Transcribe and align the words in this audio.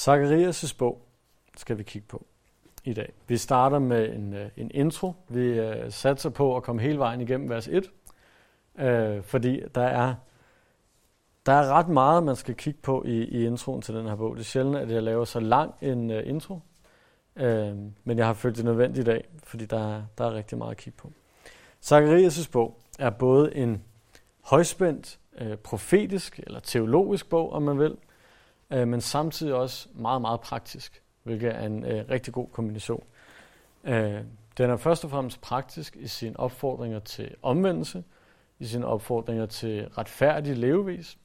Zacharias' 0.00 0.74
bog 0.78 1.02
skal 1.56 1.78
vi 1.78 1.82
kigge 1.82 2.08
på 2.08 2.26
i 2.84 2.92
dag. 2.92 3.12
Vi 3.26 3.36
starter 3.36 3.78
med 3.78 4.14
en, 4.14 4.34
øh, 4.34 4.50
en 4.56 4.70
intro. 4.74 5.12
Vi 5.28 5.60
uh, 5.60 5.74
satser 5.88 6.30
på 6.30 6.56
at 6.56 6.62
komme 6.62 6.82
hele 6.82 6.98
vejen 6.98 7.20
igennem 7.20 7.48
vers 7.48 7.68
1, 7.68 7.90
uh, 8.74 8.84
øh, 8.84 9.22
fordi 9.22 9.62
der 9.74 9.82
er, 9.82 10.14
der 11.46 11.52
er 11.52 11.72
ret 11.72 11.88
meget, 11.88 12.22
man 12.22 12.36
skal 12.36 12.54
kigge 12.54 12.80
på 12.82 13.04
i, 13.06 13.24
i 13.24 13.46
introen 13.46 13.82
til 13.82 13.94
den 13.94 14.06
her 14.06 14.16
bog. 14.16 14.34
Det 14.34 14.40
er 14.40 14.44
sjældent, 14.44 14.76
at 14.76 14.90
jeg 14.90 15.02
laver 15.02 15.24
så 15.24 15.40
lang 15.40 15.74
en 15.80 16.10
uh, 16.10 16.16
intro, 16.24 16.54
uh, 17.36 17.42
men 18.04 18.18
jeg 18.18 18.26
har 18.26 18.34
følt 18.34 18.56
det 18.56 18.64
nødvendigt 18.64 19.08
i 19.08 19.10
dag, 19.10 19.28
fordi 19.44 19.64
der, 19.64 20.02
der 20.18 20.24
er 20.24 20.34
rigtig 20.34 20.58
meget 20.58 20.70
at 20.70 20.76
kigge 20.76 20.96
på. 20.96 21.12
Zacharias' 21.84 22.50
bog 22.50 22.80
er 22.98 23.10
både 23.10 23.56
en 23.56 23.82
højspændt, 24.40 25.18
uh, 25.40 25.54
profetisk 25.54 26.40
eller 26.46 26.60
teologisk 26.60 27.28
bog, 27.28 27.52
om 27.52 27.62
man 27.62 27.78
vil, 27.78 27.96
øh, 28.70 28.88
men 28.88 29.00
samtidig 29.00 29.54
også 29.54 29.88
meget, 29.94 30.20
meget 30.20 30.40
praktisk 30.40 31.02
hvilket 31.22 31.54
er 31.54 31.66
en 31.66 31.84
øh, 31.84 32.04
rigtig 32.10 32.34
god 32.34 32.48
kombination. 32.48 33.04
Øh, 33.84 34.20
den 34.58 34.70
er 34.70 34.76
først 34.76 35.04
og 35.04 35.10
fremmest 35.10 35.40
praktisk 35.40 35.96
i 35.96 36.06
sine 36.06 36.40
opfordringer 36.40 36.98
til 36.98 37.34
omvendelse, 37.42 38.04
i 38.58 38.64
sine 38.64 38.86
opfordringer 38.86 39.46
til 39.46 39.88
retfærdig 39.88 40.56
levevis, 40.56 41.18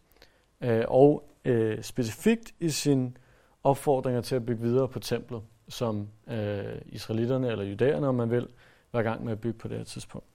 øh, 0.61 0.83
og 0.87 1.29
øh, 1.45 1.83
specifikt 1.83 2.53
i 2.59 2.69
sine 2.69 3.13
opfordringer 3.63 4.21
til 4.21 4.35
at 4.35 4.45
bygge 4.45 4.61
videre 4.61 4.87
på 4.87 4.99
templet, 4.99 5.41
som 5.69 6.07
øh, 6.27 6.81
israelitterne 6.85 7.51
eller 7.51 7.65
judæerne, 7.65 8.07
om 8.07 8.15
man 8.15 8.31
vil, 8.31 8.47
var 8.91 8.99
i 8.99 9.03
gang 9.03 9.23
med 9.23 9.31
at 9.31 9.41
bygge 9.41 9.59
på 9.59 9.67
det 9.67 9.77
her 9.77 9.85
tidspunkt. 9.85 10.27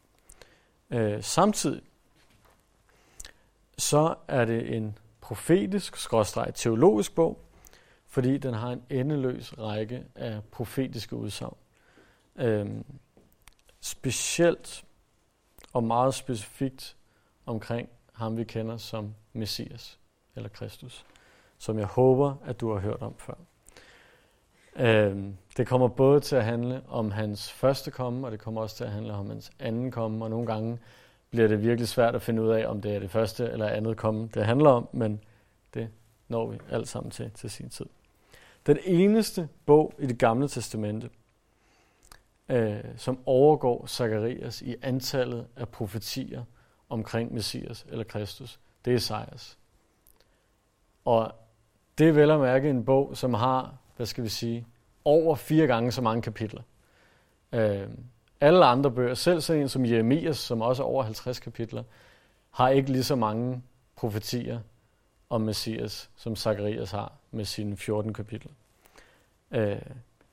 Øh, 0.91 1.23
samtidig 1.23 1.83
så 3.79 4.15
er 4.29 4.45
det 4.45 4.77
en 4.77 4.99
profetisk, 5.31 5.97
skråstreg 5.97 6.55
teologisk 6.55 7.15
bog, 7.15 7.39
fordi 8.07 8.39
den 8.39 8.55
har 8.55 8.73
en 8.73 8.83
endeløs 8.91 9.59
række 9.59 10.05
af 10.15 10.41
profetiske 10.51 11.17
udsagn. 11.17 11.57
Øhm, 12.37 12.85
specielt 13.81 14.85
og 15.73 15.85
meget 15.85 16.15
specifikt 16.15 16.97
omkring 17.47 17.89
ham, 18.13 18.37
vi 18.37 18.45
kender 18.45 18.77
som 18.77 19.15
Messias 19.33 19.99
eller 20.37 20.49
Kristus, 20.49 21.07
som 21.59 21.79
jeg 21.79 21.87
håber, 21.87 22.35
at 22.45 22.61
du 22.61 22.73
har 22.73 22.81
hørt 22.81 23.03
om 23.03 23.15
før. 23.19 23.35
Øhm, 24.77 25.37
det 25.57 25.67
kommer 25.67 25.89
både 25.89 26.21
til 26.21 26.37
at 26.37 26.45
handle 26.45 26.83
om 26.89 27.11
hans 27.11 27.53
første 27.53 27.91
komme, 27.91 28.27
og 28.27 28.33
det 28.33 28.41
kommer 28.41 28.61
også 28.61 28.77
til 28.77 28.85
at 28.85 28.91
handle 28.91 29.13
om 29.13 29.29
hans 29.29 29.53
anden 29.59 29.91
komme, 29.91 30.25
og 30.25 30.31
nogle 30.31 30.47
gange 30.47 30.79
bliver 31.31 31.49
det 31.49 31.63
virkelig 31.63 31.89
svært 31.89 32.15
at 32.15 32.23
finde 32.23 32.43
ud 32.43 32.49
af, 32.49 32.67
om 32.67 32.81
det 32.81 32.95
er 32.95 32.99
det 32.99 33.11
første 33.11 33.45
eller 33.45 33.67
andet 33.67 33.97
komme, 33.97 34.29
det 34.35 34.45
handler 34.45 34.71
om, 34.71 34.89
men 34.93 35.21
det 35.75 35.89
når 36.29 36.47
vi 36.47 36.59
alt 36.71 36.89
sammen 36.89 37.11
til 37.11 37.31
til 37.31 37.51
sin 37.51 37.69
tid. 37.69 37.87
Den 38.67 38.79
eneste 38.85 39.49
bog 39.67 39.95
i 39.99 40.07
det 40.07 40.19
gamle 40.19 40.49
testamente, 40.49 41.11
øh, 42.49 42.85
som 42.97 43.19
overgår 43.27 43.87
Zakarias 43.87 44.63
i 44.63 44.75
antallet 44.83 45.47
af 45.57 45.69
profetier 45.69 46.45
omkring 46.89 47.35
Messias 47.35 47.87
eller 47.89 48.05
Kristus, 48.05 48.61
det 48.85 48.91
er 48.91 48.97
Esajas. 48.97 49.59
Og 51.05 51.33
det 51.99 52.09
er 52.09 52.13
vel 52.13 52.31
at 52.31 52.41
mærke 52.41 52.71
en 52.71 52.85
bog, 52.85 53.17
som 53.17 53.35
har, 53.35 53.77
hvad 53.97 54.07
skal 54.07 54.25
vi 54.25 54.29
sige, 54.29 54.67
over 55.05 55.35
fire 55.35 55.67
gange 55.67 55.93
så 55.93 56.03
mange 56.03 56.23
kapitler. 56.23 56.63
Øh, 57.53 57.89
alle 58.41 58.65
andre 58.65 58.91
bøger, 58.91 59.15
selv 59.15 59.41
sådan 59.41 59.63
en 59.63 59.69
som 59.69 59.87
Jeremias, 59.87 60.39
som 60.39 60.61
også 60.61 60.83
er 60.83 60.87
over 60.87 61.03
50 61.03 61.41
kapitler, 61.41 61.83
har 62.51 62.69
ikke 62.69 62.93
lige 62.93 63.05
så 63.05 63.17
mange 63.17 63.63
profetier 63.97 64.61
om 65.31 65.41
Messias, 65.41 66.11
som 66.17 66.37
Zakarias 66.37 66.91
har 66.91 67.13
med 67.31 67.45
sine 67.45 67.77
14 67.77 68.15
kapitler. 68.15 68.53
Øh, 69.51 69.77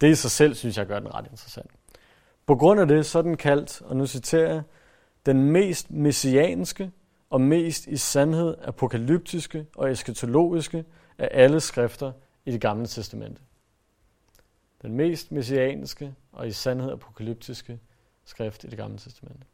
det 0.02 0.10
i 0.10 0.16
sig 0.16 0.32
selv, 0.32 0.56
synes 0.56 0.78
jeg, 0.78 0.86
gør 0.86 1.00
den 1.00 1.14
ret 1.14 1.26
interessant. 1.32 1.72
På 2.46 2.56
grund 2.56 2.80
af 2.80 2.88
det, 2.88 3.06
så 3.06 3.18
er 3.18 3.22
den 3.22 3.38
kaldt, 3.38 3.82
og 3.82 3.96
nu 3.96 4.06
citerer 4.06 4.54
jeg, 4.54 4.62
den 5.26 5.52
mest 5.52 5.92
messianske 5.92 6.92
og 7.30 7.42
mest 7.42 7.88
i 7.88 7.98
sandhed 7.98 8.56
apokalyptiske 8.62 9.66
og 9.76 9.92
eskatologiske 9.92 10.86
af 11.18 11.30
alle 11.32 11.60
skrifter 11.60 12.12
i 12.46 12.52
det 12.52 12.62
gamle 12.62 12.88
testamente. 12.88 13.42
Den 14.82 14.96
mest 14.96 15.32
messianske 15.32 16.16
og 16.32 16.48
i 16.48 16.52
sandhed 16.52 16.92
apokalyptiske 16.92 17.80
skrift 18.30 18.64
i 18.64 18.68
det 18.68 18.78
gamle 18.78 18.98
testamente. 18.98 19.46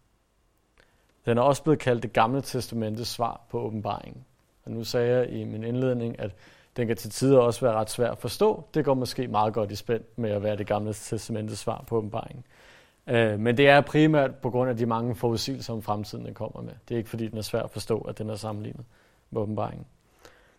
Den 1.25 1.37
er 1.37 1.41
også 1.41 1.63
blevet 1.63 1.79
kaldt 1.79 2.03
det 2.03 2.13
gamle 2.13 2.41
testamentes 2.41 3.07
svar 3.07 3.41
på 3.49 3.59
åbenbaringen. 3.59 4.25
Og 4.65 4.71
nu 4.71 4.83
sagde 4.83 5.17
jeg 5.17 5.29
i 5.29 5.43
min 5.43 5.63
indledning, 5.63 6.19
at 6.19 6.31
den 6.77 6.87
kan 6.87 6.97
til 6.97 7.09
tider 7.09 7.39
også 7.39 7.65
være 7.65 7.73
ret 7.73 7.89
svær 7.89 8.11
at 8.11 8.17
forstå. 8.17 8.63
Det 8.73 8.85
går 8.85 8.93
måske 8.93 9.27
meget 9.27 9.53
godt 9.53 9.71
i 9.71 9.75
spænd 9.75 10.03
med 10.15 10.29
at 10.29 10.43
være 10.43 10.57
det 10.57 10.67
gamle 10.67 10.93
testamentes 10.93 11.59
svar 11.59 11.83
på 11.87 11.97
åbenbaringen. 11.97 12.43
Øh, 13.07 13.39
men 13.39 13.57
det 13.57 13.69
er 13.69 13.81
primært 13.81 14.35
på 14.35 14.49
grund 14.49 14.69
af 14.69 14.77
de 14.77 14.85
mange 14.85 15.15
forudsigelser 15.15 15.73
om 15.73 15.81
fremtiden, 15.81 16.25
den 16.25 16.33
kommer 16.33 16.61
med. 16.61 16.73
Det 16.89 16.95
er 16.95 16.97
ikke 16.97 17.09
fordi, 17.09 17.27
den 17.27 17.37
er 17.37 17.41
svær 17.41 17.61
at 17.61 17.71
forstå, 17.71 17.99
at 17.99 18.17
den 18.17 18.29
er 18.29 18.35
sammenlignet 18.35 18.85
med 19.31 19.41
åbenbaringen. 19.41 19.85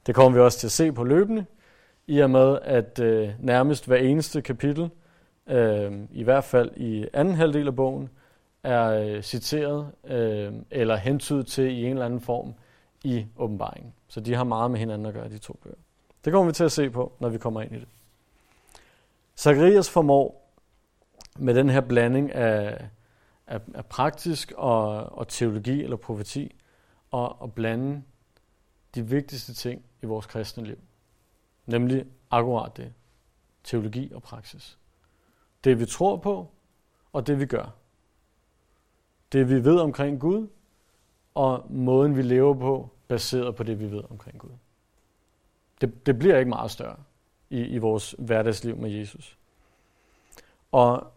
Det 0.07 0.15
kommer 0.15 0.39
vi 0.39 0.41
også 0.41 0.59
til 0.59 0.67
at 0.67 0.73
se 0.73 0.93
på 0.93 1.05
løbende, 1.05 1.45
i 2.07 2.19
og 2.19 2.31
med 2.31 2.59
at 2.63 2.99
øh, 2.99 3.31
nærmest 3.39 3.87
hver 3.87 3.97
eneste 3.97 4.43
kapitel, 4.43 4.91
øh, 5.47 5.93
i 6.12 6.22
hvert 6.22 6.44
fald 6.44 6.77
i 6.77 7.06
anden 7.12 7.34
halvdel 7.34 7.66
af 7.66 7.77
bogen, 7.77 8.10
er 8.62 8.84
øh, 8.84 9.22
citeret 9.22 9.93
øh, 10.05 10.53
eller 10.71 10.97
hentydet 10.97 11.47
til 11.47 11.65
i 11.65 11.84
en 11.84 11.91
eller 11.91 12.06
anden 12.06 12.21
form 12.21 12.55
i 13.05 13.27
åbenbaringen. 13.37 13.94
Så 14.09 14.21
de 14.21 14.34
har 14.34 14.44
meget 14.44 14.71
med 14.71 14.78
hinanden 14.78 15.06
at 15.06 15.15
gøre, 15.15 15.28
de 15.28 15.38
to 15.38 15.59
bøger. 15.62 15.77
Det 16.25 16.33
kommer 16.33 16.47
vi 16.47 16.54
til 16.54 16.65
at 16.65 16.72
se 16.72 16.91
på, 16.91 17.12
når 17.21 17.28
vi 17.28 17.38
kommer 17.38 17.62
ind 17.62 17.72
i 17.72 17.78
det. 17.78 17.88
Zacharias 19.37 19.91
formår 19.91 20.50
med 21.38 21.54
den 21.54 21.71
her 21.71 21.81
blanding 21.81 22.33
af, 22.33 22.88
af, 23.47 23.60
af 23.75 23.87
praktisk 23.87 24.53
og, 24.56 24.88
og 25.19 25.28
teologi 25.28 25.83
eller 25.83 25.97
profeti, 25.97 26.54
og 27.10 27.44
at 27.44 27.53
blande 27.54 28.03
de 28.94 29.06
vigtigste 29.06 29.54
ting 29.54 29.84
i 30.03 30.06
vores 30.06 30.27
kristne 30.27 30.65
liv. 30.65 30.78
Nemlig 31.66 32.04
akkurat 32.31 32.77
det. 32.77 32.93
Teologi 33.65 34.12
og 34.15 34.22
praksis. 34.22 34.78
Det 35.65 35.81
vi 35.81 35.87
tror 35.87 36.17
på, 36.17 36.51
og 37.13 37.27
det 37.27 37.41
vi 37.41 37.47
gør. 37.47 37.75
Det 39.33 39.49
vi 39.49 39.65
ved 39.65 39.81
omkring 39.81 40.21
Gud, 40.21 40.49
og 41.35 41.67
måden 41.71 42.17
vi 42.17 42.23
lever 42.23 42.55
på, 42.55 42.91
baseret 43.09 43.57
på 43.57 43.63
det 43.63 43.81
vi 43.81 43.91
ved 43.91 44.03
omkring 44.11 44.39
Gud. 44.39 44.51
Det, 45.81 46.07
det 46.07 46.19
bliver 46.19 46.39
ikke 46.39 46.49
meget 46.49 46.71
større 46.71 46.97
i, 47.51 47.61
i 47.61 47.79
vores 47.79 48.15
hverdagsliv 48.19 48.77
med 48.77 48.91
Jesus. 48.91 49.39
Og 50.73 51.13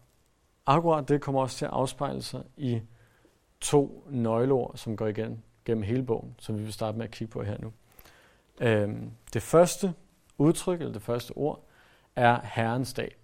akkurat 0.65 1.07
det 1.07 1.21
kommer 1.21 1.41
også 1.41 1.57
til 1.57 1.65
at 1.65 1.71
afspejle 1.71 2.21
sig 2.21 2.43
i 2.57 2.81
to 3.61 4.03
nøgleord, 4.09 4.71
som 4.75 4.97
går 4.97 5.07
igen 5.07 5.43
gennem 5.65 5.83
hele 5.83 6.03
bogen, 6.03 6.35
som 6.39 6.57
vi 6.57 6.63
vil 6.63 6.73
starte 6.73 6.97
med 6.97 7.05
at 7.05 7.11
kigge 7.11 7.31
på 7.31 7.43
her 7.43 7.57
nu. 7.61 7.73
Øhm, 8.59 9.11
det 9.33 9.41
første 9.41 9.93
udtryk, 10.37 10.79
eller 10.79 10.93
det 10.93 11.01
første 11.01 11.31
ord, 11.31 11.63
er 12.15 12.39
Herrens 12.43 12.93
dag. 12.93 13.15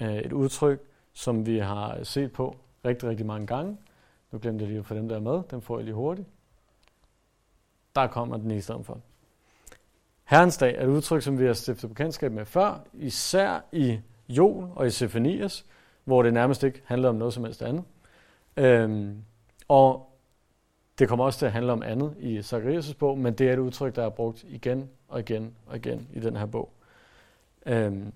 Øh, 0.00 0.16
et 0.16 0.32
udtryk, 0.32 0.80
som 1.12 1.46
vi 1.46 1.58
har 1.58 2.04
set 2.04 2.32
på 2.32 2.56
rigtig, 2.84 3.08
rigtig 3.08 3.26
mange 3.26 3.46
gange. 3.46 3.76
Nu 4.30 4.38
glemte 4.38 4.62
jeg 4.62 4.68
lige 4.68 4.78
at 4.78 4.86
få 4.86 4.94
dem 4.94 5.08
der 5.08 5.20
med. 5.20 5.42
Den 5.50 5.62
får 5.62 5.78
jeg 5.78 5.84
lige 5.84 5.94
hurtigt. 5.94 6.28
Der 7.94 8.06
kommer 8.06 8.36
den 8.36 8.50
i 8.50 8.60
stedet 8.60 8.86
for. 8.86 9.00
Herrens 10.24 10.56
dag 10.56 10.74
er 10.74 10.82
et 10.82 10.88
udtryk, 10.88 11.22
som 11.22 11.38
vi 11.38 11.46
har 11.46 11.52
stiftet 11.52 11.90
bekendtskab 11.90 12.32
med 12.32 12.44
før, 12.44 12.80
især 12.92 13.60
i 13.72 14.00
Jol 14.28 14.70
og 14.74 14.86
i 14.86 14.90
Sefanias, 14.90 15.66
hvor 16.04 16.22
det 16.22 16.34
nærmest 16.34 16.62
ikke 16.62 16.82
handler 16.84 17.08
om 17.08 17.14
noget 17.14 17.34
som 17.34 17.44
helst 17.44 17.62
andet. 17.62 17.84
Øhm, 18.56 19.24
og 19.68 20.10
det 20.98 21.08
kommer 21.08 21.24
også 21.24 21.38
til 21.38 21.46
at 21.46 21.52
handle 21.52 21.72
om 21.72 21.82
andet 21.82 22.14
i 22.18 22.38
Zacharias' 22.38 22.94
bog, 22.98 23.18
men 23.18 23.34
det 23.34 23.48
er 23.48 23.52
et 23.52 23.58
udtryk, 23.58 23.96
der 23.96 24.04
er 24.04 24.08
brugt 24.10 24.44
igen 24.48 24.90
og 25.08 25.20
igen 25.20 25.56
og 25.66 25.76
igen 25.76 26.08
i 26.12 26.20
den 26.20 26.36
her 26.36 26.46
bog. 26.46 26.72
Øhm, 27.66 28.12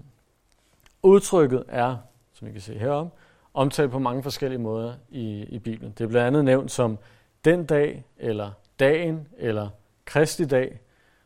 udtrykket 1.02 1.64
er, 1.69 1.97
som 2.32 2.49
I 2.49 2.52
kan 2.52 2.61
se 2.61 2.79
herom, 2.79 3.08
omtalt 3.55 3.91
på 3.91 3.99
mange 3.99 4.23
forskellige 4.23 4.58
måder 4.58 4.94
i, 5.08 5.43
i 5.43 5.58
Bibelen. 5.58 5.93
Det 5.99 6.05
er 6.05 6.08
blandt 6.08 6.26
andet 6.26 6.44
nævnt 6.44 6.70
som 6.70 6.99
den 7.44 7.67
dag, 7.67 8.05
eller 8.17 8.50
dagen, 8.79 9.29
eller 9.38 9.69
Kristi 10.05 10.44
dag, 10.44 10.81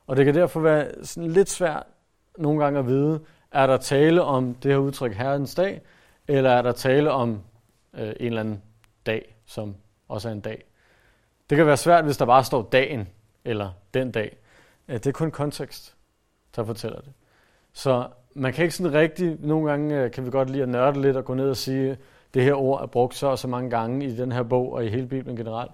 og 0.06 0.17
det 0.17 0.25
kan 0.25 0.35
derfor 0.35 0.61
være 0.61 1.05
sådan 1.05 1.31
lidt 1.31 1.50
svært 1.50 1.87
nogle 2.38 2.65
gange 2.65 2.79
at 2.79 2.87
vide, 2.87 3.21
er 3.53 3.67
der 3.67 3.76
tale 3.76 4.23
om 4.23 4.55
det 4.55 4.71
her 4.71 4.79
udtryk 4.79 5.15
Herrens 5.15 5.55
dag, 5.55 5.82
eller 6.29 6.50
er 6.50 6.62
der 6.62 6.73
tale 6.73 7.11
om 7.11 7.41
øh, 7.94 8.09
en 8.09 8.15
eller 8.21 8.41
anden 8.41 8.62
dag, 9.06 9.37
som 9.47 9.76
også 10.09 10.29
er 10.29 10.32
en 10.32 10.41
dag. 10.41 10.65
Det 11.50 11.56
kan 11.56 11.67
være 11.67 11.76
svært, 11.76 12.05
hvis 12.05 12.17
der 12.17 12.26
bare 12.26 12.44
står 12.44 12.62
dagen, 12.73 13.09
eller 13.44 13.71
den 13.94 14.12
dag. 14.12 14.37
Det 14.88 15.06
er 15.06 15.12
kun 15.12 15.31
kontekst, 15.31 15.97
der 16.56 16.65
fortæller 16.65 17.00
det. 17.00 17.12
Så 17.73 18.09
man 18.35 18.53
kan 18.53 18.63
ikke 18.63 18.75
sådan 18.75 18.93
rigtig, 18.93 19.37
nogle 19.41 19.71
gange 19.71 20.01
øh, 20.01 20.11
kan 20.11 20.27
vi 20.27 20.31
godt 20.31 20.51
lide 20.51 20.63
at 20.63 20.69
nørde 20.69 21.03
lidt 21.03 21.17
og 21.17 21.25
gå 21.25 21.35
ned 21.35 21.51
og 21.51 21.57
sige, 21.57 21.99
det 22.35 22.43
her 22.43 22.55
ord 22.55 22.83
er 22.83 22.87
brugt 22.87 23.15
så 23.15 23.27
og 23.27 23.39
så 23.39 23.49
mange 23.49 23.71
gange 23.71 24.07
i 24.07 24.17
den 24.17 24.33
her 24.33 24.43
bog 24.43 24.73
og 24.73 24.85
i 24.85 24.89
hele 24.89 25.07
Bibelen 25.07 25.37
generelt. 25.37 25.71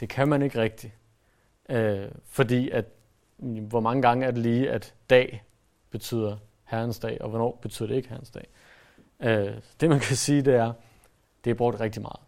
Det 0.00 0.08
kan 0.08 0.28
man 0.28 0.42
ikke 0.42 0.60
rigtigt. 0.60 0.92
Øh, 1.68 2.08
fordi 2.24 2.70
at 2.70 2.84
mm, 3.38 3.64
hvor 3.64 3.80
mange 3.80 4.02
gange 4.02 4.26
er 4.26 4.30
det 4.30 4.38
lige, 4.38 4.70
at 4.70 4.94
dag 5.10 5.44
betyder 5.90 6.36
Herrens 6.64 6.98
dag, 6.98 7.18
og 7.20 7.28
hvornår 7.28 7.58
betyder 7.62 7.88
det 7.88 7.96
ikke 7.96 8.08
Herrens 8.08 8.30
dag. 8.30 8.48
Øh, 9.20 9.54
det 9.80 9.88
man 9.88 10.00
kan 10.00 10.16
sige, 10.16 10.42
det 10.42 10.54
er, 10.54 10.72
det 11.44 11.50
er 11.50 11.54
brugt 11.54 11.80
rigtig 11.80 12.02
meget. 12.02 12.20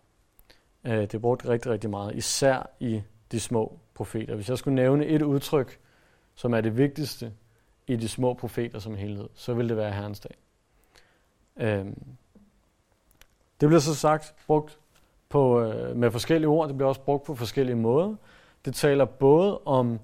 Øh, 0.84 1.02
det 1.02 1.14
er 1.14 1.18
brugt 1.18 1.48
rigtig, 1.48 1.72
rigtig 1.72 1.90
meget, 1.90 2.14
især 2.14 2.70
i 2.80 3.02
de 3.32 3.40
små 3.40 3.78
profeter. 3.94 4.34
Hvis 4.34 4.48
jeg 4.48 4.58
skulle 4.58 4.74
nævne 4.74 5.06
et 5.06 5.22
udtryk, 5.22 5.78
som 6.34 6.54
er 6.54 6.60
det 6.60 6.76
vigtigste 6.76 7.32
i 7.86 7.96
de 7.96 8.08
små 8.08 8.34
profeter 8.34 8.78
som 8.78 8.96
helhed, 8.96 9.28
så 9.34 9.54
vil 9.54 9.68
det 9.68 9.76
være 9.76 9.92
Herrens 9.92 10.20
dag. 10.20 10.34
Øhm. 11.56 12.06
det 13.60 13.68
bliver 13.68 13.80
så 13.80 13.94
sagt 13.94 14.34
brugt 14.46 14.78
på, 15.28 15.60
øh, 15.60 15.96
med 15.96 16.10
forskellige 16.10 16.48
ord, 16.48 16.68
det 16.68 16.76
bliver 16.76 16.88
også 16.88 17.00
brugt 17.00 17.24
på 17.24 17.34
forskellige 17.34 17.76
måder. 17.76 18.14
Det 18.64 18.74
taler 18.74 19.04
både 19.04 19.58
om 19.58 20.00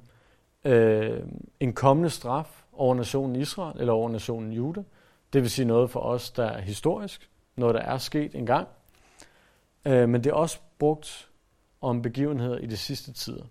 øh, 0.64 1.22
en 1.60 1.72
kommende 1.72 2.10
straf 2.10 2.64
over 2.72 2.94
nationen 2.94 3.36
Israel 3.36 3.80
eller 3.80 3.92
over 3.92 4.08
nationen 4.08 4.52
Juda. 4.52 4.82
Det 5.32 5.42
vil 5.42 5.50
sige 5.50 5.66
noget 5.66 5.90
for 5.90 6.00
os, 6.00 6.30
der 6.30 6.44
er 6.44 6.60
historisk, 6.60 7.30
noget 7.56 7.74
der 7.74 7.80
er 7.80 7.98
sket 7.98 8.34
engang. 8.34 8.68
Øh, 9.84 10.08
men 10.08 10.24
det 10.24 10.30
er 10.30 10.34
også 10.34 10.58
brugt 10.78 11.28
om 11.80 12.02
begivenheder 12.02 12.58
i 12.58 12.66
de 12.66 12.76
sidste 12.76 13.12
tider. 13.12 13.44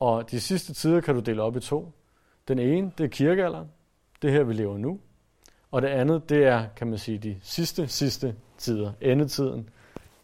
Og 0.00 0.30
de 0.30 0.40
sidste 0.40 0.74
tider 0.74 1.00
kan 1.00 1.14
du 1.14 1.20
dele 1.20 1.42
op 1.42 1.56
i 1.56 1.60
to. 1.60 1.92
Den 2.48 2.58
ene, 2.58 2.92
det 2.98 3.04
er 3.04 3.08
kirkealderen, 3.08 3.68
det 4.22 4.32
her 4.32 4.42
vi 4.42 4.52
lever 4.52 4.78
nu. 4.78 5.00
Og 5.70 5.82
det 5.82 5.88
andet, 5.88 6.28
det 6.28 6.44
er, 6.44 6.68
kan 6.76 6.86
man 6.86 6.98
sige, 6.98 7.18
de 7.18 7.38
sidste, 7.42 7.88
sidste 7.88 8.36
tider, 8.58 8.92
endetiden, 9.00 9.68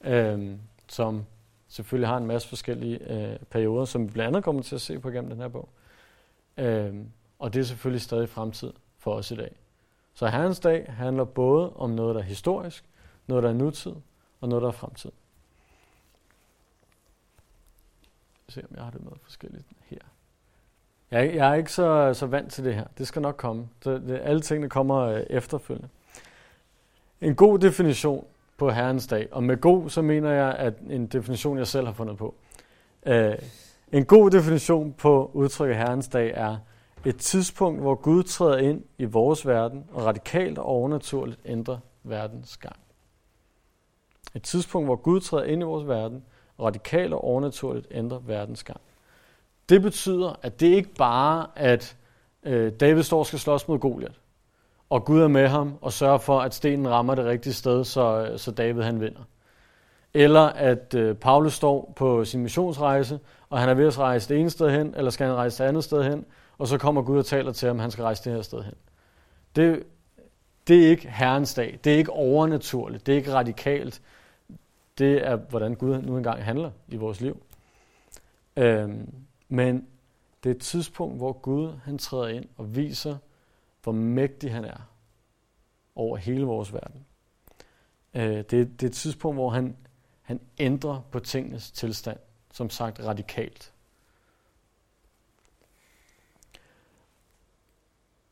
øh, 0.05 0.57
som 0.89 1.25
selvfølgelig 1.69 2.09
har 2.09 2.17
en 2.17 2.27
masse 2.27 2.49
forskellige 2.49 3.13
øh, 3.13 3.39
perioder, 3.39 3.85
som 3.85 4.07
vi 4.07 4.13
blandt 4.13 4.29
andet 4.29 4.45
kommer 4.45 4.63
til 4.63 4.75
at 4.75 4.81
se 4.81 4.99
på 4.99 5.11
gennem 5.11 5.31
den 5.31 5.41
her 5.41 5.49
bog. 5.49 5.69
Øh, 6.57 6.95
og 7.39 7.55
det 7.55 7.61
er 7.61 7.65
selvfølgelig 7.65 8.03
stadig 8.03 8.29
fremtid 8.29 8.73
for 8.99 9.15
os 9.15 9.31
i 9.31 9.37
dag. 9.37 9.57
Så 10.15 10.27
Herrens 10.27 10.61
dag 10.61 10.87
handler 10.89 11.25
både 11.25 11.73
om 11.73 11.91
noget, 11.91 12.15
der 12.15 12.21
er 12.21 12.25
historisk, 12.25 12.85
noget, 13.27 13.43
der 13.43 13.49
er 13.49 13.55
nutid, 13.55 13.93
og 14.41 14.49
noget, 14.49 14.63
der 14.63 14.69
er 14.69 14.73
fremtid. 14.73 15.11
se, 18.49 18.65
om 18.71 18.77
jeg 18.77 18.85
har 18.85 18.91
det 18.91 19.05
med 19.05 19.13
forskelligt 19.23 19.67
her. 19.85 19.99
Jeg, 21.12 21.35
jeg 21.35 21.50
er 21.50 21.55
ikke 21.55 21.73
så, 21.73 22.14
så 22.14 22.26
vant 22.26 22.53
til 22.53 22.64
det 22.64 22.75
her. 22.75 22.85
Det 22.99 23.06
skal 23.06 23.23
nok 23.23 23.37
komme. 23.37 23.69
Så 23.82 23.91
det, 23.91 24.20
alle 24.23 24.41
tingene 24.41 24.69
kommer 24.69 24.99
øh, 24.99 25.23
efterfølgende. 25.31 25.88
En 27.20 27.35
god 27.35 27.59
definition 27.59 28.25
på 28.56 28.70
Herrens 28.70 29.06
dag, 29.06 29.29
og 29.31 29.43
med 29.43 29.61
god, 29.61 29.91
så 29.91 30.03
mener 30.03 30.31
jeg, 30.31 30.55
at 30.55 30.75
en 30.91 31.06
definition, 31.06 31.59
jeg 31.59 31.67
selv 31.67 31.87
har 31.87 31.93
fundet 31.93 32.17
på. 32.17 32.35
Uh, 33.06 33.35
en 33.93 34.05
god 34.05 34.31
definition 34.31 34.93
på 34.93 35.31
udtrykket 35.35 35.76
Herrens 35.76 36.09
dag 36.09 36.32
er 36.35 36.56
et 37.05 37.17
tidspunkt, 37.17 37.81
hvor 37.81 37.94
Gud 37.94 38.23
træder 38.23 38.58
ind 38.58 38.82
i 38.99 39.05
vores 39.05 39.47
verden 39.47 39.85
og 39.93 40.05
radikalt 40.05 40.58
og 40.58 40.65
overnaturligt 40.65 41.41
ændrer 41.44 41.79
verdens 42.03 42.56
gang. 42.56 42.76
Et 44.35 44.43
tidspunkt, 44.43 44.87
hvor 44.88 44.97
Gud 44.97 45.20
træder 45.20 45.44
ind 45.44 45.62
i 45.62 45.65
vores 45.65 45.88
verden 45.88 46.25
og 46.58 46.67
radikalt 46.67 47.12
og 47.12 47.25
overnaturligt 47.25 47.87
ændrer 47.91 48.19
verdens 48.19 48.65
gang. 48.65 48.81
Det 49.69 49.82
betyder, 49.82 50.38
at 50.43 50.61
det 50.61 50.67
ikke 50.67 50.94
bare 50.94 51.47
at 51.56 51.97
øh, 52.43 52.73
David 52.73 53.03
står 53.03 53.19
og 53.19 53.26
skal 53.26 53.38
slås 53.38 53.69
mod 53.69 53.79
Goliat, 53.79 54.20
og 54.91 55.05
Gud 55.05 55.20
er 55.20 55.29
med 55.29 55.49
ham 55.49 55.79
og 55.81 55.93
sørger 55.93 56.19
for, 56.19 56.41
at 56.41 56.55
stenen 56.55 56.88
rammer 56.88 57.14
det 57.14 57.25
rigtige 57.25 57.53
sted, 57.53 57.85
så, 57.85 58.32
så 58.37 58.50
David 58.50 58.82
han 58.82 59.00
vinder. 59.00 59.23
Eller 60.14 60.41
at 60.41 60.94
øh, 60.94 61.17
Paulus 61.17 61.55
står 61.55 61.93
på 61.97 62.25
sin 62.25 62.43
missionsrejse, 62.43 63.20
og 63.50 63.59
han 63.59 63.69
er 63.69 63.75
ved 63.75 63.87
at 63.87 63.99
rejse 63.99 64.29
det 64.29 64.41
ene 64.41 64.50
sted 64.50 64.70
hen, 64.70 64.94
eller 64.97 65.11
skal 65.11 65.26
han 65.26 65.37
rejse 65.37 65.62
det 65.62 65.69
andet 65.69 65.85
sted 65.85 66.05
hen, 66.05 66.25
og 66.58 66.69
så 66.69 66.79
kommer 66.79 67.03
Gud 67.03 67.19
og 67.19 67.26
taler 67.26 67.53
til 67.53 67.69
ham, 67.69 67.76
at 67.76 67.82
han 67.82 67.91
skal 67.91 68.03
rejse 68.03 68.25
det 68.25 68.32
her 68.32 68.43
sted 68.43 68.62
hen. 68.62 68.75
Det, 69.56 69.82
det 70.69 70.85
er 70.85 70.91
ikke 70.91 71.08
Herrens 71.08 71.55
dag. 71.55 71.79
Det 71.85 71.93
er 71.93 71.97
ikke 71.97 72.11
overnaturligt. 72.11 73.06
Det 73.06 73.12
er 73.12 73.17
ikke 73.17 73.35
radikalt. 73.35 74.03
Det 74.99 75.26
er, 75.26 75.37
hvordan 75.37 75.75
Gud 75.75 76.03
nu 76.03 76.17
engang 76.17 76.44
handler 76.44 76.70
i 76.88 76.97
vores 76.97 77.20
liv. 77.20 77.43
Øhm, 78.56 79.15
men 79.53 79.89
det 80.45 80.51
er 80.51 80.55
et 80.55 80.61
tidspunkt, 80.61 81.17
hvor 81.17 81.33
Gud 81.33 81.73
han 81.85 81.99
træder 81.99 82.29
ind 82.29 82.49
og 82.57 82.77
viser, 82.77 83.17
hvor 83.83 83.93
mægtig 83.93 84.53
han 84.53 84.65
er 84.65 84.91
over 85.95 86.17
hele 86.17 86.45
vores 86.45 86.73
verden. 86.73 87.07
Øh, 88.15 88.37
det, 88.37 88.51
det 88.51 88.83
er 88.83 88.87
et 88.87 88.93
tidspunkt, 88.93 89.37
hvor 89.37 89.51
han, 89.51 89.77
han 90.23 90.41
ændrer 90.59 91.01
på 91.11 91.21
tingenes 91.21 91.71
tilstand, 91.71 92.19
som 92.53 92.71
sagt 92.71 93.01
radikalt. 93.01 93.73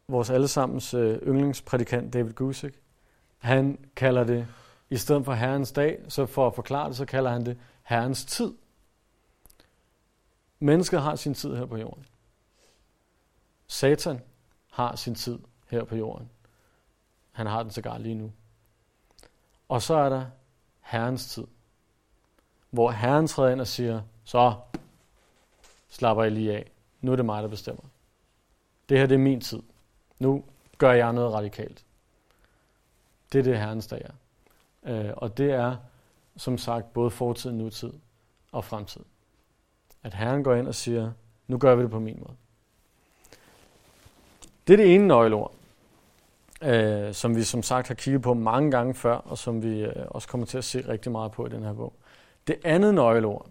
Vores 0.09 0.31
allesammens 0.31 0.95
øh, 0.95 1.23
yndlingsprædikant 1.23 2.13
David 2.13 2.33
Gusick, 2.33 2.81
han 3.39 3.79
kalder 3.97 4.25
det, 4.25 4.47
i 4.91 4.97
stedet 4.97 5.25
for 5.25 5.33
Herrens 5.33 5.73
dag, 5.73 6.03
så 6.09 6.27
for 6.27 6.47
at 6.47 6.55
forklare 6.55 6.89
det, 6.89 6.97
så 6.97 7.05
kalder 7.05 7.31
han 7.31 7.47
det 7.47 7.59
Herrens 7.83 8.25
tid. 8.25 8.53
Mennesket 10.61 11.03
har 11.03 11.17
sin 11.17 11.35
tid 11.35 11.57
her 11.57 11.67
på 11.67 11.77
jorden. 11.77 12.07
Satan 13.67 14.21
har 14.71 14.97
sin 14.97 15.15
tid 15.15 15.39
her 15.69 15.85
på 15.85 15.97
jorden. 15.97 16.31
Han 17.33 17.47
har 17.47 17.63
den 17.63 17.73
sågar 17.73 17.99
lige 17.99 18.15
nu. 18.15 18.33
Og 19.69 19.83
så 19.83 19.95
er 19.95 20.09
der 20.09 20.27
Herrens 20.81 21.27
tid, 21.27 21.47
hvor 22.71 22.91
Herren 22.91 23.27
træder 23.27 23.51
ind 23.51 23.61
og 23.61 23.67
siger, 23.67 24.03
så 24.25 24.55
slapper 25.89 26.25
I 26.25 26.31
lige 26.31 26.53
af. 26.53 26.71
Nu 27.01 27.13
er 27.13 27.17
det 27.17 27.25
mig, 27.25 27.43
der 27.43 27.49
bestemmer. 27.49 27.83
Det 28.89 28.99
her 28.99 29.07
det 29.07 29.15
er 29.15 29.19
min 29.19 29.41
tid. 29.41 29.63
Nu 30.19 30.45
gør 30.79 30.93
jeg 30.93 31.13
noget 31.13 31.33
radikalt. 31.33 31.85
Det 33.33 33.39
er 33.39 33.43
det, 33.43 33.59
Herrens 33.59 33.87
dag 33.87 34.03
er. 34.05 34.13
Øh, 34.83 35.13
og 35.17 35.39
det 35.39 35.51
er, 35.51 35.77
som 36.37 36.59
sagt, 36.59 36.93
både 36.93 37.11
fortid, 37.11 37.53
nutid 37.53 37.93
og 38.53 38.65
fremtid. 38.65 39.03
At 40.03 40.15
Herren 40.15 40.45
går 40.45 40.55
ind 40.55 40.69
og 40.69 40.75
siger, 40.75 41.13
nu 41.49 41.59
gør 41.59 41.75
vi 41.75 41.83
det 41.83 41.91
på 41.91 41.99
min 41.99 42.19
måde. 42.19 42.37
Det 44.67 44.73
er 44.73 44.77
det 44.77 44.95
ene 44.95 45.09
nøgleord, 45.09 45.55
øh, 46.63 47.15
som 47.15 47.37
vi 47.37 47.43
som 47.43 47.63
sagt 47.63 47.89
har 47.89 47.95
kigget 47.95 48.23
på 48.23 48.35
mange 48.35 48.71
gange 48.71 48.95
før, 48.95 49.15
og 49.15 49.39
som 49.39 49.63
vi 49.63 49.81
øh, 49.81 50.07
også 50.09 50.29
kommer 50.29 50.47
til 50.47 50.59
at 50.59 50.65
se 50.65 50.89
rigtig 50.89 51.13
meget 51.13 51.33
på 51.33 51.47
i 51.47 51.49
den 51.49 51.63
her 51.63 51.73
bog. 51.73 51.93
Det 52.47 52.57
andet 52.65 52.95
nøgleord, 52.95 53.47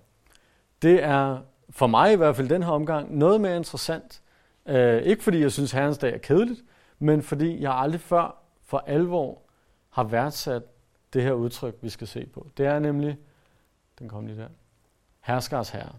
det 0.81 1.03
er 1.03 1.39
for 1.69 1.87
mig 1.87 2.13
i 2.13 2.15
hvert 2.15 2.35
fald 2.35 2.49
den 2.49 2.63
her 2.63 2.71
omgang 2.71 3.17
noget 3.17 3.41
mere 3.41 3.55
interessant. 3.55 4.21
Øh, 4.65 5.01
ikke 5.01 5.23
fordi 5.23 5.39
jeg 5.41 5.51
synes, 5.51 5.71
Herrens 5.71 5.97
dag 5.97 6.13
er 6.13 6.17
kedeligt, 6.17 6.61
men 6.99 7.23
fordi 7.23 7.61
jeg 7.61 7.73
aldrig 7.73 8.01
før 8.01 8.37
for 8.65 8.83
alvor 8.87 9.41
har 9.89 10.03
værdsat 10.03 10.63
det 11.13 11.23
her 11.23 11.31
udtryk, 11.31 11.75
vi 11.81 11.89
skal 11.89 12.07
se 12.07 12.25
på. 12.25 12.47
Det 12.57 12.65
er 12.65 12.79
nemlig, 12.79 13.17
den 13.99 14.09
kom 14.09 14.25
lige 14.25 14.37
der, 14.37 14.47
herskers 15.19 15.69
herre. 15.69 15.91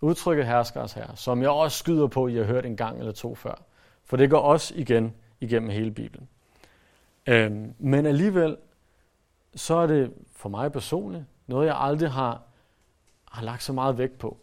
Udtrykket 0.00 0.46
herskers 0.46 0.92
herre, 0.92 1.16
som 1.16 1.42
jeg 1.42 1.50
også 1.50 1.78
skyder 1.78 2.06
på, 2.06 2.28
I 2.28 2.34
har 2.34 2.44
hørt 2.44 2.66
en 2.66 2.76
gang 2.76 2.98
eller 2.98 3.12
to 3.12 3.34
før. 3.34 3.62
For 4.04 4.16
det 4.16 4.30
går 4.30 4.38
også 4.38 4.74
igen 4.76 5.14
igennem 5.40 5.70
hele 5.70 5.90
Bibelen. 5.90 6.28
Øhm, 7.26 7.74
men 7.78 8.06
alligevel, 8.06 8.56
så 9.54 9.74
er 9.74 9.86
det 9.86 10.12
for 10.36 10.48
mig 10.48 10.72
personligt 10.72 11.24
noget, 11.46 11.66
jeg 11.66 11.76
aldrig 11.78 12.10
har, 12.10 12.42
har 13.24 13.42
lagt 13.42 13.62
så 13.62 13.72
meget 13.72 13.98
vægt 13.98 14.18
på. 14.18 14.36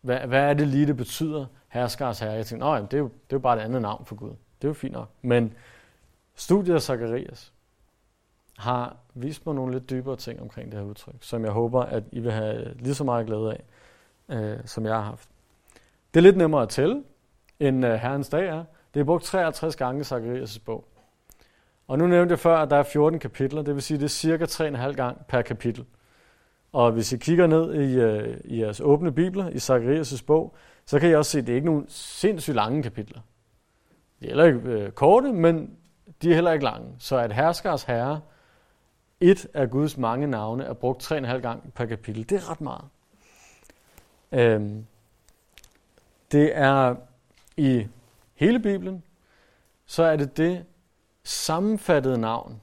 Hvad, 0.00 0.18
hvad 0.18 0.42
er 0.42 0.54
det 0.54 0.68
lige, 0.68 0.86
det 0.86 0.96
betyder, 0.96 1.46
herskers 1.68 2.20
herre? 2.20 2.32
Jeg 2.32 2.46
tænkte, 2.46 2.66
jamen, 2.66 2.84
det, 2.90 2.94
er 2.94 2.98
jo, 2.98 3.04
det 3.04 3.32
er 3.32 3.36
jo 3.36 3.38
bare 3.38 3.56
et 3.56 3.62
andet 3.62 3.82
navn 3.82 4.04
for 4.04 4.14
Gud. 4.14 4.30
Det 4.30 4.64
er 4.64 4.68
jo 4.68 4.74
fint 4.74 4.92
nok. 4.92 5.08
Men 5.22 5.54
studiet 6.34 6.74
af 6.74 6.82
Zacharias 6.82 7.52
har 8.58 8.96
vist 9.14 9.46
mig 9.46 9.54
nogle 9.54 9.72
lidt 9.72 9.90
dybere 9.90 10.16
ting 10.16 10.40
omkring 10.40 10.72
det 10.72 10.80
her 10.80 10.86
udtryk, 10.86 11.14
som 11.20 11.44
jeg 11.44 11.52
håber, 11.52 11.82
at 11.82 12.04
I 12.12 12.20
vil 12.20 12.32
have 12.32 12.74
lige 12.74 12.94
så 12.94 13.04
meget 13.04 13.26
glæde 13.26 13.52
af, 13.52 13.64
øh, 14.30 14.56
som 14.64 14.86
jeg 14.86 14.94
har 14.94 15.02
haft. 15.02 15.28
Det 16.14 16.20
er 16.20 16.22
lidt 16.22 16.36
nemmere 16.36 16.62
at 16.62 16.68
tælle, 16.68 17.02
end 17.60 17.86
øh, 17.86 17.94
Herrens 17.94 18.28
dag 18.28 18.46
er. 18.46 18.64
Det 18.94 19.00
er 19.00 19.04
brugt 19.04 19.24
63 19.24 19.76
gange 19.76 20.00
i 20.00 20.04
Zacharias' 20.04 20.58
bog. 20.64 20.88
Og 21.88 21.98
nu 21.98 22.06
nævnte 22.06 22.32
jeg 22.32 22.38
før, 22.38 22.56
at 22.56 22.70
der 22.70 22.76
er 22.76 22.82
14 22.82 23.18
kapitler, 23.18 23.62
det 23.62 23.74
vil 23.74 23.82
sige, 23.82 23.94
at 23.94 24.00
det 24.00 24.06
er 24.06 24.08
cirka 24.08 24.44
3,5 24.44 24.92
gang 24.92 25.26
per 25.28 25.42
kapitel. 25.42 25.84
Og 26.72 26.92
hvis 26.92 27.12
I 27.12 27.16
kigger 27.16 27.46
ned 27.46 27.74
i, 27.74 27.94
øh, 27.94 28.40
i 28.44 28.60
jeres 28.60 28.80
åbne 28.80 29.12
bibler, 29.12 29.48
i 29.48 29.56
Zacharias' 29.56 30.24
bog, 30.26 30.56
så 30.86 30.98
kan 30.98 31.10
I 31.10 31.14
også 31.14 31.30
se, 31.30 31.38
at 31.38 31.46
det 31.46 31.52
er 31.52 31.56
ikke 31.56 31.66
nogen 31.66 31.84
sindssygt 31.88 32.56
lange 32.56 32.82
kapitler. 32.82 33.20
De 34.20 34.24
er 34.24 34.28
heller 34.28 34.44
ikke 34.44 34.58
øh, 34.58 34.90
korte, 34.90 35.32
men 35.32 35.76
de 36.22 36.30
er 36.30 36.34
heller 36.34 36.52
ikke 36.52 36.64
lange. 36.64 36.88
Så 36.98 37.16
at 37.16 37.32
herskers 37.32 37.82
herre, 37.82 38.20
et 39.20 39.46
af 39.54 39.70
Guds 39.70 39.98
mange 39.98 40.26
navne, 40.26 40.64
er 40.64 40.72
brugt 40.72 41.12
3,5 41.12 41.26
gang 41.26 41.72
per 41.74 41.86
kapitel. 41.86 42.28
Det 42.28 42.36
er 42.36 42.50
ret 42.50 42.60
meget. 42.60 42.84
Øhm, 44.32 44.86
det 46.32 46.56
er 46.56 46.96
i 47.56 47.86
hele 48.34 48.60
Bibelen, 48.60 49.02
så 49.86 50.02
er 50.02 50.16
det 50.16 50.36
det 50.36 50.64
sammenfattede 51.24 52.18
navn, 52.18 52.60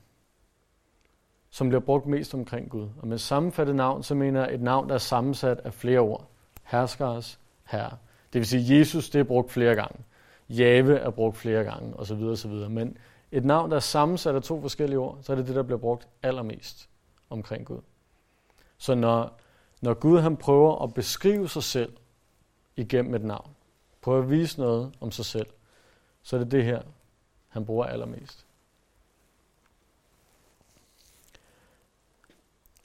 som 1.50 1.70
bliver 1.70 1.82
brugt 1.82 2.06
mest 2.06 2.34
omkring 2.34 2.70
Gud. 2.70 2.90
Og 3.02 3.08
med 3.08 3.18
sammenfattet 3.18 3.76
navn, 3.76 4.04
så 4.04 4.16
mener 4.16 4.46
jeg 4.46 4.54
et 4.54 4.62
navn, 4.62 4.90
der 4.90 4.96
er 4.96 5.00
sammensat 5.00 5.60
af 5.60 5.74
flere 5.74 6.00
ord. 6.00 6.28
Herskers 6.64 7.40
herre. 7.64 7.98
Det 8.34 8.40
vil 8.40 8.48
sige, 8.48 8.80
Jesus 8.80 9.10
det 9.10 9.20
er 9.20 9.24
brugt 9.24 9.52
flere 9.52 9.76
gange. 9.76 10.00
Jave 10.50 10.98
er 10.98 11.10
brugt 11.10 11.38
flere 11.38 11.64
gange, 11.64 12.00
osv. 12.00 12.24
osv. 12.24 12.52
Men 12.52 12.98
et 13.32 13.46
navn, 13.46 13.70
der 13.70 13.76
er 13.76 13.82
sammensat 13.82 14.36
af 14.36 14.44
to 14.44 14.62
forskellige 14.62 15.00
ord, 15.00 15.18
så 15.22 15.32
er 15.32 15.36
det 15.36 15.48
det, 15.48 15.56
der 15.56 15.64
bliver 15.64 15.78
brugt 15.80 16.08
allermest 16.24 16.90
omkring 17.30 17.66
Gud. 17.66 17.82
Så 18.78 18.96
når, 18.96 19.40
når 19.86 19.94
Gud 19.94 20.20
han 20.20 20.38
prøver 20.38 20.84
at 20.84 20.94
beskrive 20.94 21.50
sig 21.50 21.64
selv 21.64 21.98
igennem 22.76 23.16
et 23.16 23.24
navn, 23.24 23.56
prøver 24.02 24.24
at 24.24 24.30
vise 24.30 24.60
noget 24.60 24.94
om 25.00 25.12
sig 25.12 25.26
selv, 25.26 25.48
så 26.24 26.36
er 26.36 26.40
det 26.40 26.52
det 26.52 26.64
her, 26.64 26.82
han 27.48 27.66
bruger 27.66 27.86
allermest. 27.86 28.46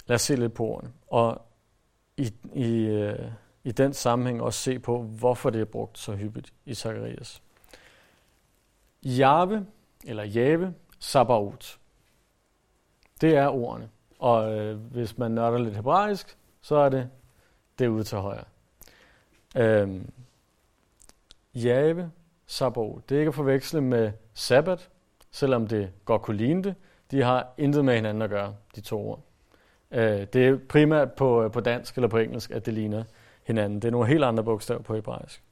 Lad 0.06 0.14
os 0.14 0.22
se 0.22 0.36
lidt 0.36 0.54
på 0.54 0.64
ordene. 0.64 0.92
Og 1.06 1.42
i, 2.16 2.34
i, 2.54 2.86
øh, 2.86 3.32
i 3.64 3.72
den 3.72 3.94
sammenhæng 3.94 4.42
også 4.42 4.60
se 4.60 4.78
på, 4.78 5.02
hvorfor 5.02 5.50
det 5.50 5.60
er 5.60 5.64
brugt 5.64 5.98
så 5.98 6.14
hyppigt 6.14 6.52
i 6.64 6.74
Zacharias. 6.74 7.42
Jave, 9.02 9.66
eller 10.04 10.24
Jave, 10.24 10.74
Sabaoth. 10.98 11.68
Det 13.20 13.36
er 13.36 13.48
ordene. 13.48 13.90
Og 14.18 14.58
øh, 14.58 14.78
hvis 14.80 15.18
man 15.18 15.30
nørder 15.30 15.58
lidt 15.58 15.76
hebraisk, 15.76 16.36
så 16.60 16.76
er 16.76 16.88
det 16.88 17.10
det 17.78 17.88
ude 17.88 18.04
til 18.04 18.18
højre. 18.18 18.44
Øhm, 19.56 20.12
Jave, 21.54 22.10
Sabo, 22.46 23.00
Det 23.08 23.14
er 23.14 23.18
ikke 23.18 23.28
at 23.28 23.34
forveksle 23.34 23.80
med 23.80 24.12
sabbat, 24.34 24.88
selvom 25.30 25.66
det 25.66 25.92
godt 26.04 26.22
kunne 26.22 26.36
ligne 26.36 26.62
det. 26.62 26.74
De 27.10 27.22
har 27.22 27.48
intet 27.58 27.84
med 27.84 27.94
hinanden 27.94 28.22
at 28.22 28.30
gøre, 28.30 28.54
de 28.76 28.80
to 28.80 29.08
ord. 29.08 29.20
Øh, 29.90 30.26
det 30.32 30.36
er 30.48 30.58
primært 30.68 31.12
på, 31.12 31.42
øh, 31.42 31.52
på 31.52 31.60
dansk 31.60 31.96
eller 31.96 32.08
på 32.08 32.18
engelsk, 32.18 32.50
at 32.50 32.66
det 32.66 32.74
ligner 32.74 33.04
hinanden. 33.42 33.82
Det 33.82 33.88
er 33.88 33.92
nogle 33.92 34.06
helt 34.06 34.24
andre 34.24 34.44
bogstaver 34.44 34.82
på 34.82 34.94
hebraisk. 34.94 35.42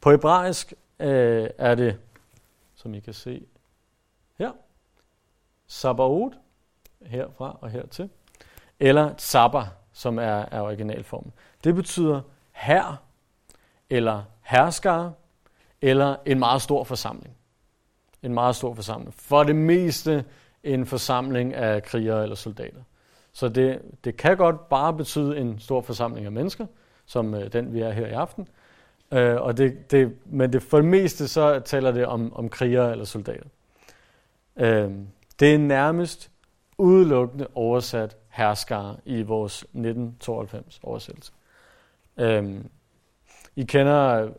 På 0.00 0.10
hebraisk 0.10 0.74
øh, 1.00 1.50
er 1.58 1.74
det, 1.74 1.98
som 2.74 2.94
I 2.94 3.00
kan 3.00 3.14
se 3.14 3.46
her, 4.38 4.52
Sabaoth, 5.66 6.36
herfra 7.02 7.58
og 7.60 7.70
hertil, 7.70 8.10
eller 8.80 9.14
Saba, 9.18 9.62
som 10.00 10.18
er, 10.18 10.44
er 10.50 10.60
originalformen. 10.60 11.32
Det 11.64 11.74
betyder 11.74 12.20
her, 12.52 13.02
eller 13.90 14.22
herskere, 14.42 15.12
eller 15.82 16.16
en 16.26 16.38
meget 16.38 16.62
stor 16.62 16.84
forsamling. 16.84 17.36
En 18.22 18.34
meget 18.34 18.56
stor 18.56 18.74
forsamling. 18.74 19.14
For 19.14 19.42
det 19.42 19.56
meste 19.56 20.24
en 20.64 20.86
forsamling 20.86 21.54
af 21.54 21.82
krigere 21.82 22.22
eller 22.22 22.36
soldater. 22.36 22.82
Så 23.32 23.48
det, 23.48 23.82
det 24.04 24.16
kan 24.16 24.36
godt 24.36 24.68
bare 24.68 24.94
betyde 24.94 25.38
en 25.38 25.58
stor 25.58 25.80
forsamling 25.80 26.26
af 26.26 26.32
mennesker, 26.32 26.66
som 27.06 27.34
øh, 27.34 27.52
den 27.52 27.74
vi 27.74 27.80
er 27.80 27.90
her 27.90 28.06
i 28.06 28.12
aften. 28.12 28.48
Øh, 29.12 29.40
og 29.40 29.56
det, 29.56 29.90
det, 29.90 30.16
men 30.24 30.52
det, 30.52 30.62
for 30.62 30.76
det 30.76 30.86
meste 30.86 31.28
så 31.28 31.60
taler 31.60 31.90
det 31.90 32.06
om, 32.06 32.36
om 32.36 32.48
krigere 32.48 32.92
eller 32.92 33.04
soldater. 33.04 33.48
Øh, 34.56 34.90
det 35.40 35.54
er 35.54 35.58
nærmest 35.58 36.30
udelukkende 36.78 37.46
oversat 37.54 38.16
herskare 38.30 38.96
i 39.04 39.22
vores 39.22 39.62
1992 39.62 40.80
oversættelse. 40.82 41.32
Øhm, 42.16 42.70
I 43.56 43.64
kender 43.64 44.30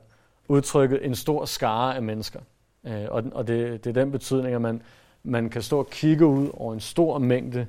udtrykket 0.48 1.06
en 1.06 1.16
stor 1.16 1.46
skare 1.46 1.96
af 1.96 2.02
mennesker. 2.02 2.40
Øh, 2.84 3.06
og 3.10 3.24
og 3.32 3.48
det, 3.48 3.84
det 3.84 3.90
er 3.90 4.02
den 4.02 4.12
betydning, 4.12 4.56
at 4.56 4.62
man, 4.62 4.82
man 5.24 5.50
kan 5.50 5.62
stå 5.62 5.80
og 5.80 5.90
kigge 5.90 6.26
ud 6.26 6.50
over 6.54 6.74
en 6.74 6.80
stor 6.80 7.18
mængde 7.18 7.68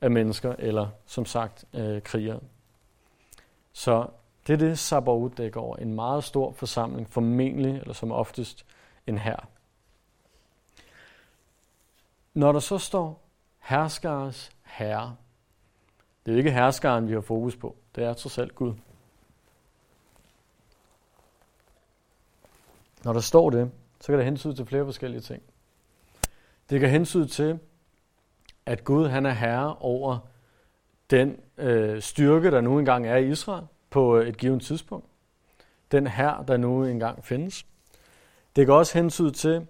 af 0.00 0.10
mennesker, 0.10 0.54
eller 0.58 0.88
som 1.06 1.24
sagt 1.24 1.64
øh, 1.74 2.02
krigere. 2.02 2.40
Så 3.72 4.06
det 4.46 4.52
er 4.52 4.56
det, 4.56 4.78
Sabaoth 4.78 5.36
dækker 5.36 5.60
over. 5.60 5.76
En 5.76 5.94
meget 5.94 6.24
stor 6.24 6.52
forsamling, 6.52 7.10
formentlig, 7.10 7.76
eller 7.76 7.92
som 7.92 8.12
oftest, 8.12 8.66
en 9.06 9.18
hær. 9.18 9.48
Når 12.34 12.52
der 12.52 12.60
så 12.60 12.78
står 12.78 13.22
herskares 13.58 14.50
herre, 14.62 15.16
det 16.26 16.34
er 16.34 16.38
ikke 16.38 16.50
herskeren, 16.50 17.08
vi 17.08 17.12
har 17.12 17.20
fokus 17.20 17.56
på. 17.56 17.76
Det 17.94 18.04
er 18.04 18.14
trods 18.14 18.38
alt 18.38 18.54
Gud. 18.54 18.74
Når 23.04 23.12
der 23.12 23.20
står 23.20 23.50
det, 23.50 23.70
så 24.00 24.06
kan 24.06 24.18
det 24.18 24.24
hensyde 24.24 24.54
til 24.54 24.66
flere 24.66 24.84
forskellige 24.84 25.20
ting. 25.20 25.42
Det 26.70 26.80
kan 26.80 26.90
hensyde 26.90 27.26
til, 27.26 27.58
at 28.66 28.84
Gud 28.84 29.08
han 29.08 29.26
er 29.26 29.30
herre 29.30 29.76
over 29.76 30.18
den 31.10 31.40
øh, 31.58 32.02
styrke, 32.02 32.50
der 32.50 32.60
nu 32.60 32.78
engang 32.78 33.06
er 33.06 33.16
i 33.16 33.30
Israel 33.30 33.66
på 33.90 34.16
øh, 34.16 34.28
et 34.28 34.36
givet 34.36 34.62
tidspunkt. 34.62 35.06
Den 35.92 36.06
her, 36.06 36.42
der 36.42 36.56
nu 36.56 36.84
engang 36.84 37.24
findes. 37.24 37.66
Det 38.56 38.66
kan 38.66 38.74
også 38.74 38.98
hensyde 38.98 39.30
til, 39.30 39.66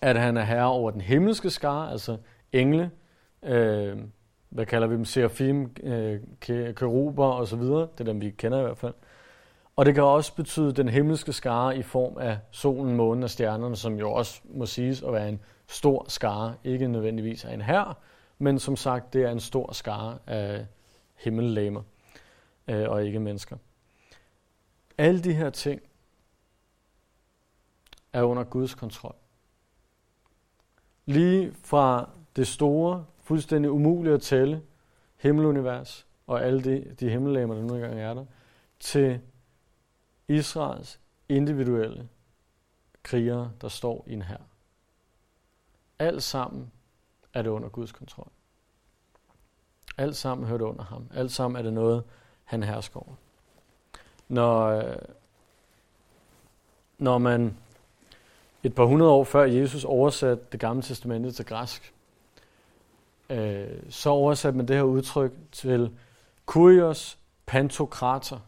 at 0.00 0.20
han 0.20 0.36
er 0.36 0.44
herre 0.44 0.66
over 0.66 0.90
den 0.90 1.00
himmelske 1.00 1.50
skare, 1.50 1.90
altså 1.90 2.16
engle, 2.52 2.90
øh, 3.42 3.98
hvad 4.48 4.66
kalder 4.66 4.88
vi 4.88 4.94
dem, 4.94 5.04
serafim, 5.04 5.76
øh, 5.82 6.20
keruber 6.74 7.56
videre, 7.56 7.88
det 7.92 8.00
er 8.00 8.04
dem, 8.04 8.20
vi 8.20 8.30
kender 8.30 8.58
i 8.58 8.62
hvert 8.62 8.78
fald. 8.78 8.94
Og 9.76 9.86
det 9.86 9.94
kan 9.94 10.02
også 10.02 10.34
betyde 10.34 10.72
den 10.72 10.88
himmelske 10.88 11.32
skare 11.32 11.76
i 11.78 11.82
form 11.82 12.18
af 12.18 12.38
solen, 12.50 12.96
månen 12.96 13.22
og 13.22 13.30
stjernerne, 13.30 13.76
som 13.76 13.98
jo 13.98 14.12
også 14.12 14.40
må 14.44 14.66
siges 14.66 15.02
at 15.02 15.12
være 15.12 15.28
en 15.28 15.40
stor 15.66 16.04
skare, 16.08 16.54
ikke 16.64 16.88
nødvendigvis 16.88 17.44
af 17.44 17.54
en 17.54 17.60
her, 17.60 17.98
men 18.38 18.58
som 18.58 18.76
sagt, 18.76 19.12
det 19.12 19.22
er 19.22 19.30
en 19.30 19.40
stor 19.40 19.72
skare 19.72 20.18
af 20.26 20.66
himmellegemer 21.14 21.82
øh, 22.68 22.88
og 22.88 23.06
ikke 23.06 23.20
mennesker. 23.20 23.56
Alle 24.98 25.20
de 25.20 25.32
her 25.34 25.50
ting 25.50 25.80
er 28.12 28.22
under 28.22 28.44
Guds 28.44 28.74
kontrol. 28.74 29.14
Lige 31.06 31.52
fra 31.64 32.10
det 32.36 32.46
store, 32.46 33.04
fuldstændig 33.28 33.70
umulige 33.70 34.14
at 34.14 34.22
tælle, 34.22 34.62
himmelunivers 35.16 36.06
og 36.26 36.44
alle 36.44 36.64
de, 36.64 36.94
de 37.00 37.10
himmellegemer, 37.10 37.54
der 37.54 37.62
nu 37.62 37.74
engang 37.74 38.00
er 38.00 38.14
der, 38.14 38.24
til 38.80 39.20
Israels 40.28 41.00
individuelle 41.28 42.08
krigere, 43.02 43.52
der 43.60 43.68
står 43.68 44.04
i 44.06 44.12
en 44.12 44.22
her. 44.22 44.38
Alt 45.98 46.22
sammen 46.22 46.72
er 47.34 47.42
det 47.42 47.50
under 47.50 47.68
Guds 47.68 47.92
kontrol. 47.92 48.28
Alt 49.98 50.16
sammen 50.16 50.46
hører 50.46 50.58
det 50.58 50.64
under 50.64 50.84
ham. 50.84 51.10
Alt 51.14 51.32
sammen 51.32 51.58
er 51.58 51.62
det 51.62 51.72
noget, 51.72 52.04
han 52.44 52.62
hersker 52.62 53.00
over. 53.00 53.14
Når, 54.28 54.66
øh, 54.66 54.96
når 56.98 57.18
man 57.18 57.56
et 58.62 58.74
par 58.74 58.84
hundrede 58.84 59.10
år 59.10 59.24
før 59.24 59.44
Jesus 59.44 59.84
oversatte 59.84 60.44
det 60.52 60.60
gamle 60.60 60.82
testamente 60.82 61.32
til 61.32 61.46
græsk, 61.46 61.94
øh, 63.30 63.82
så 63.90 64.10
oversatte 64.10 64.56
man 64.56 64.68
det 64.68 64.76
her 64.76 64.82
udtryk 64.82 65.32
til 65.52 65.96
kurios 66.46 67.18
pantokrater, 67.46 68.38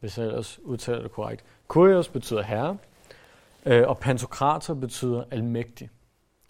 hvis 0.00 0.18
jeg 0.18 0.26
ellers 0.26 0.58
udtaler 0.58 1.02
det 1.02 1.12
korrekt. 1.12 1.44
Kurios 1.68 2.08
betyder 2.08 2.42
herre, 2.42 2.78
øh, 3.66 3.88
og 3.88 3.98
pantokrater 3.98 4.74
betyder 4.74 5.24
almægtig. 5.30 5.90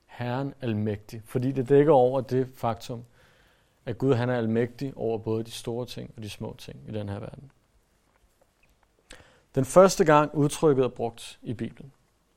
Herren 0.07 0.55
almægtig, 0.61 1.23
fordi 1.25 1.53
det 1.53 1.69
dækker 1.69 1.93
over 1.93 2.21
det 2.21 2.49
faktum, 2.55 3.05
at 3.87 3.99
Gud 3.99 4.15
han 4.15 4.31
er 4.31 4.37
almægtig 4.37 4.93
over 4.97 5.19
både 5.19 5.45
de 5.45 5.51
store 5.51 5.87
ting 5.87 6.15
og 6.17 6.23
de 6.23 6.31
små 6.31 6.57
ting 6.59 6.79
i 6.89 6.93
den 6.93 7.09
her 7.09 7.19
verden. 7.19 7.51
Den 9.55 9.65
første 9.65 10.05
gang 10.05 10.35
udtrykket 10.35 10.85
er 10.85 10.89
brugt 10.89 11.39
i 11.43 11.55
Bibelen, 11.55 11.93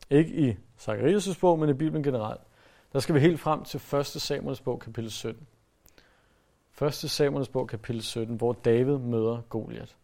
ikke 0.09 0.49
i 0.49 0.57
Zacharias' 0.79 1.39
bog, 1.39 1.59
men 1.59 1.69
i 1.69 1.73
Bibelen 1.73 2.03
generelt, 2.03 2.41
der 2.94 3.00
skal 3.00 3.15
vi 3.15 3.20
helt 3.20 3.39
frem 3.39 3.63
til 3.63 3.96
1. 3.96 4.06
Samuels 4.06 4.62
bog, 4.62 4.80
kapitel 4.80 5.12
17. 5.12 5.48
1. 6.82 6.94
Samuels 6.94 7.50
bog, 7.50 7.68
kapitel 7.68 8.01
17, 8.01 8.36
hvor 8.36 8.54
David 8.54 8.98
møder 8.98 9.42
Goliat. 9.50 9.96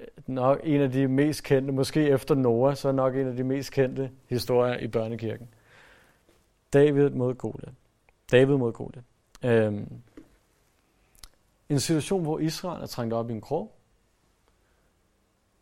Øh, 0.00 0.06
nok 0.26 0.60
en 0.64 0.80
af 0.80 0.90
de 0.90 1.08
mest 1.08 1.44
kendte, 1.44 1.72
måske 1.72 2.08
efter 2.08 2.34
Noah, 2.34 2.76
så 2.76 2.88
er 2.88 2.92
nok 2.92 3.16
en 3.16 3.26
af 3.26 3.36
de 3.36 3.44
mest 3.44 3.72
kendte 3.72 4.10
historier 4.26 4.78
i 4.78 4.88
børnekirken. 4.88 5.48
David 6.72 7.10
mod 7.10 7.34
Goliat. 7.34 7.74
David 8.32 8.56
mod 8.56 8.72
Goliat. 8.72 9.04
Øhm, 9.42 10.02
en 11.68 11.80
situation, 11.80 12.22
hvor 12.22 12.38
Israel 12.38 12.82
er 12.82 12.86
trængt 12.86 13.14
op 13.14 13.30
i 13.30 13.32
en 13.32 13.40
krog. 13.40 13.72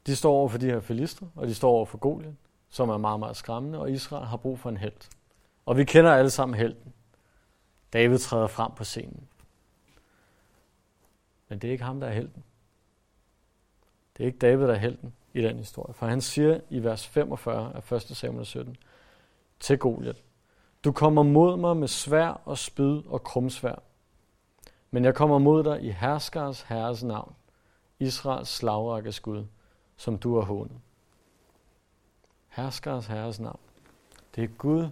De 0.07 0.17
står 0.17 0.33
over 0.33 0.49
for 0.49 0.59
de 0.59 0.67
her 0.67 0.81
filister, 0.81 1.27
og 1.37 1.47
de 1.47 1.55
står 1.55 1.71
over 1.71 1.85
for 1.85 1.99
Goliat, 1.99 2.35
som 2.69 2.89
er 2.89 2.97
meget, 2.97 3.21
meget 3.21 3.37
skræmmende, 3.37 3.79
og 3.79 3.91
Israel 3.91 4.27
har 4.27 4.37
brug 4.37 4.59
for 4.59 4.69
en 4.69 4.77
held. 4.77 5.11
Og 5.67 5.77
vi 5.77 5.85
kender 5.85 6.13
alle 6.13 6.31
sammen 6.31 6.59
helten. 6.59 6.93
David 7.93 8.19
træder 8.19 8.47
frem 8.47 8.73
på 8.77 8.85
scenen. 8.85 9.29
Men 11.49 11.59
det 11.59 11.69
er 11.69 11.73
ikke 11.73 11.85
ham, 11.85 12.01
der 12.01 12.07
er 12.07 12.13
helten. 12.13 12.45
Det 14.17 14.23
er 14.23 14.27
ikke 14.27 14.39
David, 14.39 14.67
der 14.67 14.75
er 14.75 14.79
helten 14.79 15.15
i 15.35 15.43
den 15.43 15.57
historie. 15.57 15.95
For 15.95 16.07
han 16.07 16.21
siger 16.21 16.61
i 16.71 16.83
vers 16.83 17.07
45 17.07 17.73
af 17.75 17.93
1. 17.93 18.03
Samuel 18.03 18.47
17 18.47 18.77
til 19.61 19.79
Goliat, 19.79 20.23
du 20.85 20.93
kommer 20.93 21.23
mod 21.23 21.57
mig 21.57 21.77
med 21.77 21.89
svær 21.89 22.29
og 22.45 22.59
spyd 22.59 23.03
og 23.07 23.23
krumsvær. 23.23 23.83
Men 24.91 25.05
jeg 25.05 25.15
kommer 25.15 25.39
mod 25.39 25.65
dig 25.65 25.83
i 25.83 25.91
herskers 25.91 26.63
herres 26.63 27.03
navn, 27.03 27.35
Israels 27.99 28.49
slagrækkes 28.49 29.21
Gud, 29.21 29.45
som 29.97 30.19
du 30.19 30.35
har 30.35 30.45
hånet. 30.45 30.81
Herskers 32.49 33.07
herres 33.07 33.41
navn. 33.41 33.61
Det 34.35 34.45
er 34.45 34.49
Gud, 34.49 34.89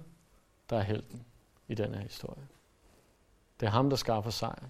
der 0.70 0.76
er 0.76 0.82
helten 0.82 1.24
i 1.68 1.74
den 1.74 1.94
her 1.94 2.02
historie. 2.02 2.48
Det 3.60 3.66
er 3.66 3.70
ham, 3.70 3.90
der 3.90 3.96
skaffer 3.96 4.30
sejr 4.30 4.64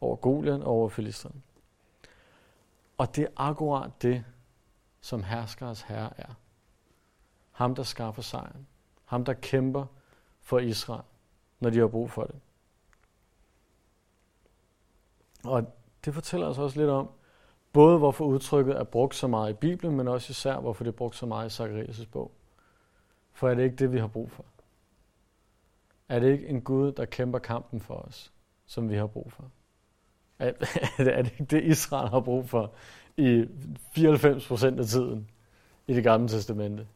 over 0.00 0.16
Golian 0.16 0.62
og 0.62 0.68
over 0.68 0.88
Filisterne. 0.88 1.42
Og 2.98 3.16
det 3.16 3.24
er 3.24 3.28
akkurat 3.36 3.90
det, 4.02 4.24
som 5.00 5.22
herskeres 5.22 5.82
herre 5.82 6.20
er. 6.20 6.34
Ham, 7.52 7.74
der 7.74 7.82
skaffer 7.82 8.22
sejren. 8.22 8.66
Ham, 9.04 9.24
der 9.24 9.32
kæmper 9.32 9.86
for 10.40 10.58
Israel, 10.58 11.02
når 11.60 11.70
de 11.70 11.78
har 11.78 11.86
brug 11.86 12.10
for 12.10 12.24
det. 12.24 12.40
Og 15.44 15.72
det 16.04 16.14
fortæller 16.14 16.46
os 16.46 16.58
også 16.58 16.80
lidt 16.80 16.90
om, 16.90 17.10
både 17.72 17.98
hvorfor 17.98 18.24
udtrykket 18.24 18.76
er 18.76 18.84
brugt 18.84 19.14
så 19.14 19.26
meget 19.26 19.50
i 19.50 19.56
Bibelen, 19.56 19.96
men 19.96 20.08
også 20.08 20.30
især, 20.30 20.60
hvorfor 20.60 20.84
det 20.84 20.90
er 20.90 20.96
brugt 20.96 21.16
så 21.16 21.26
meget 21.26 21.60
i 21.60 21.62
Zacharias' 21.62 22.06
bog. 22.10 22.32
For 23.32 23.48
er 23.48 23.54
det 23.54 23.62
ikke 23.62 23.76
det, 23.76 23.92
vi 23.92 23.98
har 23.98 24.06
brug 24.06 24.30
for? 24.30 24.44
Er 26.08 26.18
det 26.18 26.32
ikke 26.32 26.46
en 26.46 26.60
Gud, 26.60 26.92
der 26.92 27.04
kæmper 27.04 27.38
kampen 27.38 27.80
for 27.80 27.94
os, 27.94 28.32
som 28.66 28.90
vi 28.90 28.96
har 28.96 29.06
brug 29.06 29.32
for? 29.32 29.50
Er, 30.38 30.52
er 30.98 31.22
det 31.22 31.32
ikke 31.32 31.44
det, 31.44 31.64
Israel 31.64 32.08
har 32.08 32.20
brug 32.20 32.48
for 32.48 32.72
i 33.16 33.46
94 33.92 34.48
procent 34.48 34.80
af 34.80 34.86
tiden 34.86 35.30
i 35.86 35.94
det 35.94 36.04
gamle 36.04 36.28
testamente? 36.28 36.88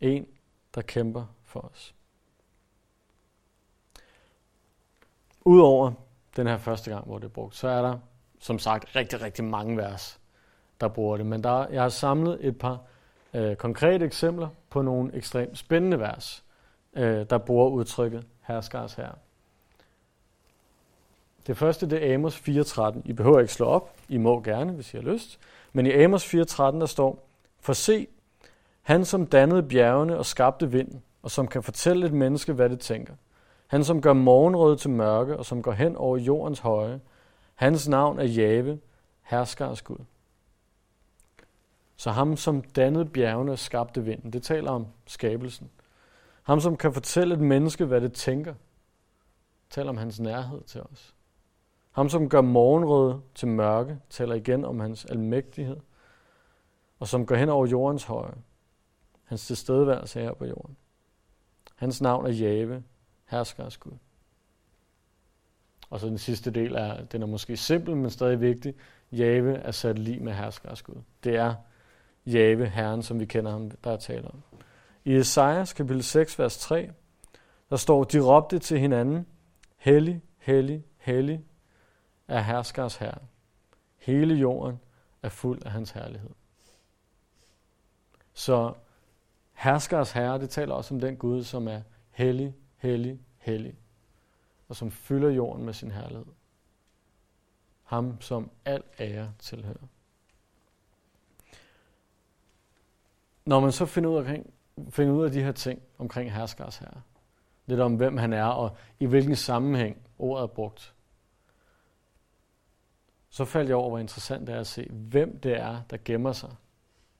En, 0.00 0.26
der 0.74 0.82
kæmper 0.82 1.26
for 1.44 1.60
os. 1.60 1.94
Udover 5.44 5.92
den 6.36 6.46
her 6.46 6.58
første 6.58 6.90
gang, 6.90 7.06
hvor 7.06 7.18
det 7.18 7.24
er 7.24 7.30
brugt, 7.30 7.56
så 7.56 7.68
er 7.68 7.82
der 7.82 7.98
som 8.38 8.58
sagt 8.58 8.96
rigtig, 8.96 9.20
rigtig 9.20 9.44
mange 9.44 9.76
vers, 9.76 10.20
der 10.80 10.88
bruger 10.88 11.16
det. 11.16 11.26
Men 11.26 11.44
der, 11.44 11.68
jeg 11.68 11.82
har 11.82 11.88
samlet 11.88 12.46
et 12.46 12.58
par 12.58 12.80
øh, 13.34 13.56
konkrete 13.56 14.04
eksempler 14.04 14.48
på 14.70 14.82
nogle 14.82 15.14
ekstremt 15.14 15.58
spændende 15.58 15.98
vers, 15.98 16.43
øh, 16.96 17.26
der 17.30 17.38
bruger 17.38 17.68
udtrykket 17.68 18.26
herskars 18.42 18.94
her. 18.94 19.08
Det 21.46 21.56
første 21.56 21.90
det 21.90 22.10
er 22.10 22.14
Amos 22.14 22.36
4.13. 22.36 23.00
I 23.04 23.12
behøver 23.12 23.40
ikke 23.40 23.52
slå 23.52 23.66
op. 23.66 23.96
I 24.08 24.16
må 24.16 24.40
gerne, 24.40 24.72
hvis 24.72 24.94
I 24.94 24.96
har 24.96 25.04
lyst. 25.04 25.38
Men 25.72 25.86
i 25.86 25.92
Amos 25.92 26.34
4.13 26.34 26.62
der 26.62 26.86
står, 26.86 27.26
For 27.60 27.72
se, 27.72 28.06
han 28.82 29.04
som 29.04 29.26
dannede 29.26 29.62
bjergene 29.62 30.18
og 30.18 30.26
skabte 30.26 30.70
vinden, 30.70 31.02
og 31.22 31.30
som 31.30 31.48
kan 31.48 31.62
fortælle 31.62 32.06
et 32.06 32.12
menneske, 32.12 32.52
hvad 32.52 32.70
det 32.70 32.80
tænker. 32.80 33.14
Han 33.66 33.84
som 33.84 34.02
gør 34.02 34.12
morgenrød 34.12 34.76
til 34.76 34.90
mørke, 34.90 35.36
og 35.36 35.44
som 35.46 35.62
går 35.62 35.72
hen 35.72 35.96
over 35.96 36.16
jordens 36.16 36.58
høje. 36.58 37.00
Hans 37.54 37.88
navn 37.88 38.18
er 38.18 38.24
Jave, 38.24 38.78
herskers 39.22 39.82
Gud. 39.82 39.98
Så 41.96 42.10
ham, 42.10 42.36
som 42.36 42.62
dannede 42.62 43.04
bjergene 43.04 43.52
og 43.52 43.58
skabte 43.58 44.04
vinden, 44.04 44.32
det 44.32 44.42
taler 44.42 44.70
om 44.70 44.86
skabelsen. 45.06 45.70
Ham, 46.44 46.60
som 46.60 46.76
kan 46.76 46.92
fortælle 46.92 47.34
et 47.34 47.40
menneske, 47.40 47.84
hvad 47.84 48.00
det 48.00 48.12
tænker, 48.12 48.54
Tal 49.74 49.88
om 49.88 49.96
hans 49.96 50.20
nærhed 50.20 50.62
til 50.62 50.80
os. 50.80 51.14
Ham, 51.90 52.08
som 52.08 52.28
gør 52.28 52.40
morgenrøde 52.40 53.20
til 53.34 53.48
mørke, 53.48 53.98
taler 54.10 54.34
igen 54.34 54.64
om 54.64 54.80
hans 54.80 55.04
almægtighed, 55.04 55.76
og 56.98 57.08
som 57.08 57.26
går 57.26 57.34
hen 57.34 57.48
over 57.48 57.66
jordens 57.66 58.04
høje, 58.04 58.34
hans 59.24 59.46
tilstedeværelse 59.46 60.20
her 60.20 60.34
på 60.34 60.44
jorden. 60.44 60.76
Hans 61.76 62.00
navn 62.00 62.26
er 62.26 62.30
Jave, 62.30 62.82
herskers 63.24 63.76
Gud. 63.76 63.92
Og 65.90 66.00
så 66.00 66.06
den 66.06 66.18
sidste 66.18 66.50
del 66.50 66.74
er, 66.74 67.04
den 67.04 67.22
er 67.22 67.26
måske 67.26 67.56
simpel, 67.56 67.96
men 67.96 68.10
stadig 68.10 68.40
vigtig. 68.40 68.74
Jave 69.12 69.54
er 69.54 69.70
sat 69.70 69.98
lige 69.98 70.20
med 70.20 70.32
herskers 70.32 70.82
Gud. 70.82 71.02
Det 71.24 71.36
er 71.36 71.54
Jave, 72.26 72.66
Herren, 72.66 73.02
som 73.02 73.20
vi 73.20 73.26
kender 73.26 73.50
ham, 73.50 73.70
der 73.70 73.90
er 73.90 73.96
tale 73.96 74.28
om. 74.28 74.42
I 75.04 75.16
Esajas 75.16 75.72
kapitel 75.72 76.02
6, 76.02 76.38
vers 76.38 76.58
3, 76.58 76.90
der 77.70 77.76
står, 77.76 78.04
de 78.04 78.20
råbte 78.20 78.58
til 78.58 78.78
hinanden, 78.78 79.26
Hellig, 79.76 80.22
hellig, 80.38 80.84
hellig 80.98 81.44
er 82.28 82.40
herskers 82.40 82.96
herre. 82.96 83.18
Hele 83.96 84.34
jorden 84.34 84.80
er 85.22 85.28
fuld 85.28 85.62
af 85.64 85.70
hans 85.70 85.90
herlighed. 85.90 86.30
Så 88.32 88.74
herskers 89.52 90.12
herre, 90.12 90.38
det 90.38 90.50
taler 90.50 90.74
også 90.74 90.94
om 90.94 91.00
den 91.00 91.16
Gud, 91.16 91.44
som 91.44 91.68
er 91.68 91.82
hellig, 92.10 92.54
hellig, 92.76 93.20
hellig, 93.38 93.78
og 94.68 94.76
som 94.76 94.90
fylder 94.90 95.30
jorden 95.30 95.64
med 95.64 95.72
sin 95.72 95.90
herlighed. 95.90 96.26
Ham, 97.82 98.20
som 98.20 98.50
al 98.64 98.82
ære 99.00 99.32
tilhører. 99.38 99.86
Når 103.44 103.60
man 103.60 103.72
så 103.72 103.86
finder 103.86 104.10
ud 104.10 104.24
af, 104.24 104.44
finde 104.90 105.12
ud 105.12 105.24
af 105.24 105.32
de 105.32 105.42
her 105.42 105.52
ting 105.52 105.82
omkring 105.98 106.32
herskers 106.32 106.76
herre, 106.76 107.00
lidt 107.66 107.80
om 107.80 107.96
hvem 107.96 108.16
han 108.16 108.32
er, 108.32 108.44
og 108.44 108.76
i 108.98 109.06
hvilken 109.06 109.36
sammenhæng 109.36 109.96
ordet 110.18 110.42
er 110.42 110.46
brugt, 110.46 110.94
så 113.30 113.44
faldt 113.44 113.68
jeg 113.68 113.76
over, 113.76 113.88
hvor 113.88 113.98
interessant 113.98 114.46
det 114.46 114.54
er 114.54 114.60
at 114.60 114.66
se, 114.66 114.88
hvem 114.90 115.38
det 115.38 115.60
er, 115.60 115.82
der 115.90 115.96
gemmer 116.04 116.32
sig 116.32 116.50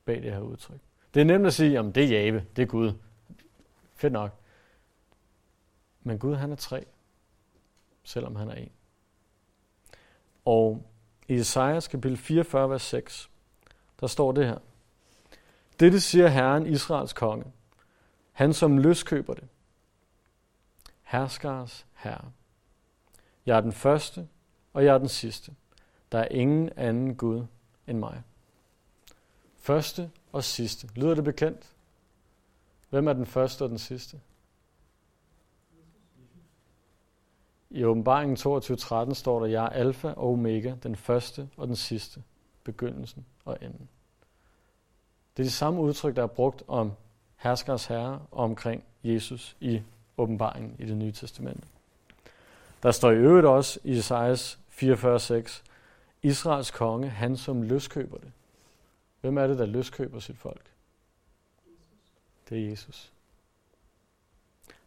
bag 0.05 0.23
det 0.23 0.33
her 0.33 0.41
udtryk. 0.41 0.81
Det 1.15 1.21
er 1.21 1.25
nemt 1.25 1.47
at 1.47 1.55
sige, 1.55 1.81
om 1.81 1.93
det 1.93 2.05
er 2.05 2.09
Jave, 2.09 2.47
det 2.57 2.63
er 2.63 2.67
Gud. 2.67 2.93
Fedt 3.95 4.13
nok. 4.13 4.31
Men 6.03 6.19
Gud 6.19 6.35
han 6.35 6.53
er 6.53 6.57
tre, 6.57 6.87
selvom 8.03 8.37
han 8.37 8.49
er 8.49 8.55
en. 8.55 8.73
Og 10.45 10.87
i 11.29 11.35
Esajas 11.35 11.89
kapitel 11.89 12.17
44, 12.17 12.71
vers 12.71 12.83
6, 12.83 13.31
der 14.01 14.07
står 14.07 14.33
det 14.33 14.47
her. 14.47 14.59
Dette 15.81 16.01
siger 16.01 16.29
Herren, 16.29 16.67
Israels 16.67 17.13
konge, 17.13 17.45
han 18.33 18.53
som 18.53 18.79
løskøber 18.79 19.35
det. 19.35 19.49
Herskars 21.03 21.87
herre. 21.95 22.33
Jeg 23.47 23.57
er 23.57 23.61
den 23.61 23.73
første, 23.73 24.29
og 24.73 24.85
jeg 24.85 24.95
er 24.95 24.99
den 24.99 25.09
sidste. 25.09 25.55
Der 26.13 26.19
er 26.19 26.29
ingen 26.29 26.71
anden 26.77 27.15
Gud 27.15 27.47
end 27.87 27.99
mig. 27.99 28.23
Første 29.57 30.11
og 30.33 30.45
sidste. 30.45 30.89
Lyder 30.95 31.15
det 31.15 31.25
bekendt? 31.25 31.75
Hvem 32.91 33.09
er 33.09 33.13
den 33.13 33.27
første 33.27 33.63
og 33.63 33.69
den 33.69 33.79
sidste? 33.79 34.21
I 37.71 37.85
åbenbaringen 37.85 38.37
22.13 38.37 39.15
står 39.15 39.41
der, 39.41 39.47
jeg 39.47 39.65
er 39.65 39.69
alfa 39.69 40.09
og 40.09 40.33
omega, 40.33 40.75
den 40.83 40.97
første 40.97 41.49
og 41.57 41.67
den 41.67 41.77
sidste, 41.77 42.23
begyndelsen 42.65 43.27
og 43.45 43.59
enden. 43.63 43.89
Det 45.37 45.43
er 45.43 45.45
det 45.45 45.53
samme 45.53 45.81
udtryk, 45.81 46.17
der 46.17 46.23
er 46.23 46.27
brugt 46.27 46.63
om 46.69 46.93
herskers 47.37 47.87
herre 47.87 48.27
og 48.31 48.45
omkring 48.45 48.85
Jesus 49.05 49.57
i 49.61 49.83
åbenbaringen 50.17 50.77
i 50.79 50.87
det 50.87 50.97
nye 50.97 51.13
testamente. 51.13 51.63
Der 52.83 52.91
står 52.91 53.11
i 53.11 53.17
øvrigt 53.17 53.47
også 53.47 53.81
i 53.85 53.91
Isaias 53.91 54.59
44.6, 54.71 55.63
Israels 56.23 56.71
konge, 56.71 57.09
han 57.09 57.37
som 57.37 57.63
løskøber 57.63 58.19
det. 58.19 58.33
Hvem 59.21 59.39
er 59.39 59.47
det, 59.47 59.59
der 59.59 59.67
løskøber 59.67 60.21
sit 60.21 60.39
folk? 60.39 60.63
Det 62.49 62.65
er 62.65 62.71
Jesus. 62.71 63.13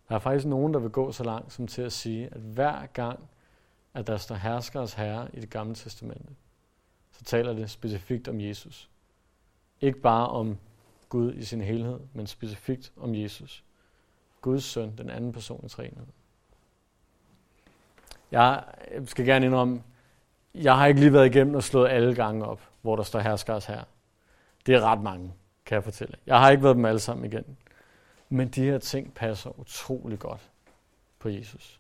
Der 0.10 0.16
er 0.16 0.20
faktisk 0.20 0.46
nogen, 0.46 0.74
der 0.74 0.80
vil 0.80 0.90
gå 0.90 1.12
så 1.12 1.24
langt 1.24 1.54
som 1.54 1.68
til 1.68 1.82
at 1.82 1.94
sige, 1.94 2.28
at 2.32 2.42
hver 2.42 2.86
gang, 2.86 3.30
at 3.94 4.08
der 4.08 4.18
står 4.18 4.36
herskers 4.36 4.94
herre 4.94 5.28
i 5.34 5.40
det 5.40 5.50
gamle 5.50 5.76
testamente, 5.76 6.36
så 7.12 7.24
taler 7.24 7.54
det 7.54 7.70
specifikt 7.70 8.28
om 8.28 8.42
Jesus. 8.42 8.90
Ikke 9.82 10.00
bare 10.00 10.28
om 10.28 10.58
Gud 11.10 11.34
i 11.34 11.44
sin 11.44 11.62
helhed, 11.62 12.00
men 12.14 12.28
specifikt 12.28 12.92
om 12.98 13.16
Jesus. 13.16 13.64
Guds 14.42 14.64
søn, 14.64 14.98
den 14.98 15.10
anden 15.10 15.32
person 15.32 15.66
i 15.66 15.70
træenheden. 15.70 16.10
Jeg 18.32 18.64
skal 19.06 19.26
gerne 19.26 19.46
indrømme, 19.46 19.84
jeg 20.56 20.78
har 20.78 20.86
ikke 20.86 21.00
lige 21.00 21.14
været 21.14 21.26
igennem 21.26 21.56
og 21.56 21.64
slået 21.64 21.90
alle 21.90 22.16
gange 22.16 22.46
op, 22.46 22.62
hvor 22.82 22.96
der 22.96 23.04
står 23.04 23.20
herskers 23.20 23.66
her. 23.66 23.84
Det 24.66 24.76
er 24.76 24.82
ret 24.82 25.02
mange, 25.02 25.34
kan 25.66 25.76
jeg 25.76 25.84
fortælle. 25.84 26.18
Jeg 26.26 26.40
har 26.40 26.50
ikke 26.50 26.64
været 26.64 26.76
dem 26.76 26.86
alle 26.86 27.00
sammen 27.00 27.26
igen. 27.26 27.58
Men 28.30 28.48
de 28.48 28.64
her 28.64 28.78
ting 28.78 29.14
passer 29.14 29.60
utrolig 29.60 30.20
godt 30.20 30.50
på 31.20 31.30
Jesus. 31.30 31.80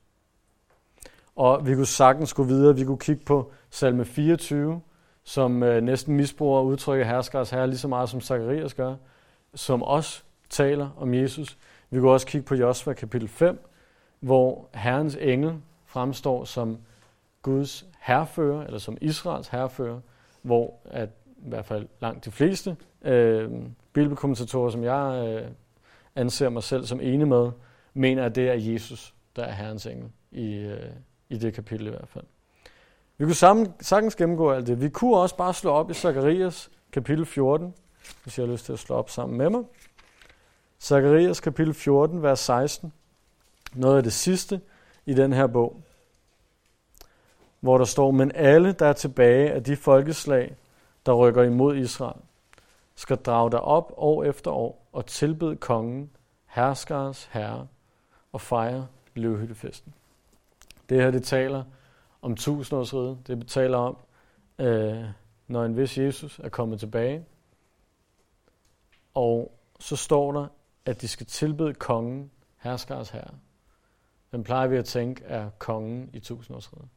Og 1.35 1.67
vi 1.67 1.75
kunne 1.75 1.85
sagtens 1.85 2.33
gå 2.33 2.43
videre. 2.43 2.75
Vi 2.75 2.85
kunne 2.85 2.99
kigge 2.99 3.25
på 3.25 3.51
salme 3.69 4.05
24, 4.05 4.81
som 5.27 5.63
øh, 5.63 5.81
næsten 5.83 6.15
misbruger 6.15 6.61
udtrykket 6.61 7.07
herskers 7.07 7.49
herre 7.49 7.67
lige 7.67 7.77
så 7.77 7.87
meget 7.87 8.09
som 8.09 8.21
Zacharias 8.21 8.73
gør, 8.73 8.95
som 9.55 9.83
også 9.83 10.23
taler 10.49 10.89
om 10.97 11.13
Jesus. 11.13 11.57
Vi 11.89 11.99
kan 11.99 12.09
også 12.09 12.27
kigge 12.27 12.45
på 12.45 12.55
Josva 12.55 12.93
kapitel 12.93 13.27
5, 13.27 13.69
hvor 14.19 14.69
Herrens 14.73 15.17
engel 15.21 15.53
fremstår 15.85 16.43
som 16.43 16.77
Guds 17.41 17.85
herrefører, 17.99 18.65
eller 18.65 18.79
som 18.79 18.97
Israels 19.01 19.47
herrefører, 19.47 19.99
hvor 20.41 20.79
at 20.85 21.09
i 21.37 21.49
hvert 21.49 21.65
fald 21.65 21.87
langt 22.01 22.25
de 22.25 22.31
fleste 22.31 22.77
øh, 23.01 23.51
bibelkommentatorer, 23.93 24.69
som 24.69 24.83
jeg 24.83 25.27
øh, 25.27 25.51
anser 26.15 26.49
mig 26.49 26.63
selv 26.63 26.85
som 26.85 26.99
enig 27.01 27.27
med, 27.27 27.51
mener, 27.93 28.25
at 28.25 28.35
det 28.35 28.49
er 28.49 28.53
Jesus, 28.53 29.13
der 29.35 29.43
er 29.43 29.51
Herrens 29.51 29.85
engel 29.85 30.09
i, 30.31 30.55
øh, 30.55 30.89
i 31.29 31.37
det 31.37 31.53
kapitel 31.53 31.87
i 31.87 31.89
hvert 31.89 32.09
fald. 32.09 32.25
Vi 33.17 33.25
kunne 33.25 33.35
sammen, 33.35 33.73
sagtens 33.81 34.15
gennemgå 34.15 34.51
alt 34.51 34.67
det. 34.67 34.81
Vi 34.81 34.89
kunne 34.89 35.17
også 35.17 35.35
bare 35.35 35.53
slå 35.53 35.71
op 35.71 35.91
i 35.91 35.93
Zakarias 35.93 36.71
kapitel 36.91 37.25
14, 37.25 37.73
hvis 38.23 38.37
jeg 38.37 38.45
har 38.45 38.53
lyst 38.53 38.65
til 38.65 38.73
at 38.73 38.79
slå 38.79 38.95
op 38.95 39.09
sammen 39.09 39.37
med 39.37 39.49
mig. 39.49 39.63
Zakarias 40.79 41.39
kapitel 41.39 41.73
14, 41.73 42.23
vers 42.23 42.39
16. 42.39 42.93
Noget 43.73 43.97
af 43.97 44.03
det 44.03 44.13
sidste 44.13 44.61
i 45.05 45.13
den 45.13 45.33
her 45.33 45.47
bog. 45.47 45.81
Hvor 47.59 47.77
der 47.77 47.85
står, 47.85 48.11
men 48.11 48.31
alle, 48.35 48.71
der 48.71 48.85
er 48.85 48.93
tilbage 48.93 49.51
af 49.51 49.63
de 49.63 49.75
folkeslag, 49.75 50.55
der 51.05 51.13
rykker 51.13 51.43
imod 51.43 51.75
Israel, 51.75 52.21
skal 52.95 53.17
drage 53.17 53.51
dig 53.51 53.61
op 53.61 53.93
år 53.97 54.23
efter 54.23 54.51
år 54.51 54.87
og 54.93 55.05
tilbede 55.05 55.55
kongen, 55.55 56.09
herskers 56.45 57.29
herre, 57.31 57.67
og 58.31 58.41
fejre 58.41 58.87
løvhyttefesten. 59.15 59.93
Det 60.89 61.01
her, 61.01 61.11
det 61.11 61.23
taler 61.23 61.63
om 62.27 62.35
tusindårsriget. 62.35 63.27
Det 63.27 63.47
taler 63.47 63.77
om, 63.77 63.97
øh, 64.59 65.05
når 65.47 65.65
en 65.65 65.77
vis 65.77 65.97
Jesus 65.97 66.39
er 66.39 66.49
kommet 66.49 66.79
tilbage. 66.79 67.25
Og 69.13 69.59
så 69.79 69.95
står 69.95 70.31
der, 70.31 70.47
at 70.85 71.01
de 71.01 71.07
skal 71.07 71.25
tilbede 71.25 71.73
kongen, 71.73 72.31
herskers 72.57 73.09
herre. 73.09 73.33
Hvem 74.29 74.43
plejer 74.43 74.67
vi 74.67 74.77
at 74.77 74.85
tænke 74.85 75.23
er 75.23 75.49
kongen 75.49 76.09
i 76.13 76.19
tusindårsriget? 76.19 76.87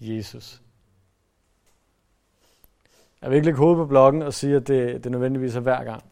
Jesus. 0.00 0.62
Jeg 3.22 3.30
vil 3.30 3.36
ikke 3.36 3.46
lægge 3.46 3.58
hovedet 3.58 3.76
på 3.76 3.86
blokken 3.86 4.22
og 4.22 4.34
sige, 4.34 4.56
at 4.56 4.68
det, 4.68 5.04
det 5.04 5.12
nødvendigvis 5.12 5.56
er 5.56 5.60
hver 5.60 5.84
gang. 5.84 6.04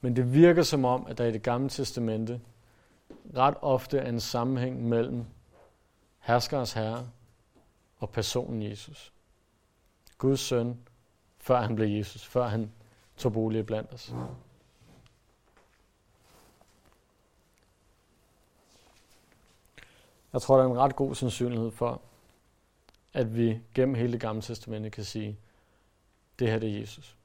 Men 0.00 0.16
det 0.16 0.34
virker 0.34 0.62
som 0.62 0.84
om, 0.84 1.06
at 1.08 1.18
der 1.18 1.24
i 1.24 1.32
det 1.32 1.42
gamle 1.42 1.68
testamente 1.68 2.40
ret 3.36 3.54
ofte 3.60 3.98
er 3.98 4.08
en 4.08 4.20
sammenhæng 4.20 4.88
mellem 4.88 5.24
herskers 6.18 6.72
herre 6.72 7.08
og 7.98 8.10
personen 8.10 8.62
Jesus. 8.62 9.12
Guds 10.18 10.40
søn, 10.40 10.78
før 11.38 11.60
han 11.60 11.76
blev 11.76 11.88
Jesus, 11.88 12.26
før 12.26 12.46
han 12.46 12.72
tog 13.16 13.32
bolig 13.32 13.66
blandt 13.66 13.92
os. 13.92 14.14
Jeg 20.32 20.42
tror, 20.42 20.56
der 20.56 20.64
er 20.64 20.70
en 20.70 20.78
ret 20.78 20.96
god 20.96 21.14
sandsynlighed 21.14 21.70
for, 21.70 22.00
at 23.12 23.36
vi 23.36 23.60
gennem 23.74 23.94
hele 23.94 24.12
det 24.12 24.20
gamle 24.20 24.42
testamente 24.42 24.90
kan 24.90 25.04
sige, 25.04 25.38
det 26.38 26.50
her 26.50 26.58
det 26.58 26.76
er 26.76 26.80
Jesus. 26.80 27.16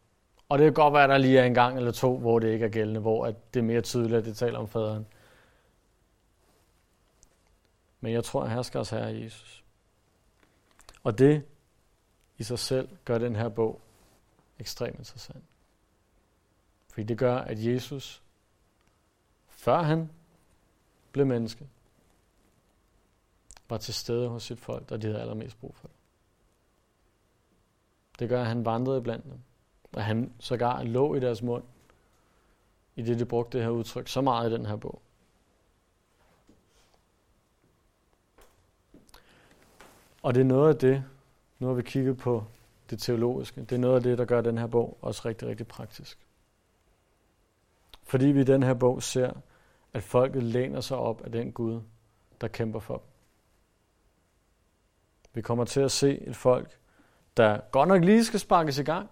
Og 0.50 0.58
det 0.58 0.66
kan 0.66 0.74
godt 0.74 0.94
være, 0.94 1.04
at 1.04 1.10
der 1.10 1.18
lige 1.18 1.40
er 1.40 1.44
en 1.44 1.54
gang 1.54 1.78
eller 1.78 1.92
to, 1.92 2.18
hvor 2.18 2.40
det 2.40 2.54
ikke 2.54 2.66
er 2.66 2.70
gældende, 2.70 3.00
hvor 3.00 3.26
at 3.26 3.54
det 3.54 3.60
er 3.60 3.64
mere 3.64 3.82
tydeligt, 3.82 4.14
at 4.14 4.26
det 4.26 4.38
taler 4.38 4.60
om 4.60 4.68
faderen. 4.68 5.06
Men 8.00 8.14
jeg 8.14 8.24
tror, 8.24 8.44
at 8.44 8.52
herskers 8.52 8.90
herre 8.90 9.22
Jesus. 9.22 9.64
Og 11.04 11.18
det 11.18 11.46
i 12.38 12.44
sig 12.44 12.60
selv 12.60 12.90
gør 13.06 13.18
den 13.18 13.36
her 13.36 13.50
bog 13.50 13.82
ekstremt 14.60 14.98
interessant. 14.98 15.44
Fordi 16.90 17.04
det 17.04 17.18
gør, 17.18 17.38
at 17.38 17.66
Jesus, 17.66 18.24
før 19.48 19.82
han 19.82 20.10
blev 21.12 21.26
menneske, 21.26 21.68
var 23.70 23.78
til 23.78 23.94
stede 23.94 24.30
hos 24.30 24.44
sit 24.44 24.60
folk, 24.60 24.92
og 24.92 25.02
de 25.02 25.08
havde 25.08 25.22
allermest 25.22 25.60
brug 25.60 25.76
for 25.76 25.88
det. 25.88 25.98
Det 28.20 28.30
gør, 28.30 28.42
at 28.42 28.48
han 28.48 28.66
vandrede 28.66 29.02
blandt 29.02 29.26
dem. 29.26 29.40
Og 29.94 30.06
han 30.06 30.34
sågar 30.40 30.84
lå 30.84 31.16
i 31.16 31.20
deres 31.20 31.42
mund, 31.42 31.64
i 32.96 33.02
det 33.02 33.20
de 33.20 33.26
brugte 33.26 33.58
det 33.58 33.66
her 33.66 33.72
udtryk 33.72 34.08
så 34.08 34.22
meget 34.22 34.50
i 34.50 34.54
den 34.54 34.66
her 34.66 34.76
bog. 34.76 35.02
Og 40.22 40.36
det 40.36 40.42
er 40.42 40.46
noget 40.46 40.74
af 40.74 40.80
det, 40.80 41.04
nu 41.60 41.68
har 41.68 41.74
vi 41.74 41.82
kigget 41.82 42.18
på 42.18 42.44
det 42.90 43.00
teologiske, 43.00 43.62
det 43.62 43.72
er 43.72 43.80
noget 43.80 43.96
af 43.96 44.04
det, 44.04 44.18
der 44.18 44.26
gør 44.26 44.42
den 44.42 44.58
her 44.58 44.68
bog 44.68 44.98
også 45.02 45.22
rigtig, 45.26 45.48
rigtig 45.48 45.68
praktisk. 45.68 46.28
Fordi 48.04 48.26
vi 48.26 48.42
i 48.42 48.44
den 48.44 48.64
her 48.64 48.74
bog 48.74 49.04
ser, 49.04 49.34
at 49.94 50.04
folket 50.04 50.44
læner 50.44 50.82
sig 50.82 50.98
op 50.98 51.22
af 51.22 51.32
den 51.32 51.52
Gud, 51.52 51.82
der 52.42 52.48
kæmper 52.48 52.80
for 52.80 52.94
dem. 52.94 53.08
Vi 55.34 55.42
kommer 55.42 55.66
til 55.66 55.82
at 55.82 55.92
se 55.92 56.18
et 56.22 56.36
folk, 56.36 56.80
der 57.38 57.60
godt 57.72 57.90
nok 57.90 58.04
lige 58.04 58.26
skal 58.26 58.40
sparkes 58.40 58.80
i 58.80 58.84
gang, 58.84 59.10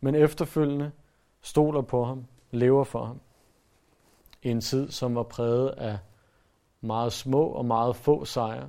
men 0.00 0.14
efterfølgende 0.14 0.92
stoler 1.40 1.82
på 1.82 2.04
ham, 2.04 2.26
lever 2.50 2.84
for 2.84 3.04
ham. 3.04 3.20
I 4.42 4.50
en 4.50 4.60
tid, 4.60 4.90
som 4.90 5.14
var 5.14 5.22
præget 5.22 5.68
af 5.68 5.98
meget 6.80 7.12
små 7.12 7.42
og 7.46 7.64
meget 7.64 7.96
få 7.96 8.24
sejre, 8.24 8.68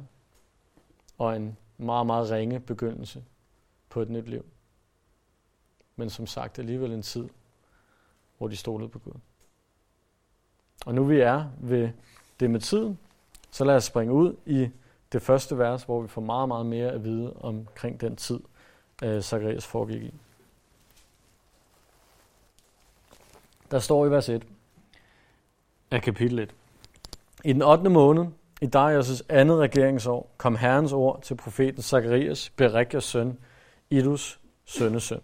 og 1.17 1.35
en 1.35 1.57
meget, 1.77 2.05
meget 2.05 2.31
ringe 2.31 2.59
begyndelse 2.59 3.23
på 3.89 4.01
et 4.01 4.09
nyt 4.09 4.29
liv. 4.29 4.45
Men 5.95 6.09
som 6.09 6.27
sagt 6.27 6.59
alligevel 6.59 6.91
en 6.91 7.01
tid, 7.01 7.29
hvor 8.37 8.47
de 8.47 8.57
stolede 8.57 8.89
på 8.89 8.99
Gud. 8.99 9.13
Og 10.85 10.95
nu 10.95 11.03
vi 11.03 11.19
er 11.19 11.49
ved 11.59 11.89
det 12.39 12.49
med 12.49 12.59
tiden, 12.59 12.99
så 13.51 13.63
lad 13.63 13.75
os 13.75 13.83
springe 13.83 14.13
ud 14.13 14.35
i 14.45 14.69
det 15.11 15.21
første 15.21 15.57
vers, 15.57 15.83
hvor 15.83 16.01
vi 16.01 16.07
får 16.07 16.21
meget, 16.21 16.47
meget 16.47 16.65
mere 16.65 16.91
at 16.91 17.03
vide 17.03 17.33
omkring 17.33 18.01
den 18.01 18.15
tid, 18.15 18.39
øh, 19.03 19.21
Zacharias 19.21 19.65
foregik 19.65 20.03
i. 20.03 20.13
Der 23.71 23.79
står 23.79 24.05
i 24.05 24.11
vers 24.11 24.29
1 24.29 24.47
af 25.91 26.01
kapitel 26.01 26.39
1. 26.39 26.55
I 27.43 27.53
den 27.53 27.61
8. 27.61 27.89
måned, 27.89 28.25
i 28.61 28.65
Darius' 28.65 29.21
andet 29.29 29.59
regeringsår, 29.59 30.33
kom 30.37 30.55
Herrens 30.55 30.93
ord 30.93 31.21
til 31.21 31.35
profeten 31.35 31.81
Zakarias, 31.81 32.49
Berekias 32.49 33.03
søn, 33.03 33.37
Idus 33.89 34.39
sønnesøn. 34.65 35.21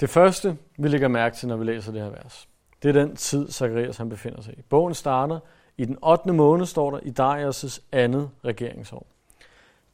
Det 0.00 0.10
første, 0.10 0.58
vi 0.78 0.88
lægger 0.88 1.08
mærke 1.08 1.36
til, 1.36 1.48
når 1.48 1.56
vi 1.56 1.64
læser 1.64 1.92
det 1.92 2.02
her 2.02 2.10
vers, 2.10 2.48
det 2.82 2.88
er 2.88 2.92
den 2.92 3.16
tid, 3.16 3.50
Zakarias 3.50 3.96
han 3.96 4.08
befinder 4.08 4.40
sig 4.40 4.58
i. 4.58 4.62
Bogen 4.62 4.94
starter 4.94 5.40
i 5.76 5.84
den 5.84 5.98
8. 6.04 6.32
måned, 6.32 6.66
står 6.66 6.90
der, 6.90 6.98
i 7.02 7.12
Darius' 7.20 7.80
andet 7.92 8.30
regeringsår. 8.44 9.06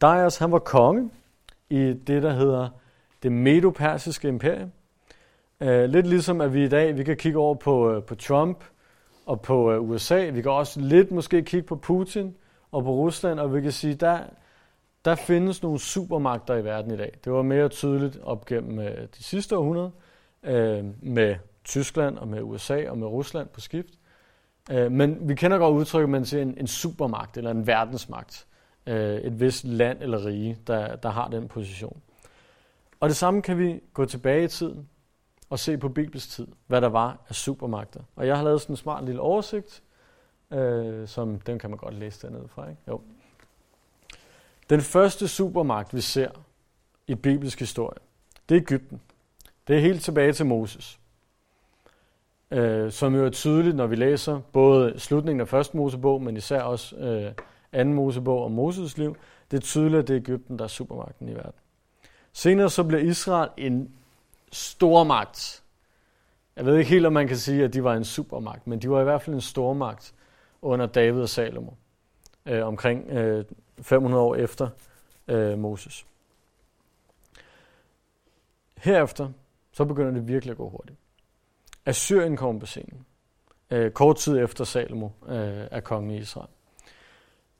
Darius 0.00 0.36
han 0.36 0.52
var 0.52 0.58
konge 0.58 1.10
i 1.70 1.92
det, 2.06 2.22
der 2.22 2.32
hedder 2.32 2.68
det 3.22 3.32
medo-persiske 3.32 4.28
imperium. 4.28 4.72
Uh, 5.62 5.84
lidt 5.84 6.06
ligesom 6.06 6.40
at 6.40 6.54
vi 6.54 6.64
i 6.64 6.68
dag, 6.68 6.96
vi 6.96 7.04
kan 7.04 7.16
kigge 7.16 7.38
over 7.38 7.54
på, 7.54 7.90
øh, 7.90 8.02
på 8.02 8.14
Trump 8.14 8.64
og 9.26 9.40
på 9.40 9.72
øh, 9.72 9.90
USA. 9.90 10.30
Vi 10.30 10.42
kan 10.42 10.50
også 10.50 10.80
lidt 10.80 11.10
måske 11.10 11.42
kigge 11.42 11.66
på 11.66 11.76
Putin 11.76 12.34
og 12.72 12.84
på 12.84 12.90
Rusland, 12.90 13.40
og 13.40 13.54
vi 13.54 13.60
kan 13.60 13.72
sige, 13.72 13.94
der, 13.94 14.18
der 15.04 15.14
findes 15.14 15.62
nogle 15.62 15.78
supermagter 15.78 16.54
i 16.54 16.64
verden 16.64 16.94
i 16.94 16.96
dag. 16.96 17.18
Det 17.24 17.32
var 17.32 17.42
mere 17.42 17.68
tydeligt 17.68 18.18
op 18.22 18.46
gennem 18.46 18.78
uh, 18.78 18.84
de 18.84 19.22
sidste 19.22 19.56
århundrede 19.56 19.92
med 21.02 21.36
Tyskland 21.64 22.18
og 22.18 22.28
med 22.28 22.42
USA 22.42 22.88
og 22.88 22.98
med 22.98 23.06
Rusland 23.06 23.48
på 23.48 23.60
skift. 23.60 23.94
Men 24.68 25.28
vi 25.28 25.34
kender 25.34 25.58
godt 25.58 25.74
udtrykket, 25.74 26.08
man 26.08 26.24
siger 26.24 26.42
en, 26.42 26.54
en 26.58 26.66
supermagt 26.66 27.36
eller 27.36 27.50
en 27.50 27.66
verdensmagt 27.66 28.46
øh, 28.86 29.14
et 29.14 29.40
vist 29.40 29.64
land 29.64 30.02
eller 30.02 30.26
rige, 30.26 30.58
der, 30.66 30.96
der 30.96 31.10
har 31.10 31.28
den 31.28 31.48
position. 31.48 32.00
Og 33.00 33.08
det 33.08 33.16
samme 33.16 33.42
kan 33.42 33.58
vi 33.58 33.80
gå 33.94 34.04
tilbage 34.04 34.44
i 34.44 34.48
tiden 34.48 34.88
og 35.52 35.58
se 35.58 35.78
på 35.78 35.88
Bibels 35.88 36.26
tid, 36.26 36.46
hvad 36.66 36.80
der 36.80 36.88
var 36.88 37.18
af 37.28 37.34
supermagter. 37.34 38.00
Og 38.16 38.26
jeg 38.26 38.36
har 38.36 38.44
lavet 38.44 38.60
sådan 38.60 38.72
en 38.72 38.76
smart 38.76 39.04
lille 39.04 39.20
oversigt, 39.20 39.82
øh, 40.50 41.08
som 41.08 41.40
den 41.40 41.58
kan 41.58 41.70
man 41.70 41.78
godt 41.78 41.94
læse 41.94 42.26
dernede 42.26 42.48
fra. 42.48 42.68
Ikke? 42.68 42.80
Jo. 42.88 43.00
Den 44.70 44.80
første 44.80 45.28
supermagt, 45.28 45.94
vi 45.94 46.00
ser 46.00 46.30
i 47.06 47.14
bibelsk 47.14 47.60
historie, 47.60 47.98
det 48.48 48.56
er 48.56 48.60
Ægypten. 48.60 49.00
Det 49.68 49.76
er 49.76 49.80
helt 49.80 50.02
tilbage 50.02 50.32
til 50.32 50.46
Moses. 50.46 51.00
Øh, 52.50 52.92
som 52.92 53.14
jo 53.14 53.26
er 53.26 53.30
tydeligt, 53.30 53.76
når 53.76 53.86
vi 53.86 53.96
læser 53.96 54.40
både 54.52 55.00
slutningen 55.00 55.40
af 55.40 55.48
første 55.48 55.76
Mosebog, 55.76 56.22
men 56.22 56.36
især 56.36 56.62
også 56.62 56.96
øh, 56.96 57.32
anden 57.72 57.94
Mosebog 57.94 58.44
om 58.44 58.52
Moses 58.52 58.98
liv, 58.98 59.16
det 59.50 59.56
er 59.56 59.60
tydeligt, 59.60 59.98
at 59.98 60.08
det 60.08 60.14
er 60.16 60.20
Ægypten, 60.20 60.58
der 60.58 60.64
er 60.64 60.68
supermagten 60.68 61.28
i 61.28 61.34
verden. 61.34 61.60
Senere 62.32 62.70
så 62.70 62.84
bliver 62.84 63.02
Israel 63.02 63.50
en 63.56 63.92
stormagt. 64.52 65.62
Jeg 66.56 66.66
ved 66.66 66.76
ikke 66.76 66.90
helt, 66.90 67.06
om 67.06 67.12
man 67.12 67.28
kan 67.28 67.36
sige, 67.36 67.64
at 67.64 67.72
de 67.72 67.84
var 67.84 67.94
en 67.94 68.04
supermagt, 68.04 68.66
men 68.66 68.78
de 68.78 68.90
var 68.90 69.00
i 69.00 69.04
hvert 69.04 69.22
fald 69.22 69.34
en 69.34 69.40
stormagt 69.40 70.14
under 70.62 70.86
David 70.86 71.22
og 71.22 71.28
Salomo, 71.28 71.70
øh, 72.46 72.66
omkring 72.66 73.10
øh, 73.10 73.44
500 73.82 74.22
år 74.22 74.34
efter 74.34 74.68
øh, 75.28 75.58
Moses. 75.58 76.06
Herefter, 78.76 79.28
så 79.72 79.84
begynder 79.84 80.10
det 80.10 80.28
virkelig 80.28 80.50
at 80.50 80.56
gå 80.56 80.68
hurtigt. 80.68 80.98
Assyrien 81.86 82.36
kommer 82.36 82.60
på 82.60 82.66
scenen. 82.66 83.06
Øh, 83.70 83.90
kort 83.90 84.16
tid 84.16 84.38
efter 84.38 84.64
Salomo 84.64 85.08
øh, 85.26 85.66
er 85.70 85.80
konge 85.80 86.16
i 86.16 86.18
Israel. 86.18 86.48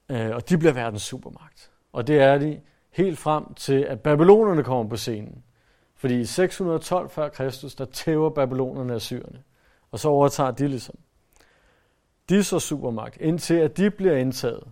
Øh, 0.09 0.35
og 0.35 0.49
de 0.49 0.59
bliver 0.59 0.73
verdens 0.73 1.03
supermagt. 1.03 1.71
Og 1.93 2.07
det 2.07 2.21
er 2.21 2.39
de 2.39 2.61
helt 2.91 3.19
frem 3.19 3.55
til, 3.55 3.81
at 3.81 4.01
babylonerne 4.01 4.65
kommer 4.65 4.91
på 4.91 4.97
scenen. 4.97 5.45
Fordi 6.03 6.21
i 6.21 6.25
612 6.25 7.11
før 7.11 7.29
Kristus, 7.29 7.75
der 7.75 7.85
tæver 7.85 8.31
babylonerne 8.31 8.95
af 8.95 9.01
syrene. 9.01 9.43
Og 9.91 9.99
så 9.99 10.09
overtager 10.09 10.51
de 10.51 10.69
ligesom. 10.69 10.99
De 12.29 12.39
er 12.39 12.43
så 12.43 12.59
supermagt, 12.59 13.17
indtil 13.17 13.55
at 13.55 13.77
de 13.77 13.91
bliver 13.91 14.17
indtaget 14.17 14.69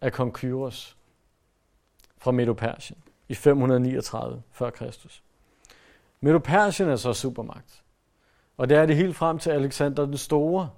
af 0.00 0.12
kong 0.12 0.34
Kyros 0.34 0.96
fra 2.18 2.30
Medopersien 2.30 2.98
i 3.28 3.34
539 3.34 4.42
før 4.52 4.70
Kristus. 4.70 5.22
Medopersien 6.20 6.88
er 6.88 6.96
så 6.96 7.12
supermagt. 7.12 7.82
Og 8.56 8.68
det 8.68 8.76
er 8.76 8.86
det 8.86 8.96
helt 8.96 9.16
frem 9.16 9.38
til 9.38 9.50
Alexander 9.50 10.06
den 10.06 10.16
Store 10.16 10.70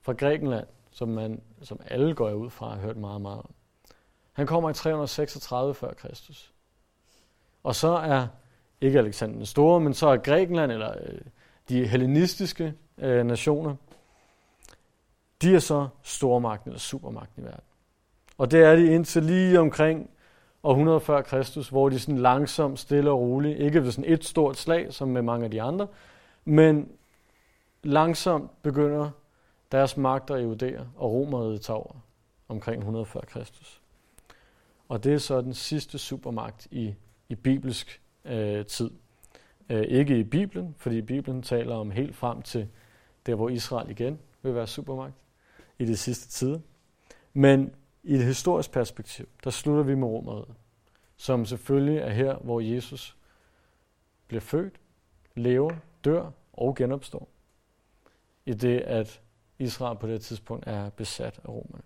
fra 0.00 0.12
Grækenland, 0.12 0.66
som, 0.90 1.08
man, 1.08 1.42
som 1.62 1.80
alle 1.86 2.14
går 2.14 2.30
ud 2.30 2.50
fra 2.50 2.66
og 2.66 2.72
har 2.72 2.80
hørt 2.80 2.96
meget, 2.96 3.20
meget 3.20 3.38
om. 3.38 3.50
Han 4.32 4.46
kommer 4.46 4.70
i 4.70 4.74
336 4.74 5.74
før 5.74 5.92
Kristus. 5.92 6.52
Og 7.62 7.74
så 7.74 7.88
er 7.88 8.26
ikke 8.82 8.98
Alexander 8.98 9.36
den 9.36 9.46
Store, 9.46 9.80
men 9.80 9.94
så 9.94 10.06
er 10.06 10.16
Grækenland, 10.16 10.72
eller 10.72 10.90
øh, 10.90 11.20
de 11.68 11.86
hellenistiske 11.86 12.74
øh, 12.98 13.26
nationer, 13.26 13.76
de 15.42 15.54
er 15.54 15.58
så 15.58 15.88
stormagten 16.02 16.70
eller 16.70 16.80
supermagten 16.80 17.42
i 17.42 17.44
verden. 17.44 17.64
Og 18.38 18.50
det 18.50 18.64
er 18.64 18.76
de 18.76 18.86
indtil 18.86 19.22
lige 19.22 19.60
omkring 19.60 20.10
århundrede 20.62 21.00
før 21.00 21.22
Kristus, 21.22 21.68
hvor 21.68 21.88
de 21.88 21.98
sådan 21.98 22.18
langsomt, 22.18 22.78
stille 22.78 23.10
og 23.10 23.20
roligt, 23.20 23.58
ikke 23.58 23.82
ved 23.82 23.90
sådan 23.90 24.12
et 24.12 24.24
stort 24.24 24.56
slag, 24.56 24.92
som 24.92 25.08
med 25.08 25.22
mange 25.22 25.44
af 25.44 25.50
de 25.50 25.62
andre, 25.62 25.86
men 26.44 26.88
langsomt 27.82 28.62
begynder 28.62 29.10
deres 29.72 29.96
magter 29.96 30.34
at 30.34 30.42
erodere, 30.42 30.86
og 30.96 31.12
romeriet 31.12 31.60
tager 31.60 31.78
over 31.78 31.94
omkring 32.48 32.78
100 32.78 33.06
før 33.06 33.20
Kristus. 33.20 33.80
Og 34.88 35.04
det 35.04 35.12
er 35.12 35.18
så 35.18 35.40
den 35.40 35.54
sidste 35.54 35.98
supermagt 35.98 36.68
i, 36.70 36.94
i 37.28 37.34
bibelsk 37.34 38.01
øh, 38.24 38.66
tid. 38.66 38.90
Øh, 39.68 39.82
ikke 39.82 40.18
i 40.18 40.24
Bibelen, 40.24 40.74
fordi 40.78 41.02
Bibelen 41.02 41.42
taler 41.42 41.74
om 41.74 41.90
helt 41.90 42.16
frem 42.16 42.42
til 42.42 42.68
der, 43.26 43.34
hvor 43.34 43.48
Israel 43.48 43.90
igen 43.90 44.18
vil 44.42 44.54
være 44.54 44.66
supermagt 44.66 45.14
i 45.78 45.84
de 45.84 45.96
sidste 45.96 46.28
tider. 46.28 46.58
Men 47.32 47.74
i 48.02 48.14
et 48.14 48.24
historisk 48.24 48.72
perspektiv, 48.72 49.28
der 49.44 49.50
slutter 49.50 49.82
vi 49.82 49.94
med 49.94 50.08
romeriet, 50.08 50.54
som 51.16 51.46
selvfølgelig 51.46 51.98
er 51.98 52.10
her, 52.10 52.36
hvor 52.36 52.60
Jesus 52.60 53.16
bliver 54.26 54.40
født, 54.40 54.80
lever, 55.34 55.74
dør 56.04 56.30
og 56.52 56.76
genopstår. 56.76 57.28
I 58.46 58.54
det, 58.54 58.80
at 58.80 59.20
Israel 59.58 59.98
på 59.98 60.06
det 60.06 60.20
tidspunkt 60.20 60.66
er 60.66 60.90
besat 60.90 61.40
af 61.44 61.48
romerne. 61.48 61.82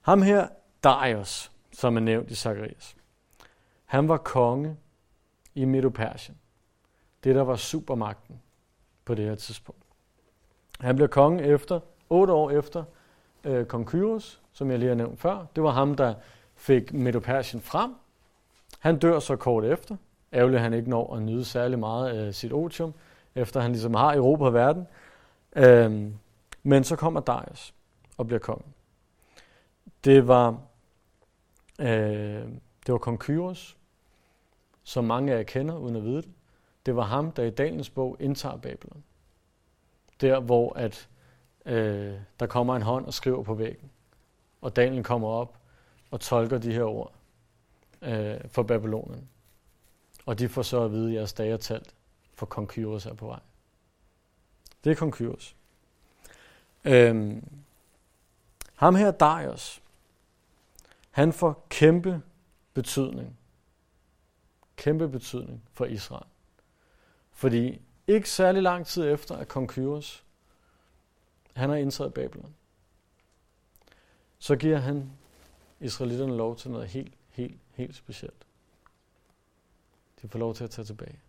Ham 0.00 0.22
her, 0.22 0.48
Darius, 0.84 1.52
som 1.72 1.96
er 1.96 2.00
nævnt 2.00 2.30
i 2.30 2.34
Zacharias, 2.34 2.96
han 3.94 4.08
var 4.08 4.16
konge 4.16 4.76
i 5.54 5.64
Medo-Persien. 5.64 6.36
Det, 7.24 7.34
der 7.34 7.42
var 7.42 7.56
supermagten 7.56 8.42
på 9.04 9.14
det 9.14 9.24
her 9.24 9.34
tidspunkt. 9.34 9.82
Han 10.80 10.96
blev 10.96 11.08
konge 11.08 11.42
efter, 11.42 11.80
otte 12.10 12.32
år 12.32 12.50
efter 12.50 12.84
øh, 13.44 13.66
kong 13.66 13.86
Kyros, 13.86 14.42
som 14.52 14.70
jeg 14.70 14.78
lige 14.78 14.88
har 14.88 14.94
nævnt 14.94 15.20
før. 15.20 15.46
Det 15.56 15.62
var 15.62 15.70
ham, 15.70 15.94
der 15.94 16.14
fik 16.54 16.92
Medo-Persien 16.92 17.60
frem. 17.60 17.94
Han 18.78 18.98
dør 18.98 19.18
så 19.18 19.36
kort 19.36 19.64
efter. 19.64 19.96
Ærgerligt, 20.32 20.60
han 20.60 20.74
ikke 20.74 20.90
når 20.90 21.16
at 21.16 21.22
nyde 21.22 21.44
særlig 21.44 21.78
meget 21.78 22.08
af 22.08 22.34
sit 22.34 22.52
otium, 22.52 22.94
efter 23.34 23.60
han 23.60 23.72
ligesom 23.72 23.94
har 23.94 24.14
Europa 24.14 24.44
og 24.44 24.54
verden. 24.54 24.86
Øhm, 25.56 26.14
men 26.62 26.84
så 26.84 26.96
kommer 26.96 27.20
Darius 27.20 27.74
og 28.16 28.26
bliver 28.26 28.40
konge. 28.40 28.64
Det 30.04 30.28
var, 30.28 30.58
øh, 31.80 31.86
det 32.86 32.92
var 32.92 32.98
kong 32.98 33.18
Kyros, 33.18 33.76
som 34.84 35.04
mange 35.04 35.32
af 35.32 35.36
jer 35.36 35.42
kender, 35.42 35.76
uden 35.76 35.96
at 35.96 36.04
vide 36.04 36.22
det. 36.22 36.30
Det 36.86 36.96
var 36.96 37.02
ham, 37.02 37.32
der 37.32 37.42
i 37.42 37.50
Daniels 37.50 37.90
bog 37.90 38.16
indtager 38.20 38.56
Babylon. 38.56 39.04
Der, 40.20 40.40
hvor 40.40 40.72
at, 40.72 41.08
øh, 41.66 42.14
der 42.40 42.46
kommer 42.46 42.76
en 42.76 42.82
hånd 42.82 43.06
og 43.06 43.14
skriver 43.14 43.42
på 43.42 43.54
væggen. 43.54 43.90
Og 44.60 44.76
Daniel 44.76 45.04
kommer 45.04 45.28
op 45.28 45.58
og 46.10 46.20
tolker 46.20 46.58
de 46.58 46.72
her 46.72 46.84
ord 46.84 47.12
øh, 48.02 48.36
for 48.48 48.62
Babylonien. 48.62 49.28
Og 50.26 50.38
de 50.38 50.48
får 50.48 50.62
så 50.62 50.84
at 50.84 50.92
vide, 50.92 51.08
at 51.08 51.14
jeres 51.14 51.32
dage 51.32 51.52
er 51.52 51.56
talt, 51.56 51.94
for 52.34 52.46
kong 52.46 52.68
Kyros 52.68 53.06
er 53.06 53.14
på 53.14 53.26
vej. 53.26 53.40
Det 54.84 54.90
er 54.90 54.94
kong 54.94 55.12
Kyros. 55.12 55.56
Øhm, 56.84 57.48
ham 58.74 58.94
her, 58.94 59.10
Darius, 59.10 59.82
han 61.10 61.32
får 61.32 61.66
kæmpe 61.68 62.22
betydning. 62.74 63.38
Kæmpe 64.76 65.08
betydning 65.08 65.62
for 65.72 65.84
Israel. 65.84 66.26
Fordi 67.32 67.80
ikke 68.06 68.30
særlig 68.30 68.62
lang 68.62 68.86
tid 68.86 69.12
efter, 69.12 69.36
at 69.36 69.48
kong 69.48 69.68
Kyros, 69.68 70.24
han 71.52 71.70
har 71.70 71.76
indtaget 71.76 72.14
Babylon, 72.14 72.54
så 74.38 74.56
giver 74.56 74.78
han 74.78 75.12
israelitterne 75.80 76.36
lov 76.36 76.56
til 76.56 76.70
noget 76.70 76.88
helt, 76.88 77.14
helt, 77.30 77.60
helt 77.72 77.96
specielt. 77.96 78.46
De 80.22 80.28
får 80.28 80.38
lov 80.38 80.54
til 80.54 80.64
at 80.64 80.70
tage 80.70 80.84
tilbage. 80.84 81.20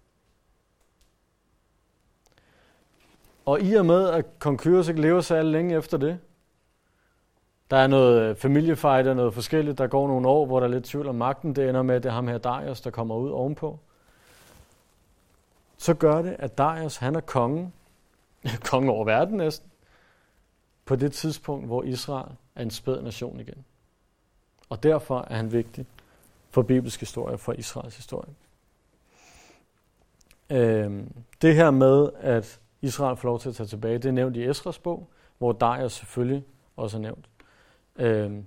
Og 3.45 3.61
i 3.61 3.73
og 3.73 3.85
med, 3.85 4.09
at 4.09 4.39
kong 4.39 4.59
Kyros 4.59 4.87
ikke 4.87 5.01
lever 5.01 5.21
så 5.21 5.41
længe 5.41 5.77
efter 5.77 5.97
det, 5.97 6.19
der 7.71 7.77
er 7.77 7.87
noget 7.87 8.21
øh, 8.21 8.35
familiefight 8.35 9.07
og 9.07 9.15
noget 9.15 9.33
forskelligt. 9.33 9.77
Der 9.77 9.87
går 9.87 10.07
nogle 10.07 10.27
år, 10.27 10.45
hvor 10.45 10.59
der 10.59 10.67
er 10.67 10.71
lidt 10.71 10.83
tvivl 10.83 11.07
om 11.07 11.15
magten. 11.15 11.55
Det 11.55 11.69
ender 11.69 11.81
med, 11.81 11.95
at 11.95 12.03
det 12.03 12.09
er 12.09 12.13
ham 12.13 12.27
her 12.27 12.37
Darius, 12.37 12.81
der 12.81 12.89
kommer 12.89 13.15
ud 13.15 13.31
ovenpå. 13.31 13.79
Så 15.77 15.93
gør 15.93 16.21
det, 16.21 16.35
at 16.39 16.57
Darius, 16.57 16.97
han 16.97 17.15
er 17.15 17.19
kongen, 17.19 17.73
kongen 18.69 18.89
over 18.89 19.05
verden 19.05 19.37
næsten, 19.37 19.69
på 20.85 20.95
det 20.95 21.13
tidspunkt, 21.13 21.65
hvor 21.65 21.83
Israel 21.83 22.31
er 22.55 22.61
en 22.61 22.71
spæd 22.71 23.01
nation 23.01 23.39
igen. 23.39 23.65
Og 24.69 24.83
derfor 24.83 25.25
er 25.29 25.35
han 25.35 25.51
vigtig 25.51 25.85
for 26.49 26.61
bibelsk 26.61 26.99
historie, 26.99 27.37
for 27.37 27.53
Israels 27.53 27.95
historie. 27.95 28.33
Øhm, 30.49 31.13
det 31.41 31.55
her 31.55 31.71
med, 31.71 32.09
at 32.19 32.59
Israel 32.81 33.17
får 33.17 33.27
lov 33.27 33.39
til 33.39 33.49
at 33.49 33.55
tage 33.55 33.67
tilbage, 33.67 33.97
det 33.97 34.05
er 34.05 34.11
nævnt 34.11 34.37
i 34.37 34.49
Esras 34.49 34.79
bog, 34.79 35.07
hvor 35.37 35.51
Darius 35.51 35.93
selvfølgelig 35.93 36.45
også 36.75 36.97
er 36.97 37.01
nævnt. 37.01 37.25
Øhm, 37.95 38.45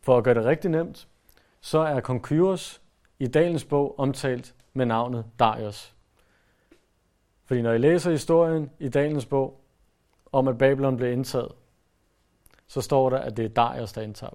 for 0.00 0.18
at 0.18 0.24
gøre 0.24 0.34
det 0.34 0.44
rigtig 0.44 0.70
nemt, 0.70 1.08
så 1.60 1.78
er 1.78 2.00
kong 2.00 2.22
Kyros 2.22 2.82
i 3.18 3.26
Dalens 3.26 3.64
bog 3.64 3.98
omtalt 3.98 4.54
med 4.72 4.86
navnet 4.86 5.24
Darius. 5.38 5.94
Fordi 7.44 7.62
når 7.62 7.72
I 7.72 7.78
læser 7.78 8.10
historien 8.10 8.70
i 8.78 8.88
Dalens 8.88 9.26
bog 9.26 9.60
om, 10.32 10.48
at 10.48 10.58
Babylon 10.58 10.96
blev 10.96 11.12
indtaget, 11.12 11.52
så 12.66 12.80
står 12.80 13.10
der, 13.10 13.18
at 13.18 13.36
det 13.36 13.44
er 13.44 13.48
Darius, 13.48 13.92
der 13.92 14.02
indtager 14.02 14.34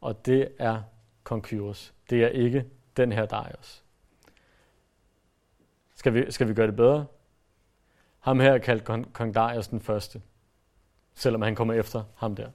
Og 0.00 0.26
det 0.26 0.48
er 0.58 0.82
kong 1.22 1.42
Kyros. 1.42 1.94
Det 2.10 2.24
er 2.24 2.28
ikke 2.28 2.66
den 2.96 3.12
her 3.12 3.26
Darius. 3.26 3.84
Skal 5.94 6.14
vi, 6.14 6.30
skal 6.30 6.48
vi 6.48 6.54
gøre 6.54 6.66
det 6.66 6.76
bedre? 6.76 7.06
Ham 8.18 8.40
her 8.40 8.52
er 8.52 8.58
kaldt 8.58 8.84
kong, 8.84 9.12
kong 9.12 9.34
Darius 9.34 9.68
den 9.68 9.80
første, 9.80 10.22
selvom 11.14 11.42
han 11.42 11.54
kommer 11.54 11.74
efter 11.74 12.04
ham 12.16 12.36
der. 12.36 12.50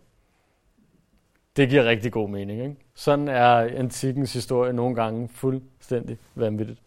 Det 1.56 1.70
giver 1.70 1.86
rigtig 1.86 2.12
god 2.12 2.30
mening. 2.30 2.62
Ikke? 2.62 2.76
Sådan 2.96 3.28
er 3.28 3.56
antikkens 3.56 4.34
historie 4.34 4.74
nogle 4.74 4.96
gange 4.96 5.28
fuldstændig 5.28 6.18
vanvittigt. 6.36 6.82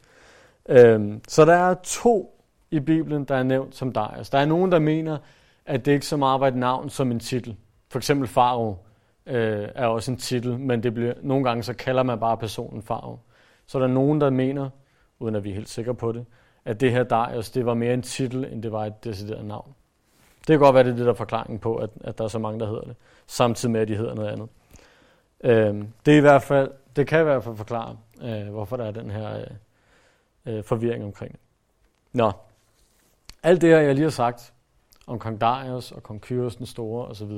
Øhm, 0.68 1.20
så 1.29 1.44
der 1.44 1.55
er 1.55 1.75
to 1.75 2.42
i 2.70 2.81
Bibelen, 2.81 3.25
der 3.25 3.35
er 3.35 3.42
nævnt 3.42 3.75
som 3.75 3.92
Darius. 3.92 4.31
Der 4.31 4.38
er 4.38 4.46
nogen, 4.46 4.72
der 4.72 4.79
mener, 4.79 5.18
at 5.66 5.87
det 5.87 5.92
ikke 5.92 6.07
så 6.07 6.16
meget 6.16 6.40
var 6.40 6.48
et 6.48 6.57
navn 6.57 6.90
som 6.90 7.11
en 7.11 7.20
titel. 7.20 7.57
For 7.90 7.98
eksempel 7.98 8.29
Faro 8.29 8.77
øh, 9.27 9.68
er 9.75 9.87
også 9.87 10.11
en 10.11 10.16
titel, 10.16 10.59
men 10.59 10.83
det 10.83 10.94
bliver, 10.94 11.14
nogle 11.22 11.44
gange 11.44 11.62
så 11.62 11.75
kalder 11.75 12.03
man 12.03 12.20
bare 12.20 12.37
personen 12.37 12.83
Faro. 12.83 13.18
Så 13.66 13.79
der 13.79 13.85
er 13.85 13.90
nogen, 13.90 14.20
der 14.20 14.31
mener, 14.31 14.70
uden 15.18 15.35
at 15.35 15.44
vi 15.44 15.51
er 15.51 15.55
helt 15.55 15.68
sikre 15.68 15.94
på 15.94 16.12
det, 16.12 16.25
at 16.64 16.81
det 16.81 16.90
her 16.90 17.03
Darius, 17.03 17.51
det 17.51 17.66
var 17.66 17.75
mere 17.75 17.94
en 17.94 18.03
titel, 18.03 18.44
end 18.44 18.62
det 18.62 18.72
var 18.72 18.87
et 18.87 19.05
decideret 19.05 19.44
navn. 19.44 19.75
Det 20.47 20.55
kan 20.55 20.59
godt 20.59 20.75
være, 20.75 20.85
det 20.85 20.93
er 20.93 20.97
det 20.97 21.05
der 21.07 21.13
er 21.13 21.17
forklaringen 21.17 21.59
på, 21.59 21.77
at, 21.77 21.91
at 22.01 22.19
der 22.19 22.25
er 22.25 22.29
så 22.29 22.39
mange, 22.39 22.61
der 22.61 22.67
hedder 22.67 22.83
det, 22.83 22.97
samtidig 23.27 23.73
med, 23.73 23.81
at 23.81 23.89
de 23.89 23.97
hedder 23.97 24.15
noget 24.15 24.29
andet. 24.29 24.49
Øh, 25.45 25.85
det, 26.07 26.15
er 26.15 26.19
i 26.19 26.21
hvert 26.21 26.43
fald, 26.43 26.71
det 26.97 27.07
kan 27.07 27.21
i 27.21 27.23
hvert 27.23 27.45
fald 27.45 27.57
forklare, 27.57 27.97
øh, 28.23 28.49
hvorfor 28.49 28.77
der 28.77 28.85
er 28.85 28.91
den 28.91 29.11
her 29.11 29.39
øh, 29.39 30.57
øh, 30.57 30.65
forvirring 30.65 31.05
omkring 31.05 31.33
det. 31.33 31.41
Nå, 32.13 32.33
alt 33.43 33.61
det 33.61 33.71
her, 33.71 33.79
jeg 33.79 33.95
lige 33.95 34.03
har 34.03 34.11
sagt 34.11 34.53
om 35.07 35.19
kong 35.19 35.41
Darius 35.41 35.93
og 35.93 36.03
kong 36.03 36.21
Kyros 36.21 36.57
den 36.57 36.67
Store 36.67 37.07
osv., 37.07 37.31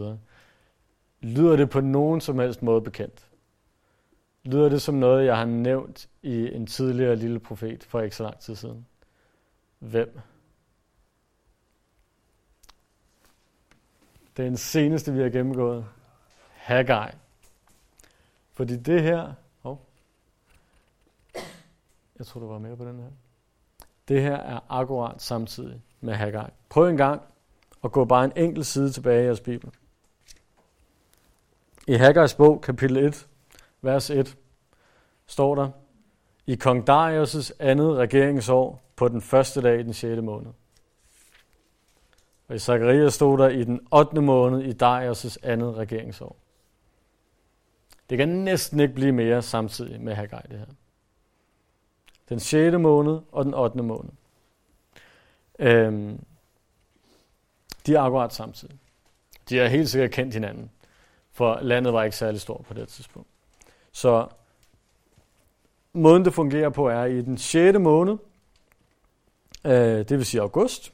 lyder 1.20 1.56
det 1.56 1.70
på 1.70 1.80
nogen 1.80 2.20
som 2.20 2.38
helst 2.38 2.62
måde 2.62 2.80
bekendt? 2.80 3.26
Lyder 4.44 4.68
det 4.68 4.82
som 4.82 4.94
noget, 4.94 5.26
jeg 5.26 5.36
har 5.36 5.44
nævnt 5.44 6.08
i 6.22 6.54
en 6.54 6.66
tidligere 6.66 7.16
lille 7.16 7.38
profet 7.38 7.84
for 7.84 8.00
ikke 8.00 8.16
så 8.16 8.22
lang 8.22 8.38
tid 8.38 8.54
siden? 8.54 8.86
Hvem? 9.78 10.18
Den 14.36 14.56
seneste, 14.56 15.12
vi 15.12 15.22
har 15.22 15.28
gennemgået. 15.28 15.86
Haggai. 16.52 17.10
Fordi 18.52 18.76
det 18.76 19.02
her... 19.02 19.32
Oh, 19.64 19.76
jeg 22.18 22.26
tror, 22.26 22.40
du 22.40 22.46
var 22.46 22.58
med 22.58 22.76
på 22.76 22.84
den 22.84 23.00
her. 23.00 23.10
Det 24.08 24.22
her 24.22 24.36
er 24.36 24.60
akkurat 24.68 25.22
samtidig 25.22 25.82
med 26.00 26.14
Haggai. 26.14 26.50
Prøv 26.68 26.88
en 26.88 26.96
gang 26.96 27.22
at 27.84 27.92
gå 27.92 28.04
bare 28.04 28.24
en 28.24 28.32
enkelt 28.36 28.66
side 28.66 28.90
tilbage 28.90 29.22
i 29.22 29.24
jeres 29.24 29.40
Bibel. 29.40 29.70
I 31.88 31.94
Haggais 31.94 32.34
bog, 32.34 32.60
kapitel 32.60 32.96
1, 32.96 33.26
vers 33.82 34.10
1, 34.10 34.36
står 35.26 35.54
der, 35.54 35.70
i 36.46 36.54
kong 36.54 36.90
Darius' 36.90 37.50
andet 37.58 37.96
regeringsår 37.96 38.82
på 38.96 39.08
den 39.08 39.20
første 39.20 39.62
dag 39.62 39.80
i 39.80 39.82
den 39.82 39.92
6. 39.92 40.22
måned. 40.22 40.52
Og 42.48 42.56
i 42.56 42.58
Zakarias 42.58 43.14
stod 43.14 43.38
der 43.38 43.48
i 43.48 43.64
den 43.64 43.86
8. 43.92 44.20
måned 44.20 44.62
i 44.62 44.70
Darius' 44.70 45.36
andet 45.42 45.74
regeringsår. 45.74 46.36
Det 48.10 48.18
kan 48.18 48.28
næsten 48.28 48.80
ikke 48.80 48.94
blive 48.94 49.12
mere 49.12 49.42
samtidig 49.42 50.00
med 50.00 50.14
Haggai 50.14 50.42
det 50.50 50.58
her. 50.58 50.66
Den 52.28 52.40
6. 52.40 52.78
måned 52.78 53.20
og 53.32 53.44
den 53.44 53.54
8. 53.54 53.82
måned. 53.82 54.10
Øhm, 55.58 56.24
de 57.86 57.94
er 57.94 58.00
akkurat 58.00 58.34
samtidig. 58.34 58.76
De 59.48 59.56
har 59.56 59.66
helt 59.66 59.90
sikkert 59.90 60.10
kendt 60.10 60.34
hinanden, 60.34 60.70
for 61.32 61.58
landet 61.62 61.92
var 61.92 62.04
ikke 62.04 62.16
særlig 62.16 62.40
stort 62.40 62.64
på 62.64 62.74
det 62.74 62.88
tidspunkt. 62.88 63.28
Så 63.92 64.28
måden 65.92 66.24
det 66.24 66.34
fungerer 66.34 66.68
på 66.68 66.88
er 66.88 67.04
i 67.04 67.22
den 67.22 67.38
6. 67.38 67.78
måned, 67.78 68.16
øh, 69.64 69.72
det 70.08 70.10
vil 70.10 70.24
sige 70.24 70.40
august. 70.40 70.92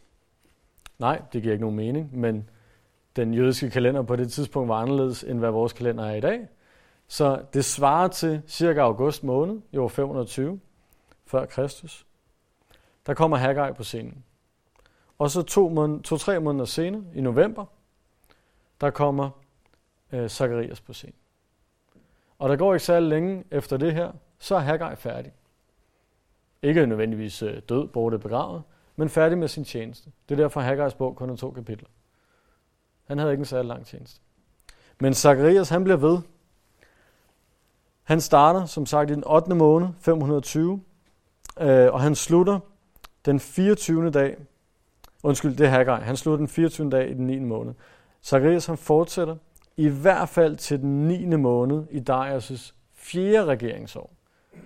Nej, 1.00 1.22
det 1.32 1.42
giver 1.42 1.52
ikke 1.52 1.62
nogen 1.62 1.76
mening, 1.76 2.18
men 2.18 2.50
den 3.16 3.34
jødiske 3.34 3.70
kalender 3.70 4.02
på 4.02 4.16
det 4.16 4.32
tidspunkt 4.32 4.68
var 4.68 4.74
anderledes, 4.74 5.24
end 5.24 5.38
hvad 5.38 5.50
vores 5.50 5.72
kalender 5.72 6.04
er 6.04 6.14
i 6.14 6.20
dag. 6.20 6.48
Så 7.08 7.42
det 7.54 7.64
svarer 7.64 8.08
til 8.08 8.42
cirka 8.46 8.80
august 8.80 9.24
måned, 9.24 9.60
i 9.72 9.76
år 9.76 9.88
520 9.88 10.60
før 11.26 11.46
Kristus. 11.46 12.06
Der 13.06 13.14
kommer 13.14 13.36
Haggai 13.36 13.72
på 13.72 13.82
scenen. 13.84 14.24
Og 15.18 15.30
så 15.30 15.42
to, 15.42 15.68
måned, 15.68 16.02
to 16.02 16.16
tre 16.16 16.40
måneder 16.40 16.64
senere, 16.64 17.04
i 17.14 17.20
november, 17.20 17.64
der 18.80 18.90
kommer 18.90 19.30
øh, 20.12 20.28
Zacharias 20.28 20.80
på 20.80 20.92
scenen. 20.92 21.16
Og 22.38 22.48
der 22.48 22.56
går 22.56 22.74
ikke 22.74 22.84
særlig 22.84 23.08
længe 23.08 23.44
efter 23.50 23.76
det 23.76 23.94
her, 23.94 24.12
så 24.38 24.54
er 24.54 24.60
Haggai 24.60 24.96
færdig. 24.96 25.32
Ikke 26.62 26.86
nødvendigvis 26.86 27.42
øh, 27.42 27.62
død, 27.68 27.88
borte 27.88 28.18
begravet, 28.18 28.62
men 29.00 29.08
færdig 29.08 29.38
med 29.38 29.48
sin 29.48 29.64
tjeneste. 29.64 30.10
Det 30.28 30.34
er 30.34 30.42
derfor, 30.42 30.60
Haggais 30.60 30.94
bog 30.94 31.16
kun 31.16 31.30
er 31.30 31.36
to 31.36 31.50
kapitler. 31.50 31.88
Han 33.04 33.18
havde 33.18 33.32
ikke 33.32 33.40
en 33.40 33.46
særlig 33.46 33.68
lang 33.68 33.86
tjeneste. 33.86 34.20
Men 34.98 35.14
Zacharias, 35.14 35.68
han 35.68 35.84
bliver 35.84 35.96
ved. 35.96 36.18
Han 38.02 38.20
starter, 38.20 38.66
som 38.66 38.86
sagt, 38.86 39.10
i 39.10 39.14
den 39.14 39.24
8. 39.26 39.54
måned, 39.54 39.88
520, 40.00 40.82
øh, 41.60 41.92
og 41.92 42.00
han 42.00 42.14
slutter 42.14 42.58
den 43.24 43.40
24. 43.40 44.10
dag, 44.10 44.36
undskyld, 45.22 45.56
det 45.56 45.66
er 45.66 45.70
Haggai, 45.70 46.00
han 46.00 46.16
slutter 46.16 46.36
den 46.36 46.48
24. 46.48 46.90
dag 46.90 47.10
i 47.10 47.14
den 47.14 47.26
9. 47.26 47.38
måned. 47.38 47.74
Zacharias, 48.22 48.66
han 48.66 48.76
fortsætter 48.76 49.36
i 49.76 49.88
hvert 49.88 50.28
fald 50.28 50.56
til 50.56 50.80
den 50.80 51.08
9. 51.08 51.36
måned 51.36 51.84
i 51.90 51.98
Darius' 52.10 52.72
fjerde 52.94 53.44
regeringsår. 53.44 54.12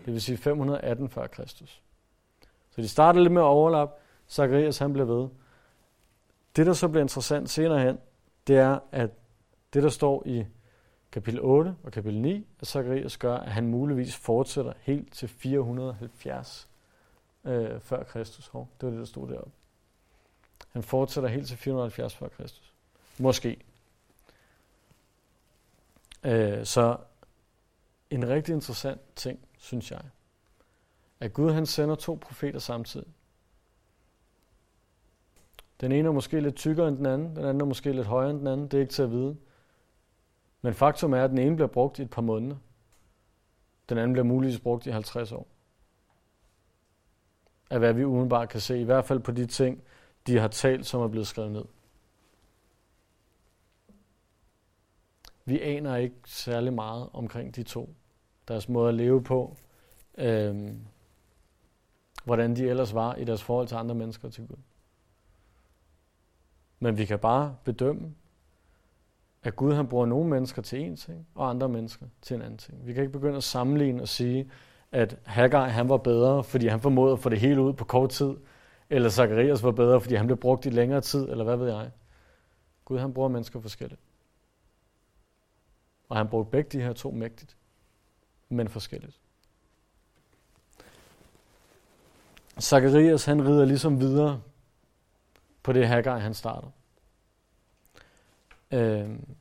Det 0.04 0.12
vil 0.12 0.22
sige 0.22 0.36
518 0.36 1.08
før 1.08 1.26
Kristus. 1.26 1.82
Så 2.70 2.80
de 2.80 2.88
starter 2.88 3.20
lidt 3.20 3.32
med 3.32 3.42
at 3.42 3.46
overlappe. 3.46 3.94
Zacharias 4.34 4.78
han 4.78 4.92
bliver 4.92 5.06
ved. 5.06 5.28
Det, 6.56 6.66
der 6.66 6.72
så 6.72 6.88
bliver 6.88 7.02
interessant 7.02 7.50
senere 7.50 7.80
hen, 7.80 7.98
det 8.46 8.56
er, 8.56 8.78
at 8.92 9.10
det, 9.74 9.82
der 9.82 9.88
står 9.88 10.22
i 10.26 10.44
kapitel 11.12 11.40
8 11.42 11.76
og 11.82 11.92
kapitel 11.92 12.20
9 12.20 12.46
af 12.60 12.66
Zacharias, 12.66 13.16
gør, 13.16 13.36
at 13.36 13.52
han 13.52 13.66
muligvis 13.66 14.16
fortsætter 14.16 14.72
helt 14.80 15.12
til 15.12 15.28
470 15.28 16.68
øh, 17.44 17.80
før 17.80 18.02
Kristus. 18.02 18.46
Hov, 18.46 18.68
det 18.80 18.86
var 18.86 18.90
det, 18.90 18.98
der 18.98 19.06
stod 19.06 19.28
deroppe. 19.28 19.50
Han 20.72 20.82
fortsætter 20.82 21.30
helt 21.30 21.48
til 21.48 21.56
470 21.56 22.14
før 22.14 22.28
Kristus. 22.28 22.74
Måske. 23.18 23.60
Øh, 26.24 26.66
så 26.66 26.96
en 28.10 28.28
rigtig 28.28 28.54
interessant 28.54 29.00
ting, 29.16 29.38
synes 29.58 29.90
jeg, 29.90 30.00
at 31.20 31.32
Gud 31.32 31.52
han 31.52 31.66
sender 31.66 31.94
to 31.94 32.18
profeter 32.22 32.58
samtidig. 32.58 33.08
Den 35.80 35.92
ene 35.92 36.08
er 36.08 36.12
måske 36.12 36.40
lidt 36.40 36.56
tykkere 36.56 36.88
end 36.88 36.96
den 36.96 37.06
anden, 37.06 37.36
den 37.36 37.44
anden 37.44 37.60
er 37.60 37.64
måske 37.64 37.92
lidt 37.92 38.06
højere 38.06 38.30
end 38.30 38.38
den 38.38 38.46
anden, 38.46 38.68
det 38.68 38.74
er 38.74 38.80
ikke 38.80 38.92
til 38.92 39.02
at 39.02 39.10
vide. 39.10 39.36
Men 40.62 40.74
faktum 40.74 41.12
er, 41.12 41.24
at 41.24 41.30
den 41.30 41.38
ene 41.38 41.56
bliver 41.56 41.68
brugt 41.68 41.98
i 41.98 42.02
et 42.02 42.10
par 42.10 42.22
måneder. 42.22 42.56
Den 43.88 43.98
anden 43.98 44.12
bliver 44.12 44.24
muligvis 44.24 44.60
brugt 44.60 44.86
i 44.86 44.90
50 44.90 45.32
år. 45.32 45.46
Af 47.70 47.78
hvad 47.78 47.92
vi 47.92 48.04
udenbart 48.04 48.48
kan 48.48 48.60
se, 48.60 48.80
i 48.80 48.84
hvert 48.84 49.04
fald 49.04 49.20
på 49.20 49.32
de 49.32 49.46
ting, 49.46 49.82
de 50.26 50.38
har 50.38 50.48
talt, 50.48 50.86
som 50.86 51.00
er 51.00 51.08
blevet 51.08 51.26
skrevet 51.26 51.52
ned. 51.52 51.64
Vi 55.44 55.60
aner 55.60 55.96
ikke 55.96 56.16
særlig 56.26 56.72
meget 56.72 57.08
omkring 57.12 57.56
de 57.56 57.62
to. 57.62 57.94
Deres 58.48 58.68
måde 58.68 58.88
at 58.88 58.94
leve 58.94 59.22
på. 59.22 59.56
Øhm, 60.18 60.80
hvordan 62.24 62.56
de 62.56 62.68
ellers 62.68 62.94
var 62.94 63.14
i 63.14 63.24
deres 63.24 63.42
forhold 63.42 63.68
til 63.68 63.74
andre 63.74 63.94
mennesker 63.94 64.30
til 64.30 64.46
Gud. 64.46 64.56
Men 66.78 66.98
vi 66.98 67.04
kan 67.04 67.18
bare 67.18 67.56
bedømme, 67.64 68.14
at 69.42 69.56
Gud 69.56 69.72
han 69.72 69.86
bruger 69.86 70.06
nogle 70.06 70.30
mennesker 70.30 70.62
til 70.62 70.80
en 70.80 70.96
ting, 70.96 71.26
og 71.34 71.50
andre 71.50 71.68
mennesker 71.68 72.06
til 72.22 72.36
en 72.36 72.42
anden 72.42 72.58
ting. 72.58 72.86
Vi 72.86 72.92
kan 72.92 73.02
ikke 73.02 73.12
begynde 73.12 73.36
at 73.36 73.44
sammenligne 73.44 74.02
og 74.02 74.08
sige, 74.08 74.50
at 74.92 75.18
Haggai 75.24 75.70
han 75.70 75.88
var 75.88 75.96
bedre, 75.96 76.44
fordi 76.44 76.66
han 76.66 76.80
formåede 76.80 77.12
at 77.12 77.18
få 77.18 77.28
det 77.28 77.40
hele 77.40 77.62
ud 77.62 77.72
på 77.72 77.84
kort 77.84 78.10
tid, 78.10 78.34
eller 78.90 79.08
Zacharias 79.08 79.62
var 79.62 79.70
bedre, 79.70 80.00
fordi 80.00 80.14
han 80.14 80.26
blev 80.26 80.36
brugt 80.36 80.66
i 80.66 80.70
længere 80.70 81.00
tid, 81.00 81.28
eller 81.28 81.44
hvad 81.44 81.56
ved 81.56 81.68
jeg. 81.72 81.90
Gud 82.84 82.98
han 82.98 83.14
bruger 83.14 83.28
mennesker 83.28 83.60
forskelligt. 83.60 84.00
Og 86.08 86.16
han 86.16 86.28
brugte 86.28 86.50
begge 86.50 86.78
de 86.78 86.84
her 86.84 86.92
to 86.92 87.10
mægtigt, 87.10 87.56
men 88.48 88.68
forskelligt. 88.68 89.20
Zacharias 92.60 93.24
han 93.24 93.48
rider 93.48 93.64
ligesom 93.64 94.00
videre 94.00 94.40
på 95.64 95.72
det 95.72 95.88
Haggai 95.88 96.20
han 96.20 96.34
starter. 96.34 96.68
Øhm, 98.70 99.36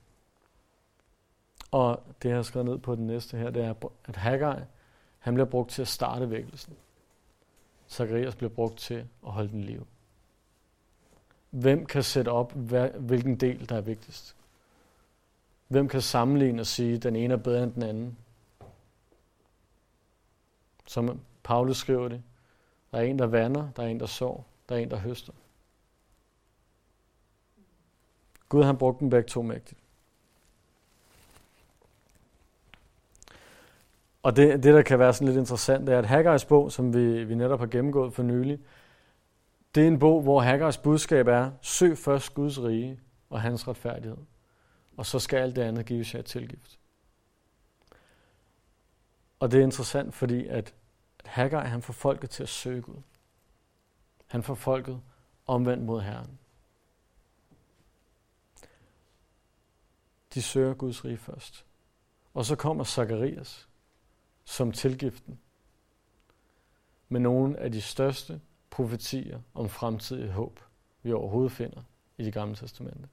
og 1.71 2.03
det 2.23 2.29
jeg 2.29 2.37
har 2.37 2.43
skrevet 2.43 2.65
ned 2.65 2.77
på 2.77 2.95
den 2.95 3.07
næste 3.07 3.37
her, 3.37 3.49
det 3.49 3.63
er, 3.63 3.73
at 4.05 4.15
Haggai 4.15 4.63
han 5.19 5.33
bliver 5.33 5.47
brugt 5.47 5.71
til 5.71 5.81
at 5.81 5.87
starte 5.87 6.29
vækkelsen. 6.29 6.73
Zacharias 7.89 8.35
bliver 8.35 8.49
brugt 8.49 8.77
til 8.77 9.07
at 9.25 9.31
holde 9.31 9.49
den 9.49 9.61
liv. 9.61 9.87
Hvem 11.49 11.85
kan 11.85 12.03
sætte 12.03 12.29
op, 12.29 12.53
hvilken 12.97 13.35
del, 13.35 13.69
der 13.69 13.75
er 13.75 13.81
vigtigst? 13.81 14.35
Hvem 15.67 15.87
kan 15.87 16.01
sammenligne 16.01 16.61
og 16.61 16.65
sige, 16.65 16.95
at 16.95 17.03
den 17.03 17.15
ene 17.15 17.33
er 17.33 17.37
bedre 17.37 17.63
end 17.63 17.73
den 17.73 17.83
anden? 17.83 18.17
Som 20.87 21.19
Paulus 21.43 21.77
skriver 21.77 22.07
det. 22.07 22.23
Der 22.91 22.97
er 22.97 23.01
en, 23.01 23.19
der 23.19 23.25
vander, 23.25 23.69
der 23.75 23.83
er 23.83 23.87
en, 23.87 23.99
der 23.99 24.05
sår, 24.05 24.45
der 24.69 24.75
er 24.75 24.79
en, 24.79 24.91
der 24.91 24.97
høster. 24.97 25.33
Gud 28.53 28.63
han 28.63 28.77
brugte 28.77 28.99
dem 28.99 29.09
begge 29.09 29.27
to 29.27 29.41
mægtigt. 29.41 29.79
Og 34.23 34.35
det, 34.35 34.63
det, 34.63 34.73
der 34.73 34.81
kan 34.81 34.99
være 34.99 35.13
sådan 35.13 35.27
lidt 35.27 35.37
interessant, 35.37 35.87
det 35.87 35.95
er, 35.95 35.99
at 35.99 36.05
Haggai's 36.05 36.47
bog, 36.47 36.71
som 36.71 36.93
vi, 36.93 37.23
vi 37.23 37.35
netop 37.35 37.59
har 37.59 37.67
gennemgået 37.67 38.13
for 38.13 38.23
nylig, 38.23 38.59
det 39.75 39.83
er 39.83 39.87
en 39.87 39.99
bog, 39.99 40.21
hvor 40.21 40.43
Haggai's 40.43 40.81
budskab 40.81 41.27
er, 41.27 41.51
søg 41.61 41.97
først 41.97 42.33
Guds 42.33 42.63
rige 42.63 42.99
og 43.29 43.41
hans 43.41 43.67
retfærdighed 43.67 44.17
og 44.97 45.05
så 45.05 45.19
skal 45.19 45.37
alt 45.37 45.55
det 45.55 45.61
andet 45.61 45.85
gives 45.85 46.15
jer 46.15 46.21
tilgift. 46.21 46.79
Og 49.39 49.51
det 49.51 49.59
er 49.59 49.63
interessant, 49.63 50.13
fordi 50.13 50.47
at, 50.47 50.73
at 51.19 51.27
Haggai, 51.27 51.65
han 51.65 51.81
får 51.81 51.93
folket 51.93 52.29
til 52.29 52.43
at 52.43 52.49
søge 52.49 52.81
Gud. 52.81 53.01
Han 54.27 54.43
får 54.43 54.55
folket 54.55 55.01
omvendt 55.47 55.83
mod 55.83 56.01
Herren. 56.01 56.39
De 60.33 60.41
søger 60.41 60.73
Guds 60.73 61.05
rige 61.05 61.17
først. 61.17 61.65
Og 62.33 62.45
så 62.45 62.55
kommer 62.55 62.83
Zakarias 62.83 63.67
som 64.45 64.71
tilgiften 64.71 65.39
med 67.09 67.19
nogle 67.19 67.59
af 67.59 67.71
de 67.71 67.81
største 67.81 68.41
profetier 68.69 69.41
om 69.53 69.69
fremtidig 69.69 70.31
håb, 70.31 70.59
vi 71.03 71.11
overhovedet 71.11 71.51
finder 71.51 71.83
i 72.17 72.23
det 72.23 72.33
gamle 72.33 72.55
testamente. 72.55 73.09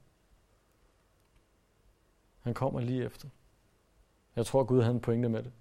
Han 2.41 2.53
kommer 2.53 2.79
lige 2.79 3.05
efter. 3.05 3.29
Jeg 4.35 4.45
tror, 4.45 4.63
Gud 4.63 4.81
havde 4.81 4.95
en 4.95 5.01
pointe 5.01 5.29
med 5.29 5.43
det. 5.43 5.51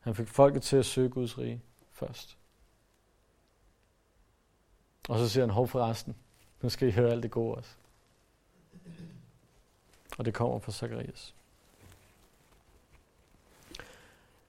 Han 0.00 0.14
fik 0.14 0.28
folket 0.28 0.62
til 0.62 0.76
at 0.76 0.86
søge 0.86 1.08
Guds 1.08 1.38
rige 1.38 1.62
først. 1.90 2.38
Og 5.08 5.18
så 5.18 5.28
siger 5.28 5.42
han, 5.42 5.50
hov 5.50 5.68
for 5.68 5.80
resten. 5.80 6.16
Nu 6.62 6.68
skal 6.68 6.88
I 6.88 6.92
høre 6.92 7.10
alt 7.10 7.22
det 7.22 7.30
gode 7.30 7.54
også. 7.54 7.76
Og 10.16 10.24
det 10.24 10.34
kommer 10.34 10.58
fra 10.58 10.72
Zacharias. 10.72 11.34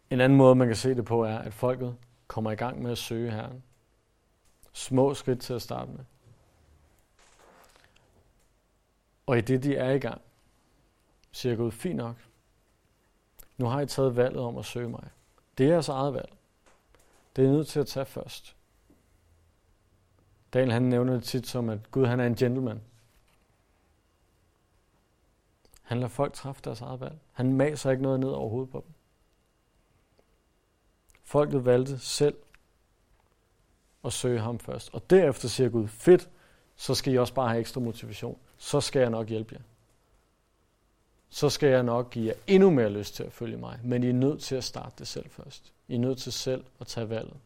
En 0.09 0.21
anden 0.21 0.37
måde, 0.37 0.55
man 0.55 0.67
kan 0.67 0.75
se 0.75 0.95
det 0.95 1.05
på, 1.05 1.23
er, 1.23 1.37
at 1.37 1.53
folket 1.53 1.95
kommer 2.27 2.51
i 2.51 2.55
gang 2.55 2.81
med 2.81 2.91
at 2.91 2.97
søge 2.97 3.31
Herren. 3.31 3.63
Små 4.73 5.13
skridt 5.13 5.41
til 5.41 5.53
at 5.53 5.61
starte 5.61 5.91
med. 5.91 6.05
Og 9.25 9.37
i 9.37 9.41
det, 9.41 9.63
de 9.63 9.75
er 9.75 9.91
i 9.91 9.99
gang, 9.99 10.21
siger 11.31 11.55
Gud, 11.55 11.71
fint 11.71 11.95
nok. 11.95 12.15
Nu 13.57 13.65
har 13.65 13.81
I 13.81 13.87
taget 13.87 14.15
valget 14.15 14.41
om 14.41 14.57
at 14.57 14.65
søge 14.65 14.89
mig. 14.89 15.09
Det 15.57 15.65
er 15.65 15.69
jeres 15.69 15.89
eget 15.89 16.13
valg. 16.13 16.33
Det 17.35 17.43
er 17.43 17.47
I 17.47 17.51
nødt 17.51 17.67
til 17.67 17.79
at 17.79 17.87
tage 17.87 18.05
først. 18.05 18.55
Daniel 20.53 20.71
han 20.71 20.81
nævner 20.81 21.13
det 21.13 21.23
tit 21.23 21.47
som, 21.47 21.69
at 21.69 21.91
Gud 21.91 22.05
han 22.05 22.19
er 22.19 22.25
en 22.25 22.35
gentleman. 22.35 22.81
Han 25.87 25.97
lader 25.97 26.09
folk 26.09 26.33
træffe 26.33 26.61
deres 26.63 26.81
eget 26.81 26.99
valg. 26.99 27.17
Han 27.31 27.53
maser 27.53 27.91
ikke 27.91 28.03
noget 28.03 28.19
ned 28.19 28.29
over 28.29 28.49
hovedet 28.49 28.69
på 28.69 28.83
dem. 28.85 28.93
Folket 31.23 31.65
valgte 31.65 31.99
selv 31.99 32.35
at 34.05 34.13
søge 34.13 34.39
ham 34.39 34.59
først. 34.59 34.93
Og 34.93 35.09
derefter 35.09 35.47
siger 35.47 35.69
Gud, 35.69 35.87
fedt, 35.87 36.29
så 36.75 36.95
skal 36.95 37.13
I 37.13 37.17
også 37.17 37.33
bare 37.33 37.49
have 37.49 37.59
ekstra 37.59 37.81
motivation. 37.81 38.39
Så 38.57 38.81
skal 38.81 38.99
jeg 38.99 39.09
nok 39.09 39.27
hjælpe 39.27 39.55
jer. 39.55 39.61
Så 41.29 41.49
skal 41.49 41.69
jeg 41.69 41.83
nok 41.83 42.09
give 42.09 42.25
jer 42.25 42.33
endnu 42.47 42.69
mere 42.69 42.89
lyst 42.89 43.15
til 43.15 43.23
at 43.23 43.33
følge 43.33 43.57
mig. 43.57 43.79
Men 43.83 44.03
I 44.03 44.09
er 44.09 44.13
nødt 44.13 44.41
til 44.41 44.55
at 44.55 44.63
starte 44.63 44.95
det 44.99 45.07
selv 45.07 45.29
først. 45.29 45.73
I 45.87 45.95
er 45.95 45.99
nødt 45.99 46.17
til 46.17 46.31
selv 46.31 46.65
at 46.79 46.87
tage 46.87 47.09
valget 47.09 47.37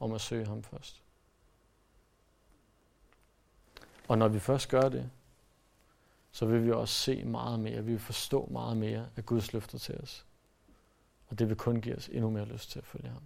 om 0.00 0.12
at 0.12 0.20
søge 0.20 0.46
ham 0.46 0.62
først. 0.62 1.02
Og 4.08 4.18
når 4.18 4.28
vi 4.28 4.38
først 4.38 4.68
gør 4.68 4.88
det, 4.88 5.10
så 6.34 6.46
vil 6.46 6.64
vi 6.64 6.72
også 6.72 6.94
se 6.94 7.24
meget 7.24 7.60
mere, 7.60 7.84
vi 7.84 7.90
vil 7.90 8.00
forstå 8.00 8.48
meget 8.50 8.76
mere 8.76 9.08
af 9.16 9.26
Guds 9.26 9.52
løfter 9.52 9.78
til 9.78 10.00
os. 10.00 10.26
Og 11.28 11.38
det 11.38 11.48
vil 11.48 11.56
kun 11.56 11.80
give 11.80 11.96
os 11.96 12.08
endnu 12.08 12.30
mere 12.30 12.44
lyst 12.44 12.70
til 12.70 12.78
at 12.78 12.86
følge 12.86 13.08
ham. 13.08 13.22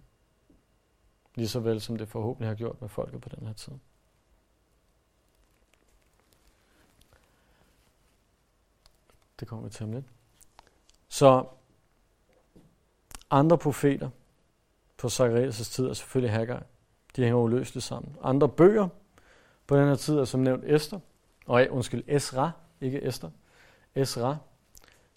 Lige 1.35 1.47
så 1.47 1.59
vel 1.59 1.81
som 1.81 1.97
det 1.97 2.07
forhåbentlig 2.07 2.49
har 2.49 2.55
gjort 2.55 2.81
med 2.81 2.89
folket 2.89 3.21
på 3.21 3.29
den 3.29 3.47
her 3.47 3.53
tid. 3.53 3.73
Det 9.39 9.47
kommer 9.47 9.67
vi 9.67 9.69
til 9.69 9.83
om 9.83 9.91
lidt. 9.91 10.05
Så 11.07 11.47
andre 13.29 13.57
profeter 13.57 14.09
på 14.97 15.07
Zacharias' 15.07 15.71
tid 15.71 15.85
er 15.85 15.93
selvfølgelig 15.93 16.31
Haggai. 16.31 16.59
De 17.15 17.23
hænger 17.23 17.39
uløseligt 17.39 17.85
sammen. 17.85 18.15
Andre 18.23 18.49
bøger 18.49 18.87
på 19.67 19.77
den 19.77 19.87
her 19.87 19.95
tid 19.95 20.17
er 20.17 20.25
som 20.25 20.39
nævnt 20.39 20.63
Esther. 20.65 20.99
Og 21.45 21.67
undskyld, 21.69 22.03
Esra, 22.07 22.51
ikke 22.81 23.07
Esther. 23.07 23.29
Esra. 23.95 24.37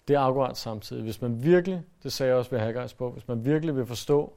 Det 0.07 0.15
er 0.15 0.19
akkurat 0.19 0.57
samtidig. 0.57 1.03
Hvis 1.03 1.21
man 1.21 1.43
virkelig, 1.43 1.83
det 2.03 2.13
sagde 2.13 2.29
jeg 2.29 2.37
også 2.37 2.51
ved 2.51 2.59
Haggai's 2.59 2.95
bog, 2.95 3.11
hvis 3.11 3.27
man 3.27 3.45
virkelig 3.45 3.75
vil 3.75 3.85
forstå 3.85 4.33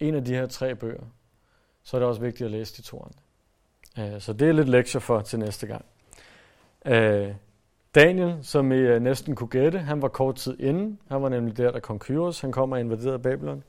en 0.00 0.14
af 0.14 0.24
de 0.24 0.34
her 0.34 0.46
tre 0.46 0.74
bøger, 0.74 1.04
så 1.82 1.96
er 1.96 1.98
det 1.98 2.08
også 2.08 2.20
vigtigt 2.20 2.44
at 2.44 2.50
læse 2.50 2.76
de 2.76 2.82
to 2.82 3.06
andre. 3.06 4.14
Øh, 4.14 4.20
så 4.20 4.32
det 4.32 4.48
er 4.48 4.52
lidt 4.52 4.68
lektier 4.68 5.00
for 5.00 5.20
til 5.20 5.38
næste 5.38 5.66
gang. 5.66 5.84
Øh, 6.86 7.34
Daniel, 7.94 8.38
som 8.42 8.72
I 8.72 8.76
øh, 8.76 9.02
næsten 9.02 9.34
kunne 9.34 9.48
gætte, 9.48 9.78
han 9.78 10.02
var 10.02 10.08
kort 10.08 10.36
tid 10.36 10.60
inden. 10.60 10.98
Han 11.08 11.22
var 11.22 11.28
nemlig 11.28 11.56
der, 11.56 11.70
der 11.70 11.80
kom 11.80 11.98
Kyros. 11.98 12.40
Han 12.40 12.52
kommer 12.52 12.76
og 12.76 12.80
invaderede 12.80 13.18
Babylon. 13.18 13.64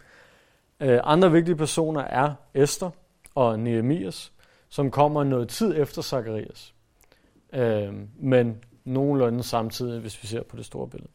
Andre 0.80 1.32
vigtige 1.32 1.56
personer 1.56 2.01
er 2.01 2.34
Esther 2.53 2.89
og 3.36 3.60
Nehemias, 3.60 4.34
som 4.70 4.91
kommer 4.91 5.24
noget 5.24 5.49
tid 5.49 5.82
efter 5.82 6.01
Zacharias. 6.01 6.74
Men 8.20 8.64
nogenlunde 8.86 9.43
samtidig, 9.43 9.99
hvis 10.01 10.23
vi 10.23 10.27
ser 10.27 10.43
på 10.43 10.57
det 10.57 10.65
store 10.65 10.88
billede. 10.88 11.11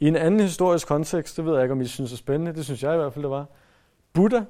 I 0.00 0.08
en 0.08 0.16
anden 0.16 0.40
historisk 0.40 0.88
kontekst, 0.88 1.36
det 1.36 1.44
ved 1.44 1.54
jeg 1.54 1.62
ikke, 1.62 1.72
om 1.72 1.80
I 1.80 1.86
synes 1.86 2.12
er 2.12 2.16
spændende, 2.16 2.54
det 2.54 2.64
synes 2.64 2.82
jeg 2.82 2.94
i 2.94 2.96
hvert 2.96 3.12
fald, 3.12 3.22
det 3.22 3.30
var, 3.30 3.46
Buddha 4.12 4.40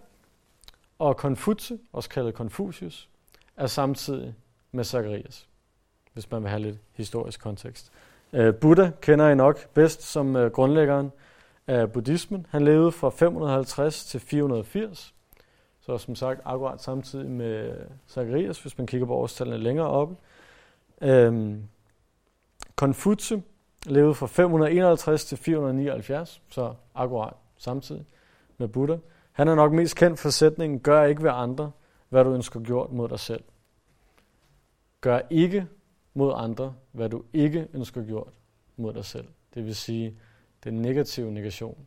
og 0.98 1.16
Konfutse, 1.16 1.78
også 1.92 2.08
kaldet 2.08 2.34
Konfucius, 2.34 3.08
er 3.56 3.66
samtidig 3.66 4.34
med 4.72 4.84
Zacharias, 4.84 5.48
hvis 6.12 6.30
man 6.30 6.42
vil 6.42 6.50
have 6.50 6.62
lidt 6.62 6.78
historisk 6.92 7.40
kontekst. 7.40 7.92
Uh, 8.32 8.54
Buddha 8.54 8.90
kender 9.00 9.28
I 9.28 9.34
nok 9.34 9.68
bedst 9.68 10.02
som 10.02 10.36
uh, 10.36 10.46
grundlæggeren 10.46 11.12
af 11.66 11.92
buddhismen. 11.92 12.46
Han 12.50 12.64
levede 12.64 12.92
fra 12.92 13.10
550 13.10 14.04
til 14.04 14.20
480, 14.20 15.14
så 15.80 15.98
som 15.98 16.14
sagt 16.14 16.40
akkurat 16.44 16.82
samtidig 16.82 17.30
med 17.30 17.70
øh, 17.70 17.76
Zacharias, 18.08 18.62
hvis 18.62 18.78
man 18.78 18.86
kigger 18.86 19.06
på 19.06 19.14
årstallene 19.14 19.58
længere 19.58 19.86
oppe. 19.86 20.16
Uh, 21.00 21.56
Konfutse 22.76 23.42
levede 23.86 24.14
fra 24.14 24.26
551 24.26 25.24
til 25.24 25.38
479, 25.38 26.42
så 26.48 26.74
akkurat 26.94 27.32
samtidig 27.56 28.06
med 28.58 28.68
Buddha. 28.68 28.96
Han 29.32 29.48
er 29.48 29.54
nok 29.54 29.72
mest 29.72 29.96
kendt 29.96 30.18
for 30.18 30.30
sætningen, 30.30 30.80
gør 30.80 31.04
ikke 31.04 31.22
ved 31.22 31.30
andre, 31.30 31.70
hvad 32.08 32.24
du 32.24 32.34
ønsker 32.34 32.60
gjort 32.60 32.92
mod 32.92 33.08
dig 33.08 33.20
selv. 33.20 33.44
Gør 35.00 35.20
ikke 35.30 35.66
mod 36.14 36.32
andre, 36.36 36.74
hvad 36.92 37.08
du 37.08 37.22
ikke 37.32 37.68
ønsker 37.72 38.02
gjort 38.02 38.32
mod 38.76 38.94
dig 38.94 39.04
selv. 39.04 39.28
Det 39.54 39.64
vil 39.64 39.74
sige, 39.74 40.18
den 40.64 40.82
negative 40.82 41.32
negation 41.32 41.86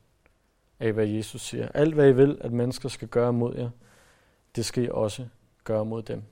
af, 0.80 0.94
hvad 0.94 1.06
Jesus 1.06 1.42
siger. 1.42 1.68
Alt, 1.74 1.94
hvad 1.94 2.10
I 2.10 2.12
vil, 2.12 2.38
at 2.42 2.52
mennesker 2.52 2.90
skal 2.90 3.08
gøre 3.08 3.34
mod 3.34 3.56
jer, 3.56 3.70
det 4.56 4.66
skal 4.66 4.84
I 4.84 4.90
også 4.92 5.28
gøre 5.64 5.86
mod 5.86 6.04
dem. 6.04 6.24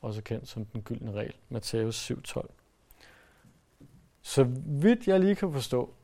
Også 0.00 0.22
kendt 0.22 0.48
som 0.48 0.64
den 0.64 0.82
gyldne 0.82 1.12
regel. 1.12 1.34
Matthæus 1.48 2.10
7:12. 2.10 2.63
Så 4.26 4.44
vidt 4.66 5.08
jeg 5.08 5.20
lige 5.20 5.34
kan 5.34 5.52
forstå, 5.52 5.94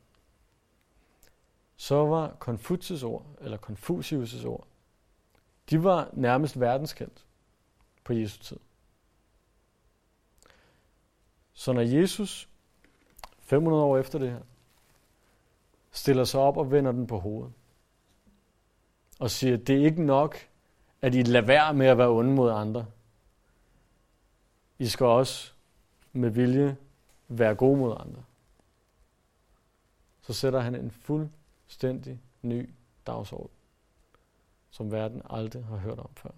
så 1.77 2.05
var 2.07 2.37
Konfucius 2.39 3.03
ord, 3.03 3.27
eller 3.41 3.59
Konfucius' 3.59 4.47
ord, 4.47 4.67
de 5.71 5.85
var 5.85 6.11
nærmest 6.13 6.61
verdenskendt 6.61 7.25
på 8.05 8.13
Jesu 8.13 8.39
tid. 8.39 8.57
Så 11.53 11.73
når 11.73 11.83
Jesus, 11.83 12.49
500 13.41 13.83
år 13.83 13.99
efter 13.99 14.19
det 14.19 14.31
her, 14.31 14.43
stiller 15.91 16.25
sig 16.25 16.41
op 16.41 16.57
og 16.57 16.71
vender 16.71 16.93
den 16.93 17.07
på 17.07 17.19
hovedet, 17.19 17.53
og 19.19 19.31
siger, 19.31 19.57
det 19.57 19.81
er 19.81 19.85
ikke 19.85 20.03
nok, 20.03 20.37
at 21.03 21.15
I 21.15 21.23
lader 21.23 21.47
være 21.47 21.75
med 21.75 21.87
at 21.87 21.99
være 21.99 22.09
onde 22.09 22.35
mod 22.35 22.51
andre. 22.51 22.87
I 24.79 24.87
skal 24.87 25.07
også 25.07 25.53
med 26.13 26.31
vilje 26.31 26.77
være 27.31 27.55
gode 27.55 27.77
mod 27.77 27.97
andre. 28.01 28.23
Så 30.21 30.33
sætter 30.33 30.61
han 30.61 30.75
en 30.75 30.91
fuldstændig 30.91 32.21
ny 32.43 32.71
dagsorden, 33.07 33.51
som 34.71 34.93
verden 34.93 35.23
aldrig 35.31 35.65
har 35.65 35.77
hørt 35.77 35.99
om 35.99 36.11
før. 36.15 36.31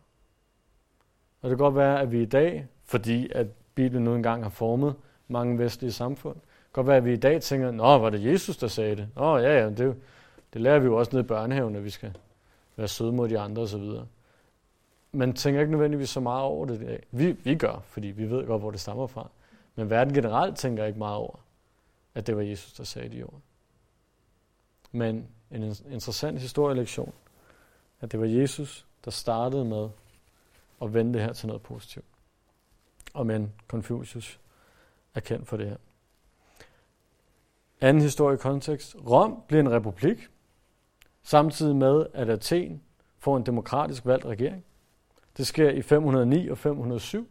Og 1.43 1.51
det 1.51 1.59
kan 1.59 1.65
godt 1.65 1.77
være, 1.77 2.01
at 2.01 2.13
vi 2.13 2.23
i 2.23 2.27
dag, 2.27 2.67
fordi 2.85 3.33
at 3.33 3.47
Bibelen 3.75 4.05
nu 4.05 4.15
engang 4.15 4.43
har 4.43 4.51
formet 4.51 4.95
mange 5.29 5.59
vestlige 5.59 5.93
samfund, 5.93 6.35
det 6.35 6.75
kan 6.75 6.85
godt 6.85 6.87
være, 6.87 6.97
at 6.97 7.05
vi 7.05 7.13
i 7.13 7.17
dag 7.17 7.43
tænker, 7.43 7.71
nå, 7.71 7.99
var 7.99 8.11
det 8.11 8.25
Jesus, 8.25 8.57
der 8.57 8.69
sagde 8.69 8.97
det? 8.97 9.09
Nå, 9.17 9.39
ja, 9.39 9.63
ja, 9.63 9.71
det, 9.71 9.97
det 10.53 10.61
lærer 10.61 10.79
vi 10.79 10.87
jo 10.87 10.97
også 10.97 11.13
nede 11.13 11.25
i 11.25 11.27
børnehaven, 11.27 11.77
at 11.77 11.85
vi 11.85 11.91
skal 11.91 12.17
være 12.77 12.89
søde 12.89 13.13
mod 13.13 13.29
de 13.29 13.39
andre 13.39 13.63
osv. 13.63 13.83
Man 15.13 15.33
tænker 15.33 15.61
ikke 15.61 15.73
nødvendigvis 15.73 16.11
så 16.11 16.21
meget 16.21 16.43
over 16.43 16.67
det 16.67 16.83
i 16.83 16.85
dag. 16.87 17.03
Vi, 17.11 17.33
vi 17.33 17.55
gør, 17.55 17.83
fordi 17.87 18.07
vi 18.07 18.31
ved 18.31 18.47
godt, 18.47 18.63
hvor 18.63 18.71
det 18.71 18.81
stammer 18.81 19.07
fra. 19.07 19.31
Men 19.75 19.91
verden 19.91 20.15
generelt 20.15 20.59
tænker 20.59 20.85
ikke 20.85 20.99
meget 20.99 21.17
over, 21.17 21.37
at 22.15 22.27
det 22.27 22.37
var 22.37 22.43
Jesus, 22.43 22.73
der 22.73 22.85
sagde 22.85 23.09
de 23.09 23.23
ord. 23.23 23.41
Men 24.93 25.29
en 25.51 25.63
interessant 25.91 26.41
historielektion, 26.41 27.13
at 28.01 28.13
det 28.13 28.21
var 28.21 28.27
Jesus, 28.27 28.87
der 29.05 29.11
startede 29.11 29.65
med 29.65 29.89
at 30.83 30.95
vende 30.95 31.13
det 31.15 31.23
her 31.23 31.33
til 31.33 31.47
noget 31.47 31.63
positivt. 31.63 32.05
Og 33.15 33.27
men 33.27 33.53
Confucius 33.69 34.41
er 35.15 35.21
kendt 35.21 35.49
for 35.49 35.57
det 35.57 35.69
her. 35.69 35.77
Anden 37.81 38.03
historisk 38.03 38.43
kontekst. 38.43 38.97
Rom 39.07 39.43
bliver 39.49 39.61
en 39.61 39.73
republik, 39.73 40.29
samtidig 41.23 41.77
med, 41.77 42.07
at 42.13 42.29
Athen 42.29 42.83
får 43.19 43.37
en 43.37 43.47
demokratisk 43.47 44.07
valgt 44.07 44.25
regering. 44.25 44.65
Det 45.37 45.47
sker 45.47 45.71
i 45.71 45.83
509 45.83 46.49
og 46.49 46.59
507, 46.59 47.29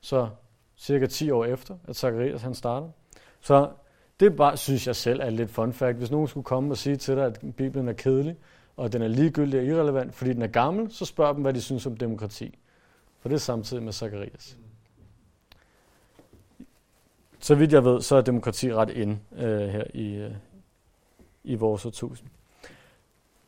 så 0.00 0.30
cirka 0.76 1.06
10 1.06 1.30
år 1.30 1.44
efter, 1.44 1.76
at 1.88 1.96
Zacharias 1.96 2.42
han 2.42 2.54
startede. 2.54 2.92
Så 3.40 3.70
det 4.20 4.36
bare, 4.36 4.56
synes 4.56 4.86
jeg 4.86 4.96
selv 4.96 5.20
er 5.20 5.30
lidt 5.30 5.50
fun 5.50 5.72
fact. 5.72 5.98
Hvis 5.98 6.10
nogen 6.10 6.28
skulle 6.28 6.44
komme 6.44 6.70
og 6.70 6.76
sige 6.76 6.96
til 6.96 7.16
dig, 7.16 7.24
at 7.24 7.40
Bibelen 7.56 7.88
er 7.88 7.92
kedelig, 7.92 8.36
og 8.76 8.92
den 8.92 9.02
er 9.02 9.08
ligegyldig 9.08 9.60
og 9.60 9.66
irrelevant, 9.66 10.14
fordi 10.14 10.32
den 10.32 10.42
er 10.42 10.46
gammel, 10.46 10.92
så 10.92 11.04
spørg 11.04 11.34
dem, 11.34 11.42
hvad 11.42 11.52
de 11.54 11.60
synes 11.60 11.86
om 11.86 11.96
demokrati. 11.96 12.58
For 13.20 13.28
det 13.28 13.34
er 13.34 13.40
samtidig 13.40 13.82
med 13.82 13.92
Zacharias. 13.92 14.58
Så 17.38 17.54
vidt 17.54 17.72
jeg 17.72 17.84
ved, 17.84 18.00
så 18.00 18.16
er 18.16 18.20
demokrati 18.20 18.74
ret 18.74 18.90
ind 18.90 19.18
øh, 19.36 19.68
her 19.68 19.84
i, 19.94 20.14
øh, 20.14 20.30
i 21.44 21.54
vores 21.54 21.86
årtusind. 21.86 22.28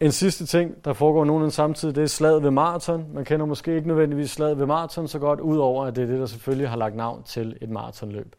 En 0.01 0.13
sidste 0.13 0.47
ting, 0.47 0.85
der 0.85 0.93
foregår 0.93 1.25
nogenlunde 1.25 1.55
samtidig, 1.55 1.95
det 1.95 2.03
er 2.03 2.07
slaget 2.07 2.43
ved 2.43 2.51
maraton. 2.51 3.15
Man 3.15 3.25
kender 3.25 3.47
måske 3.47 3.77
ikke 3.77 3.89
nødvendigvis 3.89 4.31
slaget 4.31 4.59
ved 4.59 4.67
maraton 4.67 5.09
så 5.09 5.19
godt, 5.19 5.41
udover 5.41 5.87
at 5.87 5.97
det 5.97 6.03
er 6.03 6.07
det, 6.07 6.21
der 6.21 6.27
selvfølgelig 6.27 6.69
har 6.69 6.77
lagt 6.77 6.97
navn 6.97 7.23
til 7.23 7.59
et 7.61 7.71
maratonløb. 7.71 8.37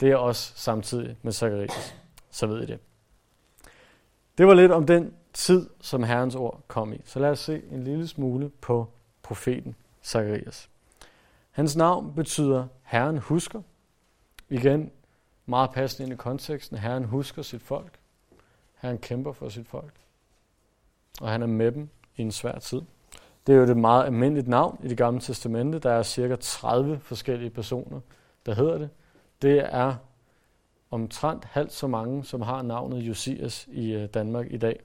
Det 0.00 0.10
er 0.10 0.16
også 0.16 0.52
samtidig 0.56 1.16
med 1.22 1.32
Zacharias. 1.32 1.94
Så 2.30 2.46
ved 2.46 2.62
I 2.62 2.66
det. 2.66 2.78
Det 4.38 4.46
var 4.46 4.54
lidt 4.54 4.72
om 4.72 4.86
den 4.86 5.14
tid, 5.32 5.70
som 5.80 6.02
Herrens 6.02 6.34
ord 6.34 6.60
kom 6.68 6.92
i. 6.92 7.00
Så 7.04 7.18
lad 7.18 7.30
os 7.30 7.38
se 7.38 7.62
en 7.70 7.84
lille 7.84 8.08
smule 8.08 8.48
på 8.48 8.88
profeten 9.22 9.74
Zacharias. 10.04 10.68
Hans 11.50 11.76
navn 11.76 12.14
betyder 12.14 12.66
Herren 12.82 13.18
husker. 13.18 13.62
Igen, 14.48 14.90
meget 15.46 15.70
passende 15.70 16.06
ind 16.06 16.12
i 16.12 16.16
konteksten. 16.16 16.78
Herren 16.78 17.04
husker 17.04 17.42
sit 17.42 17.62
folk. 17.62 17.98
Herren 18.74 18.98
kæmper 18.98 19.32
for 19.32 19.48
sit 19.48 19.68
folk 19.68 20.01
og 21.20 21.28
han 21.28 21.42
er 21.42 21.46
med 21.46 21.72
dem 21.72 21.88
i 22.16 22.22
en 22.22 22.32
svær 22.32 22.58
tid. 22.58 22.82
Det 23.46 23.52
er 23.52 23.56
jo 23.56 23.62
et 23.62 23.76
meget 23.76 24.04
almindeligt 24.04 24.48
navn 24.48 24.80
i 24.84 24.88
det 24.88 24.96
gamle 24.96 25.20
testamente. 25.20 25.78
Der 25.78 25.90
er 25.90 26.02
cirka 26.02 26.36
30 26.36 27.00
forskellige 27.00 27.50
personer, 27.50 28.00
der 28.46 28.54
hedder 28.54 28.78
det. 28.78 28.90
Det 29.42 29.74
er 29.74 29.94
omtrent 30.90 31.44
halvt 31.44 31.72
så 31.72 31.86
mange, 31.86 32.24
som 32.24 32.40
har 32.40 32.62
navnet 32.62 32.98
Josias 32.98 33.68
i 33.72 33.92
øh, 33.92 34.08
Danmark 34.08 34.46
i 34.50 34.56
dag. 34.56 34.80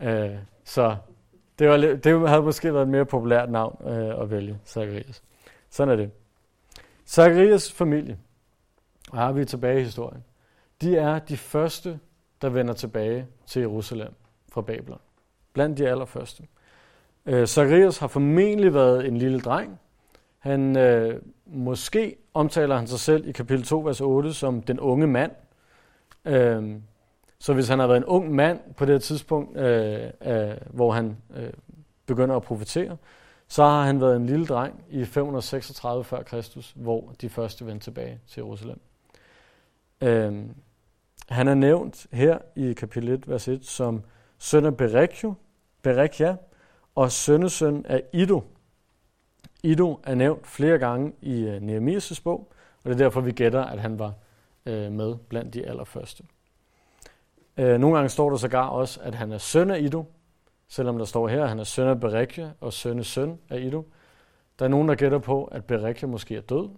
Øh, 0.00 0.36
så 0.64 0.96
det, 1.58 1.68
var, 1.68 1.76
det 1.76 2.28
havde 2.28 2.42
måske 2.42 2.74
været 2.74 2.82
et 2.82 2.88
mere 2.88 3.04
populært 3.04 3.50
navn 3.50 3.88
øh, 3.88 4.22
at 4.22 4.30
vælge, 4.30 4.58
Zacharias. 4.66 5.22
Sådan 5.70 5.92
er 5.92 5.96
det. 5.96 6.10
Zacharias 7.06 7.72
familie, 7.72 8.18
og 9.10 9.18
her 9.18 9.24
er 9.24 9.32
vi 9.32 9.44
tilbage 9.44 9.80
i 9.80 9.84
historien, 9.84 10.24
de 10.80 10.96
er 10.96 11.18
de 11.18 11.36
første, 11.36 11.98
der 12.42 12.48
vender 12.48 12.74
tilbage 12.74 13.26
til 13.46 13.60
Jerusalem 13.60 14.14
fra 14.52 14.60
Babylon. 14.60 14.98
Blandt 15.54 15.78
de 15.78 15.88
allerførste. 15.88 16.42
Øh, 17.26 17.46
Zacharias 17.46 17.98
har 17.98 18.06
formentlig 18.06 18.74
været 18.74 19.06
en 19.06 19.16
lille 19.16 19.40
dreng. 19.40 19.80
Han 20.38 20.76
øh, 20.76 21.20
måske 21.46 22.16
omtaler 22.34 22.76
han 22.76 22.86
sig 22.86 23.00
selv 23.00 23.28
i 23.28 23.32
kapitel 23.32 23.64
2, 23.64 23.80
vers 23.80 24.00
8 24.00 24.34
som 24.34 24.62
den 24.62 24.80
unge 24.80 25.06
mand. 25.06 25.32
Øh, 26.24 26.76
så 27.38 27.54
hvis 27.54 27.68
han 27.68 27.78
har 27.78 27.86
været 27.86 27.96
en 27.96 28.04
ung 28.04 28.34
mand 28.34 28.60
på 28.76 28.84
det 28.84 29.02
tidspunkt, 29.02 29.56
øh, 29.56 30.10
øh, 30.26 30.56
hvor 30.70 30.92
han 30.92 31.16
øh, 31.36 31.52
begynder 32.06 32.36
at 32.36 32.42
profetere, 32.42 32.96
så 33.48 33.64
har 33.64 33.84
han 33.84 34.00
været 34.00 34.16
en 34.16 34.26
lille 34.26 34.46
dreng 34.46 34.84
i 34.90 35.04
536 35.04 36.04
før 36.04 36.22
Kristus, 36.22 36.72
hvor 36.76 37.14
de 37.20 37.28
første 37.28 37.66
vendte 37.66 37.86
tilbage 37.86 38.20
til 38.26 38.40
Jerusalem. 38.40 38.80
Øh, 40.00 40.42
han 41.28 41.48
er 41.48 41.54
nævnt 41.54 42.06
her 42.12 42.38
i 42.56 42.72
kapitel 42.72 43.08
1, 43.08 43.28
vers 43.28 43.48
1, 43.48 43.66
som 43.66 44.02
søn 44.38 44.64
af 44.64 44.76
Berekjo, 44.76 45.34
Berekia, 45.84 46.36
og 46.94 47.12
sønnesøn 47.12 47.86
af 47.86 48.02
Ido. 48.12 48.42
Ido 49.62 50.00
er 50.04 50.14
nævnt 50.14 50.46
flere 50.46 50.78
gange 50.78 51.12
i 51.20 51.42
øh, 51.42 51.62
Nehemias' 51.62 52.22
bog, 52.24 52.52
og 52.84 52.90
det 52.90 52.92
er 52.92 53.04
derfor, 53.04 53.20
vi 53.20 53.32
gætter, 53.32 53.64
at 53.64 53.80
han 53.80 53.98
var 53.98 54.12
øh, 54.66 54.92
med 54.92 55.14
blandt 55.28 55.54
de 55.54 55.66
allerførste. 55.66 56.24
Øh, 57.56 57.78
nogle 57.78 57.96
gange 57.96 58.08
står 58.08 58.30
der 58.30 58.36
sågar 58.36 58.68
også, 58.68 59.00
at 59.02 59.14
han 59.14 59.32
er 59.32 59.38
søn 59.38 59.70
af 59.70 59.80
Ido, 59.80 60.04
selvom 60.68 60.98
der 60.98 61.04
står 61.04 61.28
her, 61.28 61.42
at 61.42 61.48
han 61.48 61.58
er 61.58 61.64
søn 61.64 61.88
af 61.88 62.00
Berekia 62.00 62.50
og 62.60 62.72
søn 62.72 63.04
søn 63.04 63.38
af 63.50 63.60
Ido. 63.60 63.84
Der 64.58 64.64
er 64.64 64.68
nogen, 64.68 64.88
der 64.88 64.94
gætter 64.94 65.18
på, 65.18 65.44
at 65.44 65.64
Berekia 65.64 66.08
måske 66.08 66.36
er 66.36 66.40
død, 66.40 66.68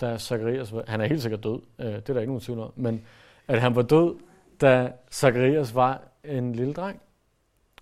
da 0.00 0.18
Zacharias 0.18 0.72
var, 0.72 0.84
han 0.86 1.00
er 1.00 1.06
helt 1.06 1.22
sikkert 1.22 1.44
død, 1.44 1.60
det 1.78 1.94
er 1.94 2.00
der 2.00 2.20
ikke 2.20 2.32
nogen 2.32 2.40
tvivl 2.40 2.60
om, 2.60 2.72
men 2.76 3.04
at 3.48 3.60
han 3.60 3.76
var 3.76 3.82
død, 3.82 4.16
da 4.60 4.92
Zacharias 5.10 5.74
var 5.74 6.02
en 6.24 6.52
lille 6.52 6.74
dreng 6.74 7.00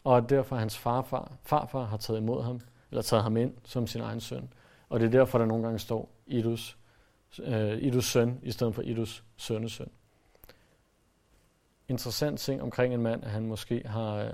og 0.08 0.16
at 0.16 0.28
derfor 0.28 0.56
hans 0.56 0.78
farfar, 0.78 1.32
farfar 1.42 1.84
har 1.84 1.96
taget 1.96 2.20
imod 2.20 2.42
ham, 2.42 2.60
eller 2.90 3.02
taget 3.02 3.22
ham 3.22 3.36
ind 3.36 3.54
som 3.64 3.86
sin 3.86 4.00
egen 4.00 4.20
søn. 4.20 4.52
Og 4.88 5.00
det 5.00 5.06
er 5.06 5.10
derfor, 5.10 5.38
der 5.38 5.46
nogle 5.46 5.64
gange 5.64 5.78
står 5.78 6.10
Idus, 6.26 6.78
øh, 7.42 7.78
Idus 7.78 8.04
søn, 8.04 8.40
i 8.42 8.50
stedet 8.50 8.74
for 8.74 8.82
Idus 8.82 9.24
sønnesøn. 9.36 9.90
Interessant 11.88 12.40
ting 12.40 12.62
omkring 12.62 12.94
en 12.94 13.02
mand, 13.02 13.24
at 13.24 13.30
han 13.30 13.46
måske 13.46 13.82
har, 13.86 14.14
øh, 14.16 14.32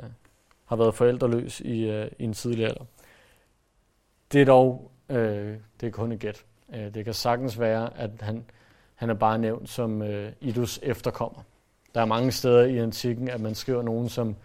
har 0.64 0.76
været 0.76 0.94
forældreløs 0.94 1.60
i, 1.60 1.90
øh, 1.90 2.10
i 2.18 2.24
en 2.24 2.32
tidlig 2.32 2.64
alder. 2.64 2.84
Det 4.32 4.40
er 4.40 4.46
dog 4.46 4.90
øh, 5.08 5.56
det 5.80 5.86
er 5.86 5.90
kun 5.90 6.12
et 6.12 6.20
gæt. 6.20 6.44
Øh, 6.74 6.94
det 6.94 7.04
kan 7.04 7.14
sagtens 7.14 7.60
være, 7.60 7.96
at 7.96 8.10
han, 8.20 8.44
han 8.94 9.10
er 9.10 9.14
bare 9.14 9.38
nævnt 9.38 9.68
som 9.68 10.02
øh, 10.02 10.32
Idus 10.40 10.80
efterkommer. 10.82 11.42
Der 11.94 12.00
er 12.00 12.06
mange 12.06 12.32
steder 12.32 12.64
i 12.64 12.78
antikken, 12.78 13.28
at 13.28 13.40
man 13.40 13.54
skriver 13.54 13.82
nogen 13.82 14.08
som 14.08 14.36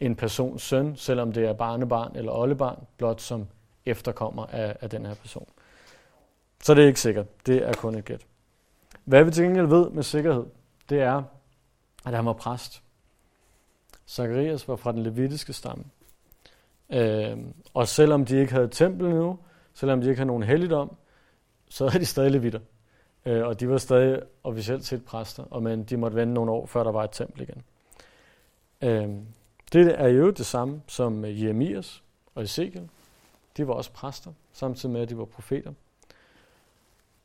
en 0.00 0.16
persons 0.16 0.62
søn, 0.62 0.96
selvom 0.96 1.32
det 1.32 1.44
er 1.44 1.52
barnebarn 1.52 2.16
eller 2.16 2.32
oldebarn, 2.32 2.86
blot 2.96 3.20
som 3.20 3.46
efterkommer 3.86 4.46
af, 4.46 4.76
af 4.80 4.90
den 4.90 5.06
her 5.06 5.14
person. 5.14 5.48
Så 6.62 6.74
det 6.74 6.82
er 6.82 6.88
ikke 6.88 7.00
sikkert. 7.00 7.46
Det 7.46 7.68
er 7.68 7.72
kun 7.72 7.94
et 7.94 8.04
gæt. 8.04 8.26
Hvad 9.04 9.24
vi 9.24 9.30
til 9.30 9.44
gengæld 9.44 9.66
ved 9.66 9.90
med 9.90 10.02
sikkerhed, 10.02 10.44
det 10.88 11.00
er, 11.00 11.22
at 12.06 12.14
han 12.14 12.26
var 12.26 12.32
præst. 12.32 12.82
Zacharias 14.08 14.68
var 14.68 14.76
fra 14.76 14.92
den 14.92 15.02
levitiske 15.02 15.52
stamme. 15.52 15.84
Øh, 16.90 17.38
og 17.74 17.88
selvom 17.88 18.24
de 18.24 18.36
ikke 18.36 18.52
havde 18.52 18.68
tempel 18.68 19.10
nu, 19.10 19.38
selvom 19.74 20.00
de 20.00 20.08
ikke 20.08 20.18
havde 20.18 20.26
nogen 20.26 20.42
helligdom, 20.42 20.96
så 21.68 21.88
havde 21.88 22.00
de 22.00 22.06
stadig 22.06 22.30
levitter. 22.30 22.60
Øh, 23.26 23.46
og 23.46 23.60
de 23.60 23.68
var 23.68 23.78
stadig 23.78 24.22
officielt 24.44 24.84
set 24.84 25.04
præster, 25.04 25.44
og 25.50 25.62
men 25.62 25.84
de 25.84 25.96
måtte 25.96 26.16
vente 26.16 26.34
nogle 26.34 26.50
år, 26.50 26.66
før 26.66 26.84
der 26.84 26.92
var 26.92 27.04
et 27.04 27.10
tempel 27.10 27.42
igen. 27.42 27.62
Øh, 28.82 29.16
det 29.72 30.00
er 30.00 30.08
jo 30.08 30.30
det 30.30 30.46
samme 30.46 30.82
som 30.86 31.24
øh, 31.24 31.42
Jeremias 31.42 32.02
og 32.34 32.42
Ezekiel. 32.42 32.88
De 33.56 33.68
var 33.68 33.74
også 33.74 33.92
præster, 33.92 34.32
samtidig 34.52 34.92
med, 34.92 35.00
at 35.00 35.08
de 35.08 35.18
var 35.18 35.24
profeter. 35.24 35.72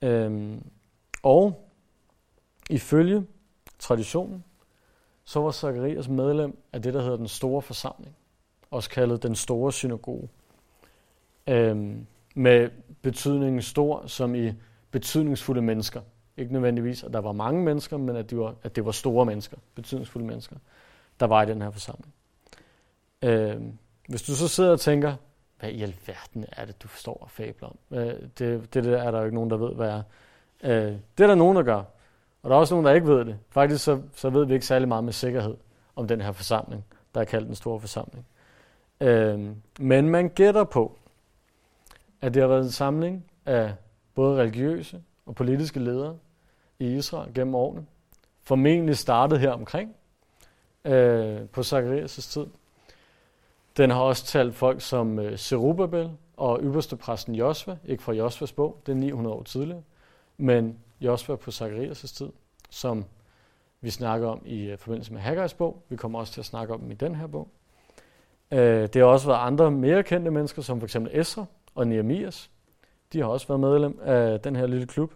Øhm, 0.02 0.64
og 1.24 1.68
ifølge 2.70 3.26
traditionen, 3.80 4.44
så 5.26 5.39
var 5.39 5.52
Zacharias 5.52 6.08
medlem 6.08 6.58
af 6.74 6.82
det, 6.82 6.94
der 6.94 7.02
hedder 7.02 7.18
den 7.18 7.28
store 7.28 7.62
forsamling, 7.62 8.16
også 8.72 8.89
kaldet 8.89 9.24
den 9.24 9.36
store 9.36 9.72
synagoge. 9.72 10.30
Øhm, 11.48 12.08
med 12.36 12.70
betydningen 13.02 13.62
stor, 13.62 14.08
som 14.08 14.36
i 14.36 14.52
betydningsfulde 14.92 15.62
mennesker. 15.62 16.02
Ikke 16.38 16.54
nødvendigvis, 16.54 17.04
at 17.04 17.14
der 17.14 17.20
var 17.20 17.32
mange 17.32 17.64
mennesker, 17.64 17.98
men 17.98 18.16
at, 18.16 18.30
de 18.30 18.38
var, 18.38 18.56
at 18.64 18.76
det 18.76 18.86
var 18.86 18.92
store 18.92 19.26
mennesker, 19.26 19.58
betydningsfulde 19.76 20.28
mennesker, 20.28 20.56
der 21.20 21.26
var 21.26 21.44
i 21.44 21.46
den 21.46 21.62
her 21.62 21.72
forsamling. 21.72 22.14
Øh, 23.22 23.61
hvis 24.07 24.22
du 24.22 24.36
så 24.36 24.47
sidder 24.47 24.72
og 24.72 24.80
tænker, 24.80 25.15
hvad 25.59 25.69
i 25.69 25.82
alverden 25.82 26.45
er 26.51 26.65
det, 26.65 26.84
du 26.84 26.88
forstår 26.88 27.17
og 27.22 27.32
fabler 27.32 27.67
om? 27.67 27.97
Øh, 27.97 28.13
det, 28.39 28.74
det 28.74 28.74
det 28.74 28.99
er 28.99 29.11
der 29.11 29.19
jo 29.19 29.26
ikke 29.26 29.36
nogen, 29.36 29.49
der 29.49 29.57
ved, 29.57 29.76
hvad 29.76 29.89
er. 29.89 30.03
Øh, 30.63 30.93
det 31.17 31.24
er 31.24 31.28
der 31.28 31.36
nogen, 31.36 31.55
der 31.55 31.63
gør. 31.63 31.84
Og 32.43 32.49
der 32.49 32.55
er 32.55 32.59
også 32.59 32.74
nogen, 32.74 32.86
der 32.86 32.93
ikke 32.93 33.07
ved 33.07 33.26
det. 33.26 33.38
Faktisk 33.49 33.84
så, 33.84 34.01
så 34.15 34.30
ved 34.30 34.45
vi 34.45 34.53
ikke 34.53 34.65
særlig 34.65 34.88
meget 34.88 35.03
med 35.03 35.13
sikkerhed 35.13 35.57
om 35.95 36.07
den 36.07 36.22
her 36.22 36.32
forsamling, 36.32 36.86
der 37.15 37.22
er 37.22 37.26
kaldt 37.26 37.47
den 37.47 37.55
store 37.55 37.80
forsamling. 37.80 38.26
Øh, 39.01 39.49
men 39.80 40.09
man 40.09 40.30
gætter 40.30 40.63
på, 40.63 40.97
at 42.22 42.34
det 42.34 42.41
har 42.41 42.47
været 42.47 42.63
en 42.63 42.72
samling 42.72 43.26
af 43.45 43.74
både 44.15 44.41
religiøse 44.41 45.01
og 45.26 45.36
politiske 45.36 45.80
ledere 45.80 46.17
i 46.80 46.95
Israel 46.95 47.34
gennem 47.34 47.55
årene. 47.55 47.86
Formentlig 48.43 48.97
startet 48.97 49.39
her 49.39 49.51
omkring 49.51 49.95
øh, 50.86 51.49
på 51.49 51.61
Zacharias' 51.61 52.32
tid. 52.32 52.45
Den 53.78 53.89
har 53.89 54.01
også 54.01 54.26
talt 54.26 54.55
folk 54.55 54.82
som 54.82 55.19
øh, 55.19 55.38
Zerubbabel 55.38 56.11
og 56.38 56.59
ypperste 56.63 56.95
præsten 56.95 57.36
Josva, 57.36 57.78
ikke 57.86 58.03
fra 58.03 58.13
Josvas 58.13 58.51
bog, 58.51 58.82
det 58.86 58.91
er 58.91 58.95
900 58.95 59.36
år 59.36 59.43
tidligere, 59.43 59.82
men 60.38 60.80
Josva 61.01 61.36
på 61.36 61.51
Zacharias' 61.51 62.15
tid, 62.17 62.30
som 62.69 63.05
vi 63.82 63.89
snakker 63.89 64.28
om 64.28 64.41
i 64.45 64.61
øh, 64.61 64.78
forbindelse 64.78 65.13
med 65.13 65.22
Haggai's 65.22 65.55
bog. 65.55 65.84
Vi 65.89 65.95
kommer 65.95 66.19
også 66.19 66.34
til 66.34 66.41
at 66.41 66.45
snakke 66.45 66.74
om 66.74 66.80
dem 66.80 66.91
i 66.91 66.93
den 66.93 67.15
her 67.15 67.28
bog. 67.28 67.47
Øh, 68.51 68.88
det 68.88 68.95
har 68.95 69.03
også 69.03 69.28
været 69.28 69.47
andre 69.47 69.72
mere 69.72 70.03
kendte 70.03 70.32
mennesker, 70.32 70.61
som 70.61 70.82
f.eks. 70.82 70.95
Esra 70.95 71.45
og 71.76 71.88
Nehemias. 71.88 72.51
De 73.13 73.19
har 73.19 73.26
også 73.26 73.47
været 73.47 73.59
medlem 73.59 73.99
af 74.03 74.39
den 74.39 74.55
her 74.55 74.67
lille 74.67 74.88
klub. 74.88 75.13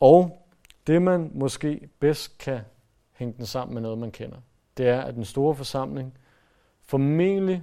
Og 0.00 0.46
det 0.86 1.02
man 1.02 1.30
måske 1.34 1.88
bedst 1.98 2.38
kan 2.38 2.60
hænge 3.12 3.34
den 3.36 3.46
sammen 3.46 3.74
med 3.74 3.82
noget, 3.82 3.98
man 3.98 4.10
kender, 4.10 4.36
det 4.76 4.88
er, 4.88 5.00
at 5.00 5.14
den 5.14 5.24
store 5.24 5.54
forsamling 5.54 6.14
formentlig, 6.90 7.62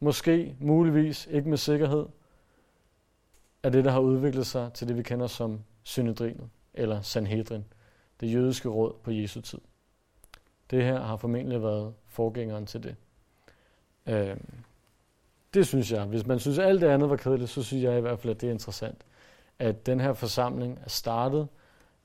måske, 0.00 0.56
muligvis, 0.60 1.28
ikke 1.30 1.48
med 1.48 1.56
sikkerhed, 1.56 2.06
er 3.62 3.70
det, 3.70 3.84
der 3.84 3.90
har 3.90 4.00
udviklet 4.00 4.46
sig 4.46 4.72
til 4.72 4.88
det, 4.88 4.96
vi 4.96 5.02
kender 5.02 5.26
som 5.26 5.60
synedrinet, 5.82 6.48
eller 6.74 7.00
Sanhedrin, 7.00 7.64
det 8.20 8.32
jødiske 8.32 8.68
råd 8.68 8.92
på 9.02 9.10
Jesu 9.10 9.40
tid. 9.40 9.58
Det 10.70 10.84
her 10.84 11.00
har 11.00 11.16
formentlig 11.16 11.62
været 11.62 11.94
forgængeren 12.06 12.66
til 12.66 12.82
det. 12.82 12.96
Øh, 14.06 14.36
det 15.54 15.66
synes 15.66 15.92
jeg. 15.92 16.04
Hvis 16.04 16.26
man 16.26 16.38
synes, 16.38 16.58
at 16.58 16.66
alt 16.66 16.80
det 16.80 16.88
andet 16.88 17.10
var 17.10 17.16
kedeligt, 17.16 17.50
så 17.50 17.62
synes 17.62 17.84
jeg 17.84 17.98
i 17.98 18.00
hvert 18.00 18.18
fald, 18.18 18.34
at 18.34 18.40
det 18.40 18.46
er 18.46 18.52
interessant. 18.52 19.04
At 19.58 19.86
den 19.86 20.00
her 20.00 20.12
forsamling 20.12 20.78
er 20.84 20.88
startet 20.88 21.48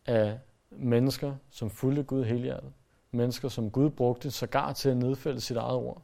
af 0.06 0.40
mennesker, 0.70 1.36
som 1.50 1.70
fulgte 1.70 2.04
Gud 2.04 2.24
helhjertet. 2.24 2.74
Mennesker, 3.12 3.50
som 3.50 3.72
Gud 3.72 3.90
brugte 3.90 4.32
sågar 4.32 4.74
til 4.74 4.90
at 4.90 4.98
nedfælde 4.98 5.42
sit 5.42 5.58
eget 5.58 5.76
ord 5.76 6.04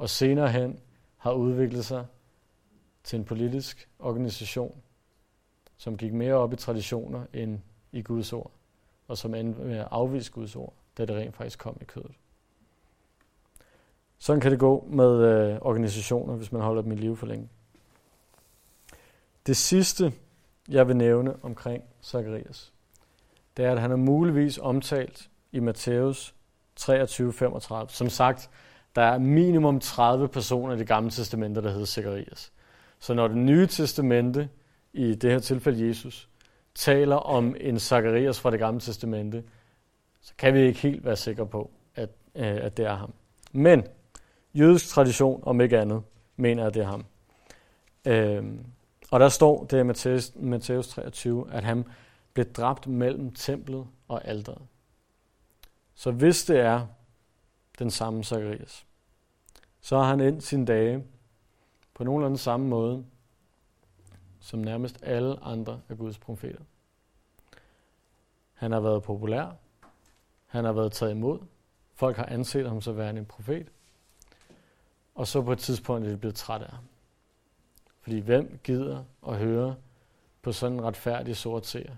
og 0.00 0.10
senere 0.10 0.52
hen 0.52 0.80
har 1.16 1.32
udviklet 1.32 1.84
sig 1.84 2.06
til 3.04 3.18
en 3.18 3.24
politisk 3.24 3.88
organisation, 3.98 4.82
som 5.76 5.96
gik 5.96 6.12
mere 6.12 6.34
op 6.34 6.52
i 6.52 6.56
traditioner 6.56 7.24
end 7.32 7.60
i 7.92 8.02
Guds 8.02 8.32
ord, 8.32 8.50
og 9.08 9.18
som 9.18 9.34
endte 9.34 9.60
med 9.60 9.78
at 9.78 9.88
afvise 9.90 10.32
Guds 10.32 10.56
ord, 10.56 10.74
da 10.98 11.04
det 11.04 11.16
rent 11.16 11.36
faktisk 11.36 11.58
kom 11.58 11.76
i 11.80 11.84
kødet. 11.84 12.12
Sådan 14.18 14.40
kan 14.40 14.50
det 14.50 14.58
gå 14.58 14.86
med 14.90 15.10
øh, 15.10 15.58
organisationer, 15.60 16.36
hvis 16.36 16.52
man 16.52 16.62
holder 16.62 16.82
dem 16.82 16.92
i 16.92 16.96
live 16.96 17.16
for 17.16 17.26
længe. 17.26 17.48
Det 19.46 19.56
sidste, 19.56 20.12
jeg 20.68 20.88
vil 20.88 20.96
nævne 20.96 21.44
omkring 21.44 21.84
Zacharias, 22.02 22.72
det 23.56 23.64
er, 23.64 23.72
at 23.72 23.80
han 23.80 23.90
er 23.90 23.96
muligvis 23.96 24.58
omtalt 24.58 25.30
i 25.52 25.60
Matthæus 25.60 26.34
23:35. 26.80 27.88
Som 27.88 28.08
sagt, 28.08 28.50
der 28.96 29.02
er 29.02 29.18
minimum 29.18 29.80
30 29.80 30.28
personer 30.28 30.74
i 30.74 30.78
det 30.78 30.86
gamle 30.86 31.10
testamente, 31.10 31.62
der 31.62 31.70
hedder 31.70 31.86
Zacharias. 31.86 32.52
Så 32.98 33.14
når 33.14 33.28
det 33.28 33.36
nye 33.36 33.66
testamente, 33.66 34.48
i 34.92 35.14
det 35.14 35.30
her 35.30 35.38
tilfælde 35.38 35.88
Jesus, 35.88 36.28
taler 36.74 37.16
om 37.16 37.56
en 37.60 37.78
Zacharias 37.78 38.40
fra 38.40 38.50
det 38.50 38.58
gamle 38.58 38.80
testamente, 38.80 39.44
så 40.20 40.34
kan 40.38 40.54
vi 40.54 40.60
ikke 40.60 40.80
helt 40.80 41.04
være 41.04 41.16
sikre 41.16 41.46
på, 41.46 41.70
at, 41.94 42.10
øh, 42.34 42.58
at 42.62 42.76
det 42.76 42.84
er 42.84 42.94
ham. 42.94 43.12
Men 43.52 43.84
jødisk 44.54 44.88
tradition, 44.88 45.42
om 45.46 45.60
ikke 45.60 45.78
andet, 45.78 46.02
mener, 46.36 46.66
at 46.66 46.74
det 46.74 46.82
er 46.82 46.86
ham. 46.86 47.04
Øh, 48.04 48.44
og 49.10 49.20
der 49.20 49.28
står 49.28 49.64
det 49.64 49.80
i 49.80 49.82
Matthæus, 49.82 50.32
Matthæus 50.34 50.88
23, 50.88 51.46
at 51.52 51.64
han 51.64 51.84
blev 52.32 52.46
dræbt 52.46 52.86
mellem 52.86 53.30
templet 53.30 53.86
og 54.08 54.28
alderet. 54.28 54.62
Så 55.94 56.10
hvis 56.10 56.44
det 56.44 56.60
er 56.60 56.86
den 57.80 57.90
samme 57.90 58.24
Zacharias, 58.24 58.86
så 59.80 59.98
har 59.98 60.04
han 60.04 60.20
endt 60.20 60.44
sine 60.44 60.66
dage 60.66 61.04
på 61.94 62.04
nogenlunde 62.04 62.38
samme 62.38 62.66
måde, 62.66 63.04
som 64.40 64.60
nærmest 64.60 64.98
alle 65.02 65.44
andre 65.44 65.80
af 65.88 65.98
Guds 65.98 66.18
profeter. 66.18 66.62
Han 68.54 68.72
har 68.72 68.80
været 68.80 69.02
populær. 69.02 69.56
Han 70.46 70.64
har 70.64 70.72
været 70.72 70.92
taget 70.92 71.12
imod. 71.12 71.38
Folk 71.94 72.16
har 72.16 72.26
anset 72.26 72.68
ham 72.68 72.80
som 72.80 72.96
værende 72.96 73.18
en 73.18 73.26
profet. 73.26 73.66
Og 75.14 75.26
så 75.26 75.42
på 75.42 75.52
et 75.52 75.58
tidspunkt 75.58 76.06
er 76.06 76.10
de 76.10 76.16
blevet 76.16 76.34
træt 76.34 76.62
af 76.62 76.70
ham. 76.70 76.84
Fordi 78.00 78.18
hvem 78.18 78.60
gider 78.64 79.04
at 79.28 79.38
høre 79.38 79.76
på 80.42 80.52
sådan 80.52 80.78
en 80.78 80.84
retfærdig 80.84 81.36
sort 81.36 81.66
seer, 81.66 81.96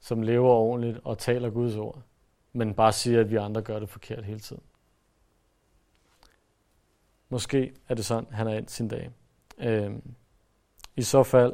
som 0.00 0.22
lever 0.22 0.50
ordentligt 0.50 1.00
og 1.04 1.18
taler 1.18 1.50
Guds 1.50 1.76
ord, 1.76 2.02
men 2.56 2.74
bare 2.74 2.92
siger, 2.92 3.20
at 3.20 3.30
vi 3.30 3.36
andre 3.36 3.62
gør 3.62 3.78
det 3.78 3.88
forkert 3.88 4.24
hele 4.24 4.40
tiden. 4.40 4.62
Måske 7.28 7.74
er 7.88 7.94
det 7.94 8.04
sådan, 8.04 8.32
han 8.32 8.46
er 8.46 8.54
ind 8.54 8.68
sin 8.68 8.88
dag. 8.88 9.10
Øhm, 9.58 10.14
I 10.96 11.02
så 11.02 11.22
fald, 11.22 11.52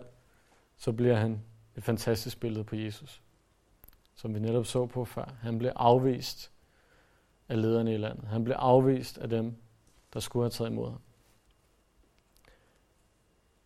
så 0.77 0.93
bliver 0.93 1.17
han 1.17 1.43
et 1.77 1.85
fantastisk 1.85 2.41
billede 2.41 2.65
på 2.65 2.77
Jesus, 2.77 3.23
som 4.15 4.35
vi 4.35 4.41
netop 4.41 4.67
så 4.67 4.87
på 4.87 5.05
før. 5.05 5.35
Han 5.41 5.59
blev 5.59 5.73
afvist 5.77 6.53
af 7.49 7.63
lederne 7.63 7.95
i 7.95 7.97
landet. 7.97 8.29
Han 8.29 8.45
blev 8.45 8.57
afvist 8.59 9.19
af 9.19 9.29
dem, 9.29 9.57
der 10.13 10.21
skulle 10.21 10.45
have 10.45 10.51
taget 10.51 10.71
imod 10.71 10.91
ham. 10.91 11.01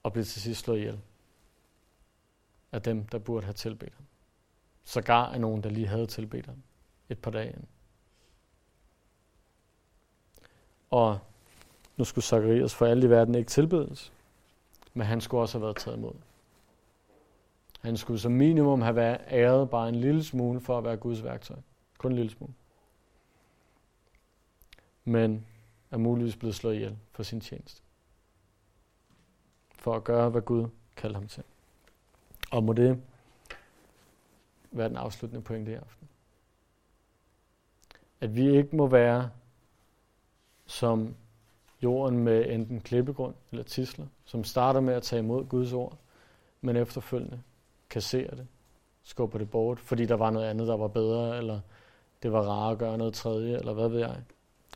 Og 0.03 0.13
blev 0.13 0.25
til 0.25 0.43
sidst 0.43 0.61
slået 0.65 0.79
ihjel 0.79 1.01
af 2.73 2.83
dem, 2.83 3.07
der 3.07 3.19
burde 3.19 3.45
have 3.47 3.55
tilbedt 3.55 3.95
ham. 3.95 4.07
Sågar 4.85 5.27
af 5.27 5.41
nogen, 5.41 5.63
der 5.63 5.71
lige 5.71 5.87
havde 5.87 6.07
tilbedt 6.07 6.47
ham 6.47 6.63
et 7.09 7.19
par 7.19 7.31
dage. 7.31 7.55
Og 10.91 11.19
nu 11.97 12.05
skulle 12.05 12.25
Zacharias 12.25 12.75
for 12.75 12.87
alle 12.87 13.07
i 13.07 13.11
verden 13.11 13.35
ikke 13.35 13.51
tilbedes, 13.51 14.13
men 14.95 15.07
han 15.07 15.21
skulle 15.21 15.41
også 15.41 15.59
have 15.59 15.65
været 15.65 15.77
taget 15.77 15.97
imod. 15.97 16.15
Han 17.81 17.97
skulle 17.97 18.21
som 18.21 18.33
minimum 18.33 18.81
have 18.81 18.97
været 18.97 19.21
æret 19.31 19.71
bare 19.71 19.89
en 19.89 19.95
lille 19.95 20.25
smule 20.25 20.61
for 20.61 20.79
at 20.79 20.85
være 20.85 20.97
Guds 20.97 21.25
værktøj. 21.25 21.57
Kun 21.99 22.11
en 22.11 22.17
lille 22.17 22.31
smule. 22.31 22.55
Men 25.05 25.47
er 25.91 25.97
muligvis 25.97 26.37
blevet 26.37 26.55
slået 26.55 26.75
ihjel 26.75 26.99
for 27.13 27.23
sin 27.23 27.41
tjeneste. 27.41 27.83
For 29.79 29.95
at 29.95 30.05
gøre, 30.05 30.31
hvad 30.31 30.43
Gud 30.43 30.69
kalder 30.97 31.19
ham 31.19 31.29
til. 31.29 31.43
Og 32.51 32.65
må 32.65 32.73
det 32.73 33.03
være 34.73 34.89
den 34.89 34.97
afsluttende 34.97 35.43
pointe 35.43 35.73
i 35.73 35.75
aften. 35.75 36.09
At 38.21 38.37
vi 38.37 38.57
ikke 38.57 38.77
må 38.77 38.87
være 38.87 39.31
som 40.67 41.17
jorden 41.83 42.19
med 42.19 42.51
enten 42.51 42.81
klippegrund 42.81 43.35
eller 43.51 43.65
tisler, 43.65 44.07
som 44.25 44.45
starter 44.45 44.81
med 44.81 44.95
at 44.95 45.03
tage 45.03 45.21
imod 45.21 45.45
Guds 45.45 45.73
ord, 45.73 45.99
men 46.61 46.77
efterfølgende 46.77 47.43
kasserer 47.91 48.35
det, 48.35 48.47
skubber 49.03 49.39
det 49.39 49.51
bort, 49.51 49.81
fordi 49.81 50.07
der 50.07 50.15
var 50.15 50.31
noget 50.31 50.47
andet, 50.47 50.69
der 50.69 50.77
var 50.77 50.89
bedre, 50.89 51.39
eller 51.39 51.61
det 52.23 52.33
var 52.33 52.43
rart 52.43 52.73
at 52.73 52.79
gøre 52.79 52.99
noget 52.99 53.15
tredje, 53.15 53.59
eller 53.59 53.73
hvad 53.73 53.89
ved 53.89 53.99
jeg. 53.99 54.23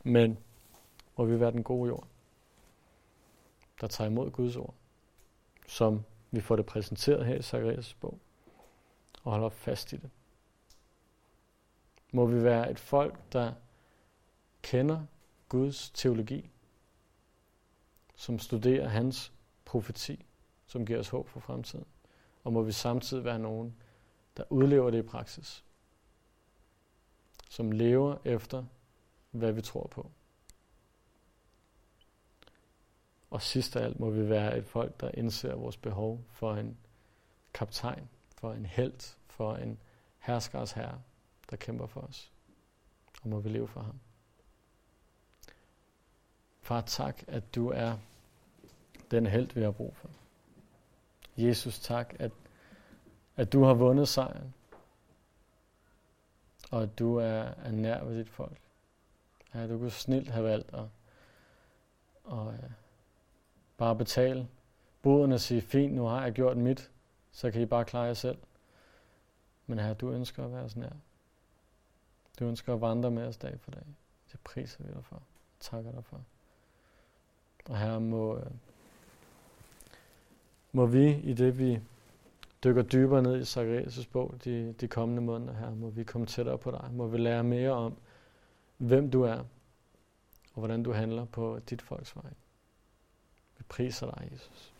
Men 0.03 0.37
må 1.17 1.25
vi 1.25 1.39
være 1.39 1.51
den 1.51 1.63
gode 1.63 1.87
jord, 1.87 2.07
der 3.81 3.87
tager 3.87 4.09
imod 4.09 4.31
Guds 4.31 4.55
ord, 4.55 4.73
som 5.67 6.03
vi 6.31 6.41
får 6.41 6.55
det 6.55 6.65
præsenteret 6.65 7.25
her 7.25 7.35
i 7.35 7.41
Zacharias 7.41 7.93
bog, 7.93 8.19
og 9.23 9.31
holder 9.31 9.49
fast 9.49 9.93
i 9.93 9.95
det. 9.95 10.09
Må 12.11 12.25
vi 12.25 12.43
være 12.43 12.71
et 12.71 12.79
folk, 12.79 13.33
der 13.33 13.53
kender 14.61 15.05
Guds 15.49 15.89
teologi, 15.89 16.49
som 18.15 18.39
studerer 18.39 18.87
hans 18.87 19.31
profeti, 19.65 20.25
som 20.65 20.85
giver 20.85 20.99
os 20.99 21.09
håb 21.09 21.27
for 21.27 21.39
fremtiden. 21.39 21.85
Og 22.43 22.53
må 22.53 22.61
vi 22.61 22.71
samtidig 22.71 23.23
være 23.23 23.39
nogen, 23.39 23.75
der 24.37 24.43
udlever 24.49 24.89
det 24.89 24.97
i 24.97 25.07
praksis. 25.07 25.63
Som 27.49 27.71
lever 27.71 28.17
efter, 28.25 28.63
hvad 29.31 29.51
vi 29.51 29.61
tror 29.61 29.87
på. 29.87 30.11
Og 33.29 33.41
sidst 33.41 33.75
af 33.75 33.83
alt 33.83 33.99
må 33.99 34.09
vi 34.09 34.29
være 34.29 34.57
et 34.57 34.65
folk, 34.65 35.01
der 35.01 35.11
indser 35.13 35.55
vores 35.55 35.77
behov 35.77 36.23
for 36.29 36.55
en 36.55 36.77
kaptajn, 37.53 38.09
for 38.37 38.53
en 38.53 38.65
held, 38.65 39.15
for 39.27 39.55
en 39.55 39.79
herskers 40.19 40.71
herre, 40.71 41.01
der 41.51 41.57
kæmper 41.57 41.87
for 41.87 42.01
os. 42.01 42.31
Og 43.23 43.29
må 43.29 43.39
vi 43.39 43.49
leve 43.49 43.67
for 43.67 43.81
ham. 43.81 43.99
Far, 46.61 46.81
tak, 46.81 47.23
at 47.27 47.55
du 47.55 47.69
er 47.69 47.97
den 49.11 49.25
held, 49.25 49.53
vi 49.53 49.61
har 49.61 49.71
brug 49.71 49.95
for. 49.95 50.09
Jesus, 51.37 51.79
tak, 51.79 52.15
at, 52.19 52.31
at 53.35 53.53
du 53.53 53.63
har 53.63 53.73
vundet 53.73 54.07
sejren, 54.07 54.53
og 56.71 56.83
at 56.83 56.99
du 56.99 57.15
er, 57.15 57.41
er 57.41 57.71
nær 57.71 58.03
ved 58.03 58.17
dit 58.17 58.29
folk. 58.29 58.57
Ja, 59.53 59.67
du 59.67 59.77
kunne 59.77 59.91
snilt 59.91 60.29
have 60.29 60.45
valgt 60.45 60.73
at, 60.73 60.85
og, 62.23 62.47
uh, 62.47 62.71
bare 63.77 63.95
betale 63.95 64.47
boden 65.01 65.31
og 65.31 65.39
sige, 65.39 65.61
fint, 65.61 65.93
nu 65.93 66.03
har 66.03 66.23
jeg 66.23 66.33
gjort 66.33 66.57
mit, 66.57 66.91
så 67.31 67.51
kan 67.51 67.61
I 67.61 67.65
bare 67.65 67.85
klare 67.85 68.03
jer 68.03 68.13
selv. 68.13 68.37
Men 69.67 69.79
her, 69.79 69.93
du 69.93 70.11
ønsker 70.11 70.45
at 70.45 70.53
være 70.53 70.69
sådan 70.69 70.83
her. 70.83 70.91
Du 72.41 72.45
ønsker 72.45 72.73
at 72.73 72.81
vandre 72.81 73.11
med 73.11 73.27
os 73.27 73.37
dag 73.37 73.59
for 73.59 73.71
dag. 73.71 73.83
Det 74.31 74.39
priser 74.39 74.83
vi 74.83 74.93
dig 74.93 75.05
for. 75.05 75.21
Takker 75.59 75.91
dig 75.91 76.05
for. 76.05 76.21
Og 77.65 77.79
her 77.79 77.99
må, 77.99 78.37
øh, 78.37 78.51
må 80.71 80.85
vi, 80.85 81.11
i 81.11 81.33
det 81.33 81.59
vi 81.59 81.79
dykker 82.63 82.81
dybere 82.81 83.21
ned 83.21 83.37
i 83.37 83.41
Zacharias' 83.41 84.09
bog 84.11 84.35
de, 84.43 84.73
de 84.73 84.87
kommende 84.87 85.21
måneder 85.21 85.53
her, 85.53 85.75
må 85.75 85.89
vi 85.89 86.03
komme 86.03 86.27
tættere 86.27 86.57
på 86.57 86.71
dig. 86.71 86.89
Må 86.93 87.07
vi 87.07 87.17
lære 87.17 87.43
mere 87.43 87.71
om, 87.71 87.97
hvem 88.77 89.11
du 89.11 89.23
er, 89.23 89.37
og 90.53 90.59
hvordan 90.59 90.83
du 90.83 90.91
handler 90.91 91.25
på 91.25 91.59
dit 91.69 91.81
folks 91.81 92.15
vej. 92.15 92.33
Vi 93.57 93.63
priser 93.69 94.11
dig, 94.11 94.29
Jesus. 94.31 94.73